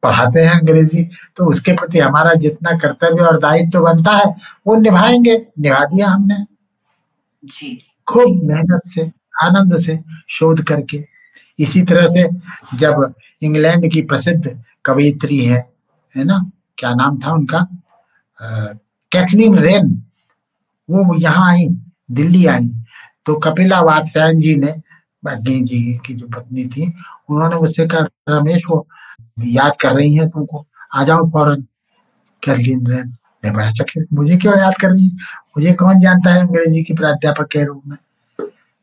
पढ़ाते 0.03 0.39
हैं 0.39 0.51
अंग्रेज़ी। 0.51 1.03
तो 1.37 1.45
उसके 1.45 1.73
प्रति 1.73 1.99
हमारा 1.99 2.33
जितना 2.35 2.71
कर्तव्य 2.79 3.23
और 3.23 3.39
दायित्व 3.39 3.69
तो 3.71 3.83
बनता 3.83 4.11
है 4.17 4.35
वो 4.67 4.75
निभाएँगे 4.81 5.37
निभा 5.59 5.83
दिया 5.85 6.09
हमने। 6.09 6.45
जी। 7.43 7.77
खूब 8.07 8.43
मेहनत 8.43 8.81
से 8.85 9.11
आनंद 9.43 9.77
से 9.79 9.99
शोध 10.29 10.63
करके। 10.63 11.03
इसी 11.59 11.81
तरह 11.83 12.07
से 12.07 12.27
जब 12.77 13.13
इंग्लैंड 13.41 13.91
की 13.91 14.01
प्रसिद्ध 14.01 14.59
कवित्री 14.85 15.39
है 15.39 15.65
है 16.15 16.23
ना? 16.23 16.39
क्या 16.77 16.93
नाम 16.95 17.19
था 17.19 17.33
उनका? 17.33 17.67
कैथलीन 19.11 19.57
रेन 19.59 19.91
वो 20.89 21.15
यहाँ 21.15 21.49
आई 21.49 21.67
दिल्ली 22.11 22.45
आई। 22.45 22.69
तो 23.25 23.35
कपिला 23.35 23.81
वात्स्यायन 23.81 24.39
जी 24.39 24.55
ने 24.55 24.71
भाग्य 25.25 25.59
जी 25.61 25.99
की 26.05 26.13
जो 26.13 26.27
पत्नी 26.27 26.65
थी, 26.65 26.93
उन्होंने 27.29 27.55
मुझसे 27.55 27.85
कहा, 27.85 28.07
रमेश, 28.29 28.63
वो 28.69 28.87
याद 29.43 29.73
कर 29.81 29.93
रही 29.93 30.15
है 30.15 30.29
तुमको। 30.29 30.65
आ 30.95 31.03
जाओ 31.03 31.31
फ़ौरन 31.31 31.61
कैलकिन 32.43 32.83
मैं 33.45 33.53
बड़ा 33.53 33.71
चकित, 33.71 34.07
मुझे 34.13 34.37
क्यों 34.37 34.59
याद 34.59 34.73
कर 34.81 34.91
रही? 34.91 35.05
है 35.05 35.15
मुझे 35.57 35.73
कौन 35.73 35.99
जानता 35.99 36.33
है 36.33 36.41
अंग्रेज़ी 36.41 36.83
की 36.83 36.93
प्राध्यापक 36.93 37.47
के 37.47 37.65
रूप 37.65 37.81
में? 37.87 37.97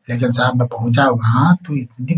लेकिन 0.09 0.31
साहब 0.31 0.55
मैं 0.55 0.67
पहुँचा, 0.67 1.05
वहाँ 1.05 1.55
तो 1.55 1.75
इतनी 1.75 2.17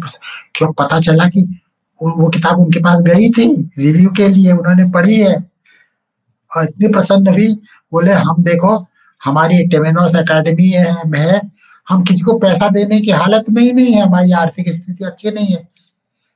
क्यों 0.56 0.72
पता 0.74 1.00
चला 1.00 1.28
कि 1.28 1.60
वो 2.04 2.30
किताब 2.30 2.60
उनके 2.60 2.80
पास 2.80 3.02
गई 3.02 3.30
थी, 3.30 3.72
रिव्यू 3.78 4.10
के 4.10 4.28
लिए, 4.28 4.52
उन्होंने 4.52 4.92
पढ़ी 4.92 5.16
है। 5.16 5.36
और 6.58 6.64
इतनी 6.64 6.88
प्रसन्न 6.88 7.36
भी 7.36 7.54
बोले, 7.92 8.14
हम 8.14 8.36
देखो, 8.40 8.88
हमारी 9.24 9.68
टेमेनोस 9.68 10.16
अकेडमी 10.16 10.70
है 10.70 11.10
हम 11.90 12.04
किसी 12.04 12.20
को 12.20 12.40
पैसा 12.40 12.70
देने 12.70 13.02
की 13.02 13.12
हालत 13.12 13.46
में 13.50 13.64
ही 13.64 13.74
नहीं 13.74 13.94
है, 13.94 14.02
हमारी 14.02 14.32
आर्थिक 14.32 14.70
स्थिति 14.70 15.06
अच्छी 15.06 15.32
नहीं 15.32 15.48
है। 15.48 15.68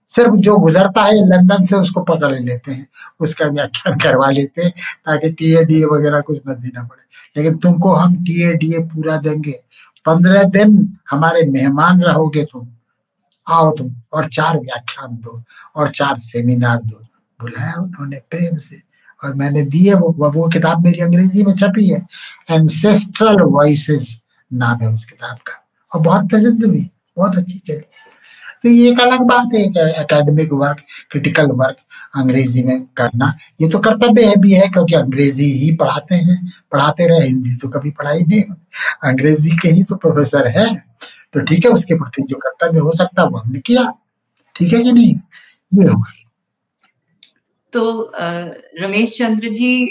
सिर्फ़ 0.07 0.31
जो 0.31 0.57
गुजरता 0.57 1.03
है, 1.03 1.27
लंदन 1.27 1.65
से 1.65 1.75
उसको 1.75 2.01
पकड़ 2.01 2.33
लेते 2.33 2.71
हैं, 2.71 2.87
उसका 3.19 3.45
व्याख्यान 3.45 3.97
करवा 3.97 4.29
लेते 4.29 4.61
हैं, 4.61 4.71
ताकि 5.05 5.29
टी 5.29 5.55
ए 5.55 5.65
डी 5.65 5.81
ए 5.81 5.85
वगैरह 5.85 6.21
कुछ 6.21 6.37
न 6.49 6.53
देना 6.53 6.83
पड़े। 6.83 7.07
लेकिन 7.37 7.57
तुमको 7.57 7.93
हम 7.93 8.15
टी 8.15 8.43
ए 8.43 8.53
डी 8.53 8.73
ए 8.73 8.79
पूरा 8.79 9.17
देंगे। 9.17 9.59
पंद्रह 10.05 10.43
दिन 10.43 10.97
हमारे 11.09 11.43
मेहमान 11.43 12.01
रहोगे 12.01 12.43
तुम। 12.43 12.67
आओ 13.49 13.71
तुम 13.71 13.95
और 14.13 14.29
चार 14.29 14.57
व्याख्यान 14.57 15.15
दो 15.15 15.43
और 15.75 15.89
चार 15.89 16.17
सेमिनार 16.17 16.77
दो। 16.77 17.03
बुलाया 17.41 17.73
उन्होंने 17.73 18.17
प्रेम 18.17 18.57
से 18.57 18.81
और 19.23 19.33
मैंने 19.33 19.61
दिए 19.61 19.93
वो 19.93 20.31
वो 20.31 20.49
किताब 20.49 20.83
मेरी 20.83 20.99
अंग्रेज़ी 20.99 21.43
में 21.43 21.55
छपी 21.55 21.89
है। 21.89 22.07
एंसेस्ट्रल 22.51 23.41
वॉइसेस 23.41 24.17
नाम 24.51 24.81
है 24.81 24.93
उस 24.93 25.05
किताब 25.05 25.37
का। 25.37 25.63
और 25.91 26.01
बहुत 26.01 26.29
प्रसिद्ध 26.29 26.65
भी, 26.65 26.89
बहुत 27.17 27.37
अच्छी 27.37 27.59
चली। 27.59 27.81
तो 28.63 28.69
ये 28.69 28.89
एक 28.91 28.99
अलग 29.01 29.21
बात 29.27 29.53
है 29.55 29.61
एकेडमिक 29.91 30.53
वर्क 30.53 30.79
क्रिटिकल 31.11 31.51
वर्क 31.53 31.77
अंग्रेज़ी 32.15 32.63
में 32.63 32.85
करना। 32.97 33.33
ये 33.61 33.69
तो 33.69 33.79
कर्तव्य 33.79 34.25
है 34.25 34.35
भी 34.41 34.53
है, 34.53 34.67
क्योंकि 34.69 34.95
अंग्रेज़ी 34.95 35.51
ही 35.53 35.75
पढ़ाते 35.75 36.15
हैं। 36.15 36.37
पढ़ाते 36.71 37.07
रहे, 37.07 37.19
हिंदी 37.19 37.55
तो 37.55 37.69
कभी 37.69 37.91
पढ़ाई 37.91 38.21
नहीं 38.21 38.41
अंग्रेज़ी 39.03 39.57
के 39.57 39.69
ही 39.69 39.83
तो 39.83 39.95
प्रोफेसर 39.95 40.47
है। 40.47 40.67
तो 41.33 41.41
ठीक 41.41 41.65
है, 41.65 41.71
उसके 41.71 41.95
प्रति 41.95 42.23
जो 42.23 42.37
कर्तव्य 42.37 42.79
हो 42.79 42.93
सकता 42.95 43.23
वो 43.23 43.37
हमने 43.37 43.59
किया। 43.59 43.91
ठीक 44.55 44.73
है 44.73 44.81
कि 44.83 44.91
नहीं? 44.91 45.13
ये 45.71 45.87
होगा। 45.87 46.11
तो 47.73 48.11
रमेश 48.81 49.11
चंद्र 49.11 49.49
जी 49.49 49.85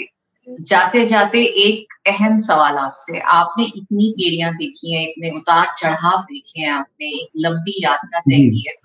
जाते 0.47 1.05
जाते 1.05 1.43
एक 1.43 1.93
अहम 2.07 2.37
सवाल 2.37 2.77
आपसे। 2.77 3.19
आपने 3.19 3.65
इतनी 3.65 4.11
पीढ़ियाँ 4.11 4.53
देखी 4.53 4.95
हैं 4.95 5.03
इतने 5.03 5.29
उतार 5.29 5.67
चढ़ाव 5.77 6.21
देखे 6.21 6.61
हैं 6.61 6.71
आपने 6.71 7.05
एक 7.05 7.27
लंबी 7.37 7.83
यात्रा 7.83 8.19
तय 8.19 8.49
की 8.49 8.65
है। 8.67 8.75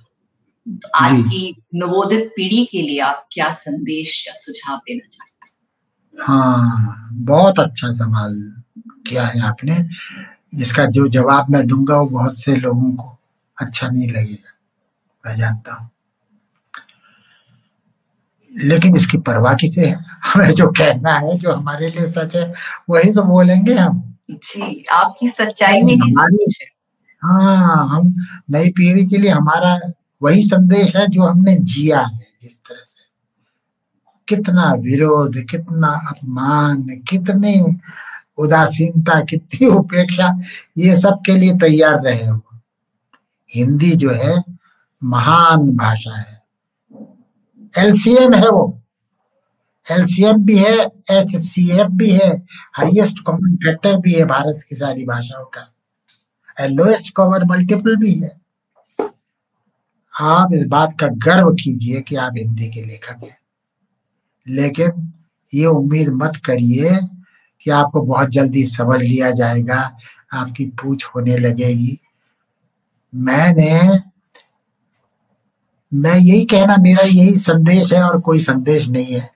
तो 0.66 0.88
आज 0.88 1.20
की 1.20 1.62
नवोदित 1.74 2.32
पीढ़ी 2.36 2.64
के 2.64 2.82
लिए 2.82 3.00
आप 3.00 3.28
क्या 3.32 3.50
संदेश 3.50 4.24
या 4.28 4.32
सुझाव 4.36 4.76
देना 4.78 5.08
चाहते 5.12 5.46
हैं? 5.46 5.52
हाँ 6.26 7.08
बहुत 7.12 7.60
अच्छा 7.60 7.92
सवाल 7.92 8.52
किया 9.08 9.26
है 9.26 9.40
आपने 9.40 9.76
जिसका 10.54 10.86
जो 10.86 11.08
जवाब 11.08 11.50
मैं 11.50 11.66
दूँगा 11.66 11.96
वो 11.96 12.06
बहुत 12.06 12.40
से 12.40 12.56
लोगों 12.56 12.92
को 12.92 13.18
अच्छा 13.60 13.88
नहीं 13.88 14.08
लगेगा 14.08 14.58
मैं 15.26 15.36
जानता 15.36 15.74
हूँ। 15.74 15.88
लेकिन 18.52 18.96
इसकी 18.96 19.18
परवाह 19.18 19.54
किसे 19.54 19.86
है? 19.86 19.96
हमें 20.24 20.52
जो 20.54 20.66
कहना 20.78 21.12
है 21.18 21.38
जो 21.38 21.52
हमारे 21.52 21.90
लिए 21.90 22.08
सच 22.08 22.36
है 22.36 22.52
वही 22.90 23.12
तो 23.14 23.22
बोलेंगे 23.22 23.74
हम। 23.74 24.02
जी 24.30 24.84
आपकी 24.92 25.28
सच्चाई 25.28 25.80
में 25.82 25.94
हमारी 25.96 26.46
हाँ 27.22 27.88
हम 27.88 28.14
नई 28.50 28.68
पीढ़ी 28.70 29.06
के 29.06 29.18
लिए 29.18 29.30
हमारा 29.30 29.78
वही 30.22 30.42
संदेश 30.44 30.96
है 30.96 31.06
जो 31.08 31.22
हमने 31.22 31.56
जिया 31.56 32.00
है 32.00 32.26
जिस 32.42 32.56
तरह 32.58 32.80
से। 32.80 33.04
कितना 34.28 34.72
विरोध 34.74 35.36
कितना 35.50 35.88
अपमान 36.10 36.82
कितनी 37.10 37.56
उदासीनता 38.38 39.20
कितनी 39.20 39.66
उपेक्षा 39.80 40.38
ये 40.78 40.96
सब 41.00 41.22
के 41.26 41.36
लिए 41.36 41.54
तैयार 41.58 42.00
रहे 42.02 42.26
हो। 42.26 42.40
हिंदी 43.52 43.90
जो 43.96 44.10
है 44.10 44.44
महान 45.02 45.70
भाषा 45.76 46.16
है। 46.18 46.41
एलसीएम 47.78 48.32
है 48.32 48.48
वो। 48.48 48.82
एलसीएम 49.90 50.44
भी 50.44 50.58
है 50.58 50.78
एच 51.10 51.36
सी 51.36 51.70
एफ़ 51.70 51.88
भी 51.88 52.10
है 52.10 52.36
हाईएस्ट 52.72 53.18
कॉमन 53.26 53.56
फैक्टर 53.56 53.96
भी 53.96 54.12
है 54.12 54.24
भारत 54.24 54.64
की 54.70 54.76
सारी 54.76 55.04
भाषाओं 55.04 55.44
का। 55.44 55.74
लोएस्ट 56.66 57.12
कॉमन 57.14 57.40
मल्टीपल 57.46 57.96
भी 57.96 58.12
है। 58.12 58.40
आप 60.20 60.48
इस 60.54 60.64
बात 60.66 61.00
का 61.00 61.06
गर्व 61.06 61.50
कीजिए 61.50 62.00
कि 62.00 62.16
आप 62.16 62.32
हिंदी 62.38 62.68
के 62.68 62.84
लेखक 62.84 63.24
हैं। 63.24 63.38
लेकिन 64.48 65.12
ये 65.54 65.66
उम्मीद 65.66 66.08
मत 66.08 66.32
करिए 66.36 66.98
कि 67.62 67.70
आपको 67.70 68.02
बहुत 68.02 68.28
जल्दी 68.28 68.66
समझ 68.66 69.00
लिया 69.00 69.30
जाएगा, 69.30 69.96
आपकी 70.32 70.66
पूछ 70.66 71.04
होने 71.04 71.36
लगेगी। 71.36 71.98
मैंने 73.14 73.98
मैं 75.94 76.18
यही 76.18 76.44
कहना, 76.44 76.76
मेरा 76.80 77.02
यही 77.02 77.38
संदेश 77.38 77.92
है 77.92 78.02
और 78.02 78.20
कोई 78.20 78.40
संदेश 78.40 78.88
नहीं 78.88 79.14
है। 79.14 79.30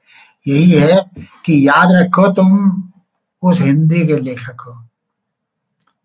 यही 0.48 0.70
है 0.70 1.10
कि 1.18 1.68
याद 1.68 1.88
रखो 1.92 2.32
तुम 2.32 2.82
उस 3.42 3.60
हिंदी 3.60 4.06
के 4.06 4.16
लेखक। 4.16 4.56
हो 4.60 4.88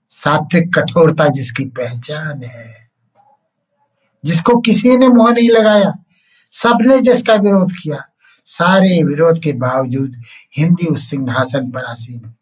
सात्विक 0.10 0.76
कठोरता 0.76 1.28
जिसकी 1.28 1.66
पहचान 1.66 2.44
है। 2.44 2.92
जिसको 4.26 4.62
किसी 4.62 4.98
ने 4.98 5.08
मोह 5.08 5.32
नहीं 5.32 5.50
लगाया। 5.50 5.94
सबने 6.52 7.02
जिसका 7.02 7.34
विरोध 7.34 7.72
किया। 7.72 8.06
सारे 8.46 9.04
विरोध 9.04 9.44
के 9.44 9.54
बावजूद 9.54 10.22
हिंदी 10.58 10.86
उस 10.86 11.10
सिंहासन 11.10 11.72
पर 11.72 11.84
आसीन। 11.86 12.34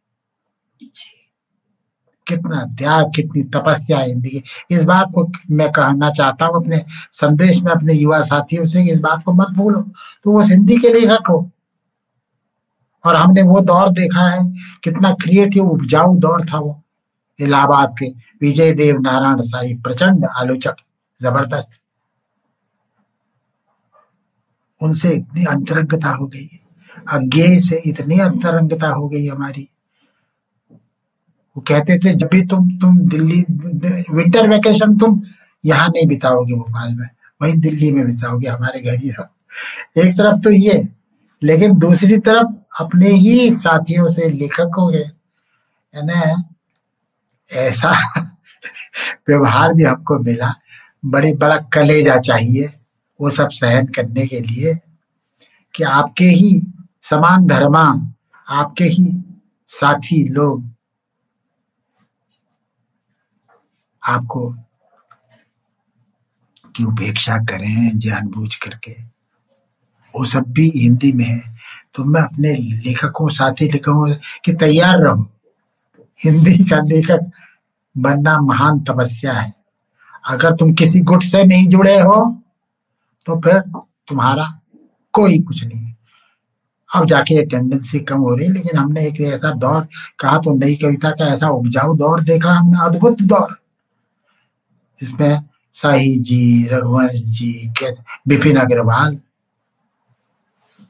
कितना 2.29 2.65
त्याग, 2.65 3.11
कितनी 3.15 3.43
तपस्या 3.43 4.05
की 4.07 4.43
इस 4.71 4.83
बात 4.83 5.07
को 5.15 5.31
मैं 5.51 5.71
कहना 5.71 6.09
चाहता 6.09 6.45
हूँ, 6.45 6.55
अपने 6.55 6.85
संदेश 7.11 7.61
में, 7.61 7.71
अपने 7.71 7.93
युवा 7.93 8.21
साथियों 8.21 8.65
से 8.65 8.83
कि 8.83 8.91
इस 8.91 8.99
बात 8.99 9.23
को 9.23 9.33
मत 9.33 9.47
भूलो। 9.47 9.81
तो 10.23 10.31
वो 10.31 10.41
हिंदी 10.41 10.77
के 10.77 10.93
लेखक 10.93 11.27
हो। 11.29 11.51
और 13.05 13.15
हमने 13.15 13.41
वो 13.41 13.61
दौर 13.61 13.89
देखा 13.89 14.29
है, 14.29 14.53
कितना 14.83 15.11
क्रिएटिव 15.13 15.63
उपजाऊ 15.63 16.17
दौर 16.17 16.45
था 16.45 16.59
वो, 16.59 16.83
इलाहाबाद 17.39 17.95
के। 17.99 18.05
विजय 18.41 18.71
देव 18.71 18.99
नारायण 18.99 19.41
साई, 19.41 19.73
प्रचंड 19.73 20.25
आलोचक, 20.25 20.75
ज़बरदस्त। 21.21 21.69
उनसे 24.81 25.09
इतनी 25.09 25.45
अंतरंगता 25.45 26.09
हो 26.09 26.27
गई। 26.27 26.59
अज्ञे 27.13 27.59
से 27.59 27.81
इतनी 27.85 28.19
अंतरंगता 28.19 28.87
हो 28.87 29.09
गई 29.09 29.27
हमारी। 29.27 29.69
वो 31.57 31.61
कहते 31.67 31.97
थे, 31.99 32.13
जब 32.15 32.29
भी 32.31 32.45
तुम 32.45 32.69
तुम 32.79 32.97
दिल्ली 33.09 33.41
विंटर 34.15 34.49
वेकेशन 34.49 34.97
तुम 34.97 35.21
यहाँ 35.65 35.87
नहीं 35.89 36.07
बिताओगे 36.07 36.53
भोपाल 36.53 36.93
में, 36.95 37.07
वही 37.41 37.53
दिल्ली 37.57 37.91
में 37.91 38.05
बिताओगे, 38.05 38.47
हमारे 38.47 38.81
घर 38.81 38.97
ही 38.99 39.09
रहो। 39.09 40.01
एक 40.01 40.17
तरफ़ 40.17 40.41
तो 40.43 40.51
ये, 40.51 40.87
लेकिन 41.43 41.77
दूसरी 41.79 42.17
तरफ़ 42.17 42.81
अपने 42.83 43.09
ही 43.09 43.51
साथियों 43.53 44.07
से 44.09 44.29
लेखकों 44.29 44.91
के 44.93 45.03
ना 45.93 46.21
ऐसा 47.49 47.91
व्यवहार 49.29 49.73
भी 49.73 49.83
हमको 49.83 50.19
मिला। 50.19 50.53
बड़ी, 51.05 51.33
बड़ा 51.33 51.57
कलेजा 51.73 52.17
चाहिए, 52.19 52.69
वो 53.19 53.29
सब 53.29 53.49
सहन 53.49 53.85
करने 53.87 54.25
के 54.27 54.39
लिए 54.39 54.73
कि 55.75 55.83
आपके 55.83 56.25
ही 56.25 56.61
समान 57.03 57.47
धर्मा 57.47 57.83
आपके 58.47 58.83
ही 58.83 59.07
साथी 59.69 60.23
लोग 60.29 60.63
आपको 64.09 64.49
की 66.75 66.83
उपेक्षा 66.83 67.37
करें, 67.45 67.91
जानबूझ 67.95 68.55
करके। 68.55 68.91
वो 70.13 70.25
सब 70.25 70.45
भी 70.49 70.69
हिंदी 70.75 71.11
में 71.13 71.25
है 71.25 71.41
तो 71.95 72.03
मैं 72.03 72.21
अपने 72.21 72.53
लेखकों, 72.85 73.27
साथी 73.29 73.65
लेखकों 73.65 74.13
कि 74.45 74.53
तैयार 74.55 74.99
रहो। 74.99 75.29
हिंदी 76.21 76.57
का 76.63 76.79
लेखक 76.83 77.31
बनना 77.95 78.39
महान 78.41 78.79
तपस्या 78.79 79.33
है। 79.33 79.53
अगर 80.23 80.55
तुम 80.55 80.73
किसी 80.73 80.99
गुट 81.01 81.23
से 81.23 81.43
नहीं 81.43 81.67
जुड़े 81.67 81.99
हो 81.99 82.19
तो 83.27 83.39
फिर 83.41 83.59
तुम्हारा 84.07 84.47
कोई 85.13 85.39
कुछ 85.39 85.63
नहीं 85.63 85.93
अब 86.89 87.05
जाके 87.07 87.35
ये 87.35 87.45
टेंडेंसी 87.45 87.99
कम 87.99 88.17
हो 88.17 88.35
रही 88.35 88.47
लेकिन 88.47 88.77
हमने 88.77 89.05
एक 89.07 89.19
ऐसा 89.23 89.51
दौर 89.55 89.87
कहा 90.19 90.37
तो 90.37 90.53
नई 90.57 90.75
कविता 90.75 91.11
का 91.11 91.25
ऐसा 91.33 91.49
उपजाऊ 91.49 91.95
दौर 91.95 92.23
देखा, 92.23 92.53
हमने 92.53 92.85
अद्भुत 92.85 93.21
दौर। 93.23 93.57
इसमें 95.03 95.43
शाही 95.73 96.19
जी, 96.19 96.67
रघुवंश 96.67 97.11
जी, 97.13 97.73
कैसे? 97.79 98.03
विपिन 98.27 98.57
अग्रवाल। 98.57 99.19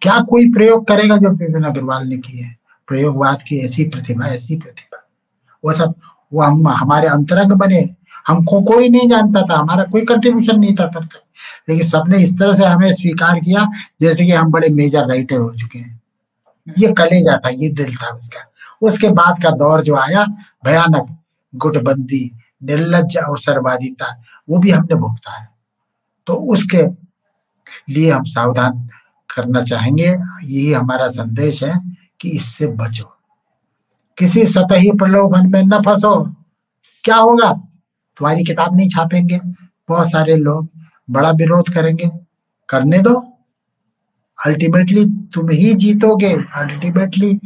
क्या 0.01 0.19
कोई 0.19 0.51
प्रयोग 0.51 0.87
करेगा 0.87 1.17
जो 1.17 1.29
विपिन 1.29 1.63
अग्रवाल 1.63 2.07
ने 2.07 2.17
किए? 2.17 2.45
प्रयोगवाद 2.87 3.41
की 3.41 3.65
ऐसी 3.65 3.83
प्रतिभा 3.83 4.25
ऐसी 4.25 4.55
प्रतिभा। 4.55 5.07
वो 5.65 5.73
सब, 5.73 5.93
वो 6.33 6.41
हम, 6.41 6.67
हमारे 6.67 7.07
अंतरंग 7.07 7.51
बने। 7.51 7.95
हमको 8.27 8.61
कोई 8.61 8.89
नहीं 8.89 9.09
जानता 9.09 9.41
था, 9.41 9.59
हमारा 9.59 9.83
कोई 9.83 10.05
कंट्रीब्यूशन 10.05 10.59
नहीं 10.59 10.75
था 10.75 10.87
तब 10.87 11.05
तक। 11.05 11.21
लेकिन 11.69 11.87
सबने 11.87 12.17
इस 12.17 12.39
तरह 12.39 12.55
से 12.55 12.65
हमें 12.65 12.93
स्वीकार 12.93 13.39
किया, 13.39 13.67
जैसे 14.01 14.25
कि 14.25 14.31
हम 14.31 14.51
बड़े 14.51 14.69
मेजर 14.69 15.07
राइटर 15.07 15.37
हो 15.37 15.49
चुके 15.49 15.79
हैं। 15.79 16.01
ये 16.77 16.93
कलेजा 16.93 17.37
था, 17.37 17.49
ये 17.49 17.69
दिल 17.69 17.95
था 17.95 18.07
उसका। 18.07 18.51
उसके 18.81 19.09
बाद 19.09 19.43
का 19.43 19.49
दौर 19.49 19.83
जो 19.83 19.95
आया, 19.95 20.25
भयानक 20.65 21.17
गुटबंदी 21.55 22.38
निर्लज 22.63 23.17
अवसरवादी 23.17 23.91
था। 23.91 24.23
वो 24.49 24.57
भी 24.57 24.71
हमने 24.71 24.95
भुगता 24.95 25.31
है। 25.31 25.49
तो 26.27 26.33
उसके 26.33 27.09
लिए 27.93 28.11
हम 28.11 28.23
सावधान 28.23 28.89
करना 29.35 29.63
चाहेंगे। 29.63 30.07
यही 30.43 30.73
हमारा 30.73 31.07
संदेश 31.07 31.63
है 31.63 31.95
कि 32.21 32.29
इससे 32.29 32.67
बचो। 32.67 33.17
किसी 34.17 34.45
सतही 34.45 34.91
प्रलोभन 34.91 35.51
में 35.51 35.63
न 35.63 35.71
फंसो। 35.71 36.35
क्या 37.03 37.15
होगा? 37.15 37.53
तुम्हारी 38.17 38.43
किताब 38.43 38.75
नहीं 38.75 38.89
छापेंगे। 38.89 39.39
बहुत 39.89 40.11
सारे 40.11 40.35
लोग 40.35 40.69
बड़ा 41.09 41.31
विरोध 41.31 41.73
करेंगे। 41.73 42.11
करने 42.69 42.99
दो। 42.99 43.37
अल्टीमेटली 44.45 45.05
तुम 45.05 45.49
ही 45.49 45.73
जीतोगे। 45.73 46.33
अल्टीमेटली 46.33 47.39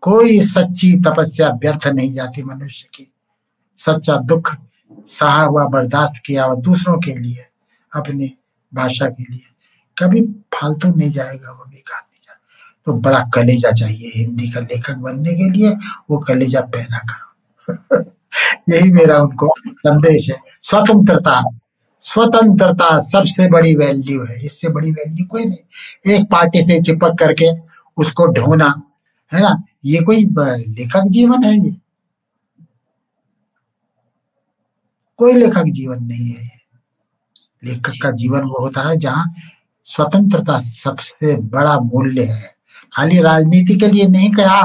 कोई 0.00 0.40
सच्ची 0.40 1.00
तपस्या 1.00 1.48
व्यर्थ 1.48 1.86
नहीं 1.86 2.14
जाती 2.14 2.42
मनुष्य 2.42 2.88
की। 2.94 3.13
सच्चा 3.76 4.16
दुख, 4.16 4.56
सहा 5.06 5.42
हुआ 5.42 5.64
बर्दाश्त 5.64 6.22
किया 6.26 6.44
हुआ 6.44 6.54
दूसरों 6.54 6.98
के 6.98 7.18
लिए, 7.18 7.46
अपनी 7.96 8.38
भाषा 8.74 9.08
के 9.08 9.22
लिए। 9.22 9.50
कभी 9.98 10.20
फालतू 10.54 10.88
नहीं 10.88 11.10
जाएगा 11.10 11.50
वो 11.52 11.64
बेकार 11.64 12.00
नहीं 12.00 12.20
जाएगा 12.22 12.40
तो 12.86 12.92
बड़ा 12.92 13.30
कलेजा 13.34 13.70
चाहिए 13.70 14.12
हिंदी 14.16 14.50
का 14.50 14.60
लेखक 14.60 14.94
बनने 14.94 15.34
के 15.34 15.50
लिए, 15.50 15.74
वो 16.10 16.18
कलेजा 16.18 16.60
पैदा 16.60 16.98
करो। 16.98 17.24
यही 18.72 18.92
मेरा 18.92 19.18
उनको 19.18 19.48
संदेश 19.60 20.30
है। 20.30 20.36
स्वतंत्रता 20.62 21.42
स्वतंत्रता 22.00 23.00
सबसे 23.00 23.48
बड़ी 23.48 23.76
वैल्यू 23.76 24.24
है। 24.24 24.46
इससे 24.46 24.68
बड़ी 24.68 24.92
वैल्यू 24.92 25.26
कोई 25.26 25.44
नहीं। 25.44 26.14
एक 26.14 26.24
पार्टी 26.30 26.64
से 26.64 26.80
चिपक 26.82 27.16
करके 27.18 27.46
उसको 27.96 28.26
ढोना, 28.26 28.82
है 29.32 29.40
ना? 29.40 29.62
ये 29.84 30.02
कोई 30.02 30.24
लेखक 30.68 31.02
जीवन 31.06 31.44
है 31.44 31.66
ये। 31.66 31.76
कोई 35.18 35.32
लेखक 35.32 35.64
जीवन 35.64 36.04
नहीं 36.04 36.28
है। 36.28 36.50
लेखक 37.64 37.92
का 38.02 38.10
जीवन 38.10 38.40
वो 38.40 38.60
होता 38.60 38.88
है 38.88 38.96
जहाँ 38.96 39.34
स्वतंत्रता 39.84 40.58
सबसे 40.58 41.36
बड़ा 41.36 41.78
मूल्य 41.80 42.24
है। 42.24 42.54
खाली 42.92 43.20
राजनीति 43.20 43.74
के 43.74 43.88
लिए 43.88 44.06
नहीं 44.06 44.30
कहा 44.30 44.62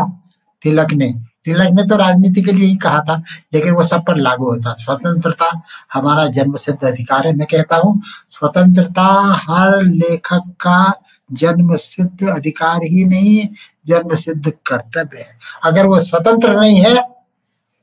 तिलक 0.64 0.94
ने। 0.94 1.14
तिलक 1.46 1.72
ने 1.72 1.88
तो 1.88 1.96
राजनीति 1.96 2.42
के 2.42 2.52
लिए 2.52 2.68
ही 2.68 2.76
कहा 2.76 3.00
था, 3.00 3.24
लेकिन 3.54 3.74
वो 3.74 3.84
सब 3.84 4.02
पर 4.02 4.18
लागू 4.18 4.46
होता। 4.46 4.74
स्वतंत्रता 4.74 5.62
हमारा 5.94 6.28
जन्म 6.28 6.56
सिद्ध 6.56 6.84
अधिकार 6.84 7.28
है, 7.28 7.34
मैं 7.34 7.48
कहता 7.48 7.76
हूँ, 7.76 8.02
स्वतंत्रता 8.30 9.06
हर 9.50 9.84
लेखक 9.84 10.54
का 10.62 10.94
जन्म 11.32 11.76
सिद्ध 11.76 12.28
अधिकार 12.28 12.84
ही 12.84 13.06
नहीं, 13.06 13.48
जन्म 13.88 14.16
सिद्ध 14.16 14.54
कर्तव्य 14.66 15.20
है। 15.20 15.40
अगर 15.64 15.88
वो 15.88 16.00
स्वतंत्र 16.00 16.60
नहीं 16.60 16.80
है, 16.80 16.98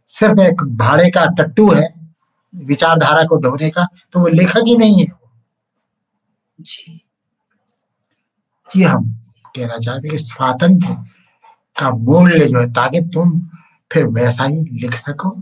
सिर्फ़ 0.06 0.40
एक 0.40 0.62
भाड़े 0.62 1.10
का 1.10 1.26
टट्टू 1.26 1.70
है 1.70 1.95
विचारधारा 2.56 3.22
को 3.24 3.36
ढोने 3.40 3.70
का 3.70 3.86
तो 4.12 4.20
वो 4.20 4.28
लेखक 4.28 4.62
ही 4.66 4.76
नहीं 4.76 4.98
है 4.98 5.06
जी। 6.58 7.00
ये 8.70 8.84
हम 8.84 9.10
कहना 9.56 9.78
चाहते 9.78 10.08
कि 10.08 10.18
स्वातंत्र 10.18 10.94
का 11.76 11.90
मूल्य 11.90 12.46
जो 12.46 12.58
है 12.58 12.70
ताकि 12.72 13.00
तुम 13.14 13.38
फिर 13.90 14.06
वैसा 14.10 14.44
ही 14.44 14.62
लिख 14.82 14.94
सको 14.96 15.34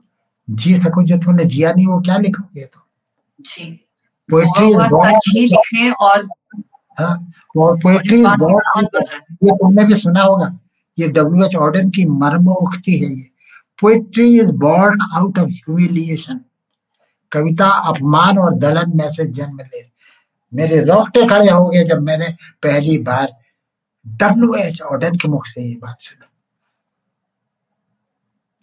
जी 0.49 0.75
सको 0.79 1.03
जो 1.03 1.17
तुमने 1.19 1.45
जिया 1.45 1.73
नहीं 1.73 1.87
वो 1.87 2.01
क्या 2.01 2.17
लिखोगे 2.17 2.65
तो 2.65 2.87
जी। 3.41 3.65
पोएट्री 4.29 4.69
इज़ 4.69 4.83
बॉर्न 4.91 5.93
और 6.01 6.27
हाँ 6.99 7.15
और 7.57 7.77
पोएट्री 7.79 8.21
इज़ 8.21 8.27
बॉर्न 8.39 8.87
ये 9.45 9.51
तुमने 9.53 9.85
भी 9.85 9.95
सुना 9.97 10.23
होगा 10.23 10.59
ये 10.99 11.09
डब्ल्यू 11.09 11.45
एच 11.45 11.55
ऑर्डन 11.57 11.91
की 11.91 12.05
मर्म 12.09 12.49
उक्ति 12.49 12.99
है 12.99 13.11
ये। 13.11 13.31
Poetry 13.83 14.27
is 14.41 14.51
born 14.59 15.01
out 15.17 15.39
of 15.39 15.49
humiliation 15.51 16.41
कविता 17.35 17.69
अपमान 17.89 18.39
और 18.39 18.55
दलन 18.55 18.93
में 18.97 19.09
से 19.13 19.25
जन्म 19.25 19.61
ले। 19.61 19.83
मेरे 20.53 20.81
रोकटे 20.81 21.27
खड़े 21.27 21.51
हो 21.51 21.69
गए 21.69 21.85
जब 21.85 22.03
मैंने 22.03 22.29
पहली 22.63 22.99
बार 22.99 23.33
डब्ल्यू 24.07 24.55
एच 24.55 24.81
ऑर्डन 24.83 25.17
के 25.17 25.29
मुख 25.29 25.47
से 25.47 25.63
ये 25.63 25.77
बात 25.77 26.01
सुनी। 26.01 26.27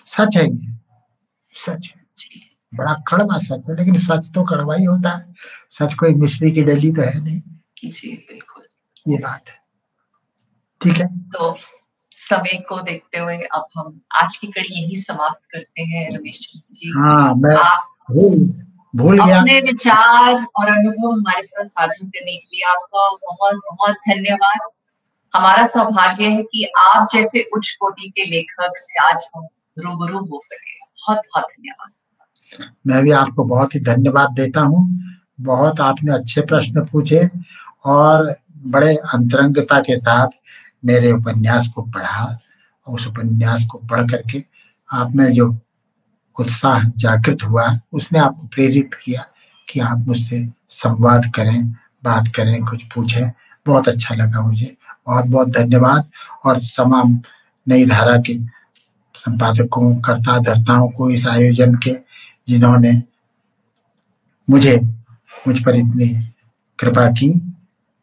सच 0.07 0.37
है 0.37 0.45
ये। 0.45 0.67
सच 1.55 1.93
है। 1.95 2.01
बड़ा 2.73 2.93
कड़वा 3.07 3.37
सच 3.37 3.63
है 3.69 3.75
लेकिन 3.75 3.95
सच 3.95 4.31
तो 4.35 4.43
कड़वा 4.43 4.75
ही 4.75 4.83
होता 4.83 5.17
है। 5.17 5.33
सच 5.71 5.93
कोई 5.93 6.13
मिश्री 6.13 6.51
की 6.51 6.61
डली 6.61 6.91
तो 6.91 7.01
है 7.01 7.23
नहीं। 7.23 7.41
जी 7.89 8.11
बिल्कुल। 8.29 8.63
ये 9.11 9.17
बात 9.17 9.49
है। 9.49 9.55
ठीक 10.81 10.97
है? 10.97 11.07
तो 11.17 11.57
समय 12.17 12.57
को 12.69 12.81
देखते 12.81 13.19
हुए 13.19 13.37
अब 13.37 13.65
हम 13.77 14.01
आज 14.15 14.37
की 14.37 14.47
कड़ी 14.47 14.81
यही 14.81 14.95
समाप्त 14.95 15.41
करते 15.51 15.81
हैं 15.81 16.09
रमेश 16.17 16.39
जी। 16.71 16.89
हाँ 16.89 17.33
मैं 17.35 17.55
आप 17.55 17.90
भूल 18.13 19.19
गया। 19.19 19.39
अपने 19.39 19.59
विचार 19.61 20.33
और 20.33 20.67
अनुभव 20.67 21.11
हमारे 21.11 21.43
साथ 21.43 21.65
साझा 21.65 21.93
करने 21.93 22.35
के 22.35 22.55
लिए 22.55 22.69
आपका 22.71 23.09
बहुत 23.23 23.61
बहुत 23.71 23.95
धन्यवाद। 24.09 24.69
हमारा 25.33 25.65
सौभाग्य 25.65 26.25
है 26.25 26.43
कि 26.43 26.67
आप 26.79 27.07
जैसे 27.13 27.45
उच्च 27.55 27.69
कोटि 27.81 28.09
के 28.09 28.25
लेखक 28.25 28.73
से 28.77 29.07
आज 29.07 29.29
हम 29.35 29.47
रूबरू 29.77 30.19
हो 30.19 30.39
सके। 30.39 30.79
बहुत 30.79 31.17
बहुत 31.17 31.43
धन्यवाद। 31.43 31.91
मैं 32.87 33.03
भी 33.03 33.11
आपको 33.11 33.43
बहुत 33.43 33.75
ही 33.75 33.79
धन्यवाद 33.79 34.31
देता 34.31 34.61
हूँ। 34.61 34.87
बहुत 35.41 35.79
आपने 35.79 36.13
अच्छे 36.13 36.41
प्रश्न 36.41 36.85
पूछे 36.85 37.29
और 37.85 38.35
बड़े 38.65 38.95
अंतरंगता 39.13 39.79
के 39.79 39.97
साथ 39.97 40.27
मेरे 40.85 41.11
उपन्यास 41.11 41.67
को 41.75 41.81
पढ़ा। 41.81 42.37
उस 42.87 43.07
उपन्यास 43.07 43.65
को 43.71 43.77
पढ़ 43.77 44.01
करके 44.01 44.43
आप 44.89 45.11
में 45.15 45.31
जो 45.33 45.49
उत्साह 46.41 46.89
जागृत 46.97 47.37
हुआ, 47.43 47.79
उसने 47.93 48.19
आपको 48.19 48.47
प्रेरित 48.47 48.93
किया 48.93 49.25
कि 49.69 49.79
आप 49.79 49.97
मुझसे 50.07 50.49
संवाद 50.69 51.31
करें, 51.35 51.71
बात 52.03 52.27
करें, 52.35 52.65
कुछ 52.65 52.83
पूछें। 52.83 53.31
बहुत 53.67 53.87
अच्छा 53.87 54.15
लगा 54.15 54.41
मुझे। 54.41 54.77
बहुत 55.07 55.25
बहुत 55.25 55.47
धन्यवाद। 55.47 56.09
और 56.45 56.57
तमाम 56.57 57.21
नई 57.67 57.85
धारा 57.85 58.17
के 58.17 58.33
संपादकों 59.15 59.95
कर्ता 59.95 60.39
धर्ताओं 60.39 60.89
को 60.89 61.09
इस 61.09 61.27
आयोजन 61.27 61.75
के, 61.75 61.99
जिन्होंने 62.47 63.03
मुझे, 64.49 64.81
मुझ 65.47 65.63
पर 65.63 65.75
इतनी 65.75 66.31
कृपा 66.79 67.07
की 67.07 67.55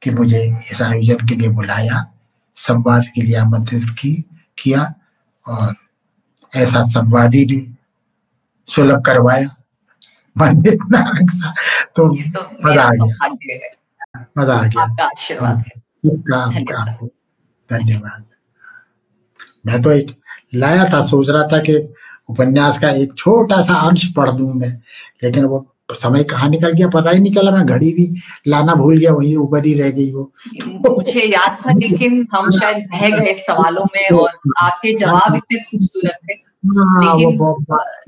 कि 0.03 0.11
मुझे 0.11 0.59
इस 0.59 0.83
आयोजन 0.83 1.27
के 1.27 1.35
लिए 1.35 1.49
बुलाया, 1.49 2.15
संवाद 2.57 3.05
के 3.15 3.23
लिए 3.23 3.37
आमंत्रित 3.37 3.85
की, 3.85 4.25
किया 4.59 4.95
और 5.49 5.75
ऐसा 6.57 6.83
संवादी 6.83 7.45
भी 7.45 7.78
सुलभ 8.69 9.03
करवाया। 9.07 9.49
मन 10.37 10.63
इतना 10.67 11.03
तो, 11.97 12.09
तो 12.09 12.41
मज़ा 12.67 12.83
आ 12.83 12.91
गया। 12.91 14.25
मज़ा 14.39 14.55
आ 14.55 14.63
गया। 14.63 14.83
आपका 14.83 15.05
आशीर्वाद 15.05 15.65
है। 15.67 15.81
आपको 16.73 17.07
धन्यवाद। 17.71 18.25
मैं 19.67 19.81
तो 19.83 19.91
एक 19.93 20.15
लाया 20.55 20.85
था 20.85 21.05
सोच 21.07 21.29
रहा 21.29 21.47
था 21.53 21.59
कि 21.61 21.77
उपन्यास 22.31 22.79
का 22.79 22.91
एक 22.93 23.13
छोटा 23.19 23.61
सा 23.63 23.75
अंश 23.89 24.07
पढ़ 24.17 24.31
दूँ 24.31 24.53
मैं 24.55 24.71
लेकिन 25.25 25.45
वो 25.45 25.67
समय 25.93 26.25
कहाँ 26.25 26.49
निकल 26.51 26.73
गया 26.73 26.89
पता 26.89 27.11
ही 27.11 27.21
नहीं 27.21 27.33
चला। 27.35 27.51
मैं 27.51 27.65
घड़ी 27.67 27.93
भी 27.95 28.07
लाना 28.49 28.75
भूल 28.75 28.97
गया 28.99 29.13
वही 29.13 29.35
ऊपर 29.37 29.65
ही 29.65 29.73
रह 29.75 29.91
गई 29.91 30.11
वो। 30.13 30.33
मुझे 30.89 31.23
याद 31.23 31.57
था 31.67 31.73
लेकिन 31.73 32.27
हम 32.35 32.51
शायद 32.51 32.89
रह 32.95 33.17
गए 33.19 33.35
सवालों 33.35 33.85
में 33.95 34.09
और 34.19 34.29
आपके 34.63 34.93
जवाब 34.97 35.35
इतने 35.37 35.59
खूबसूरत 35.61 36.19
थे। 36.25 36.35
हाँ, 36.35 36.48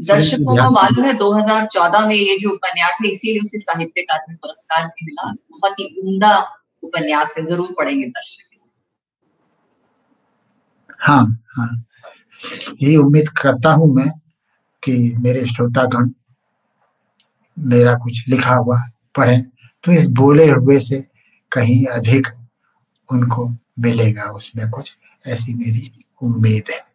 दर्शकों 0.06 0.56
को 0.56 0.70
मालूम 0.70 1.05
है 1.05 1.18
2014 1.18 2.09
में 2.09 2.14
ये 2.14 2.39
जो 2.39 2.51
उपन्यास 2.51 2.98
है 3.05 3.10
इसीलिए 3.10 3.40
उसे 3.40 3.59
साहित्य 3.59 4.02
अकादमी 4.02 4.36
पुरस्कार 4.36 4.86
भी 4.86 5.06
मिला। 5.06 5.32
बहुत 5.32 5.81
ही 5.81 5.97
उमदा 6.02 6.39
उपन्यास 6.82 7.35
है 7.39 7.47
ज़रूर 7.47 7.74
पढ़ेंगे 7.78 8.06
दर्शक 8.06 8.44
हाँ 11.01 11.43
हाँ। 11.56 11.85
यही 12.82 12.97
उम्मीद 12.97 13.28
करता 13.28 13.72
हूँ 13.72 13.94
मैं 13.94 14.10
कि 14.82 15.14
मेरे 15.18 15.47
श्रोतागण 15.47 16.10
मेरा 17.56 17.94
कुछ 17.94 18.24
लिखा 18.28 18.55
हुआ 18.55 18.82
पढ़े 19.16 19.43
तो 19.85 19.93
इस 19.93 20.06
बोले 20.20 20.51
हुए 20.51 20.81
से 20.81 21.05
कहीं 21.52 21.86
अधिक 21.86 22.27
उनको 23.09 23.56
मिलेगा 23.81 24.31
उसमें 24.31 24.70
कुछ 24.70 24.97
ऐसी 25.24 25.55
मेरी 25.55 26.05
उम्मीद 26.22 26.64
है। 26.70 26.89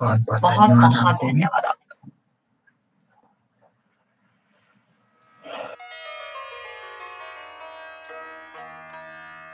बहुत 0.00 0.20
बहुत 0.20 1.16
धन्यवाद। 1.16 1.64
आपको 1.64 2.06
भी 2.06 2.12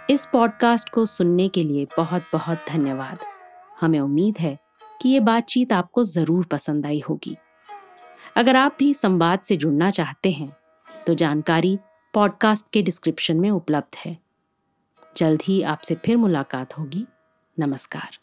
इस 0.09 0.25
पॉडकास्ट 0.27 0.89
को 0.89 1.05
सुनने 1.07 1.49
के 1.49 1.63
लिए 1.65 1.87
बहुत 1.97 2.23
बहुत 2.33 2.65
धन्यवाद। 2.69 3.19
हमें 3.81 3.99
उम्मीद 4.01 4.39
है 4.39 4.59
कि 5.03 5.09
ये 5.09 5.21
बातचीत 5.21 5.73
आपको 5.73 6.05
ज़रूर 6.05 6.45
पसंद 6.45 6.87
आई 6.87 7.03
होगी। 7.09 7.37
अगर 8.37 8.57
आप 8.57 8.77
भी 8.79 8.93
संवाद 8.95 9.41
से 9.41 9.57
जुड़ना 9.57 9.91
चाहते 9.91 10.31
हैं 10.31 10.53
तो 11.07 11.15
जानकारी 11.15 11.79
पॉडकास्ट 12.15 12.67
के 12.73 12.83
डिस्क्रिप्शन 12.83 13.37
में 13.37 13.51
उपलब्ध 13.51 13.97
है। 13.97 14.17
जल्द 15.17 15.43
ही 15.43 15.61
आपसे 15.65 15.95
फिर 15.95 16.17
मुलाकात 16.17 16.79
होगी। 16.79 17.07
नमस्कार। 17.57 18.19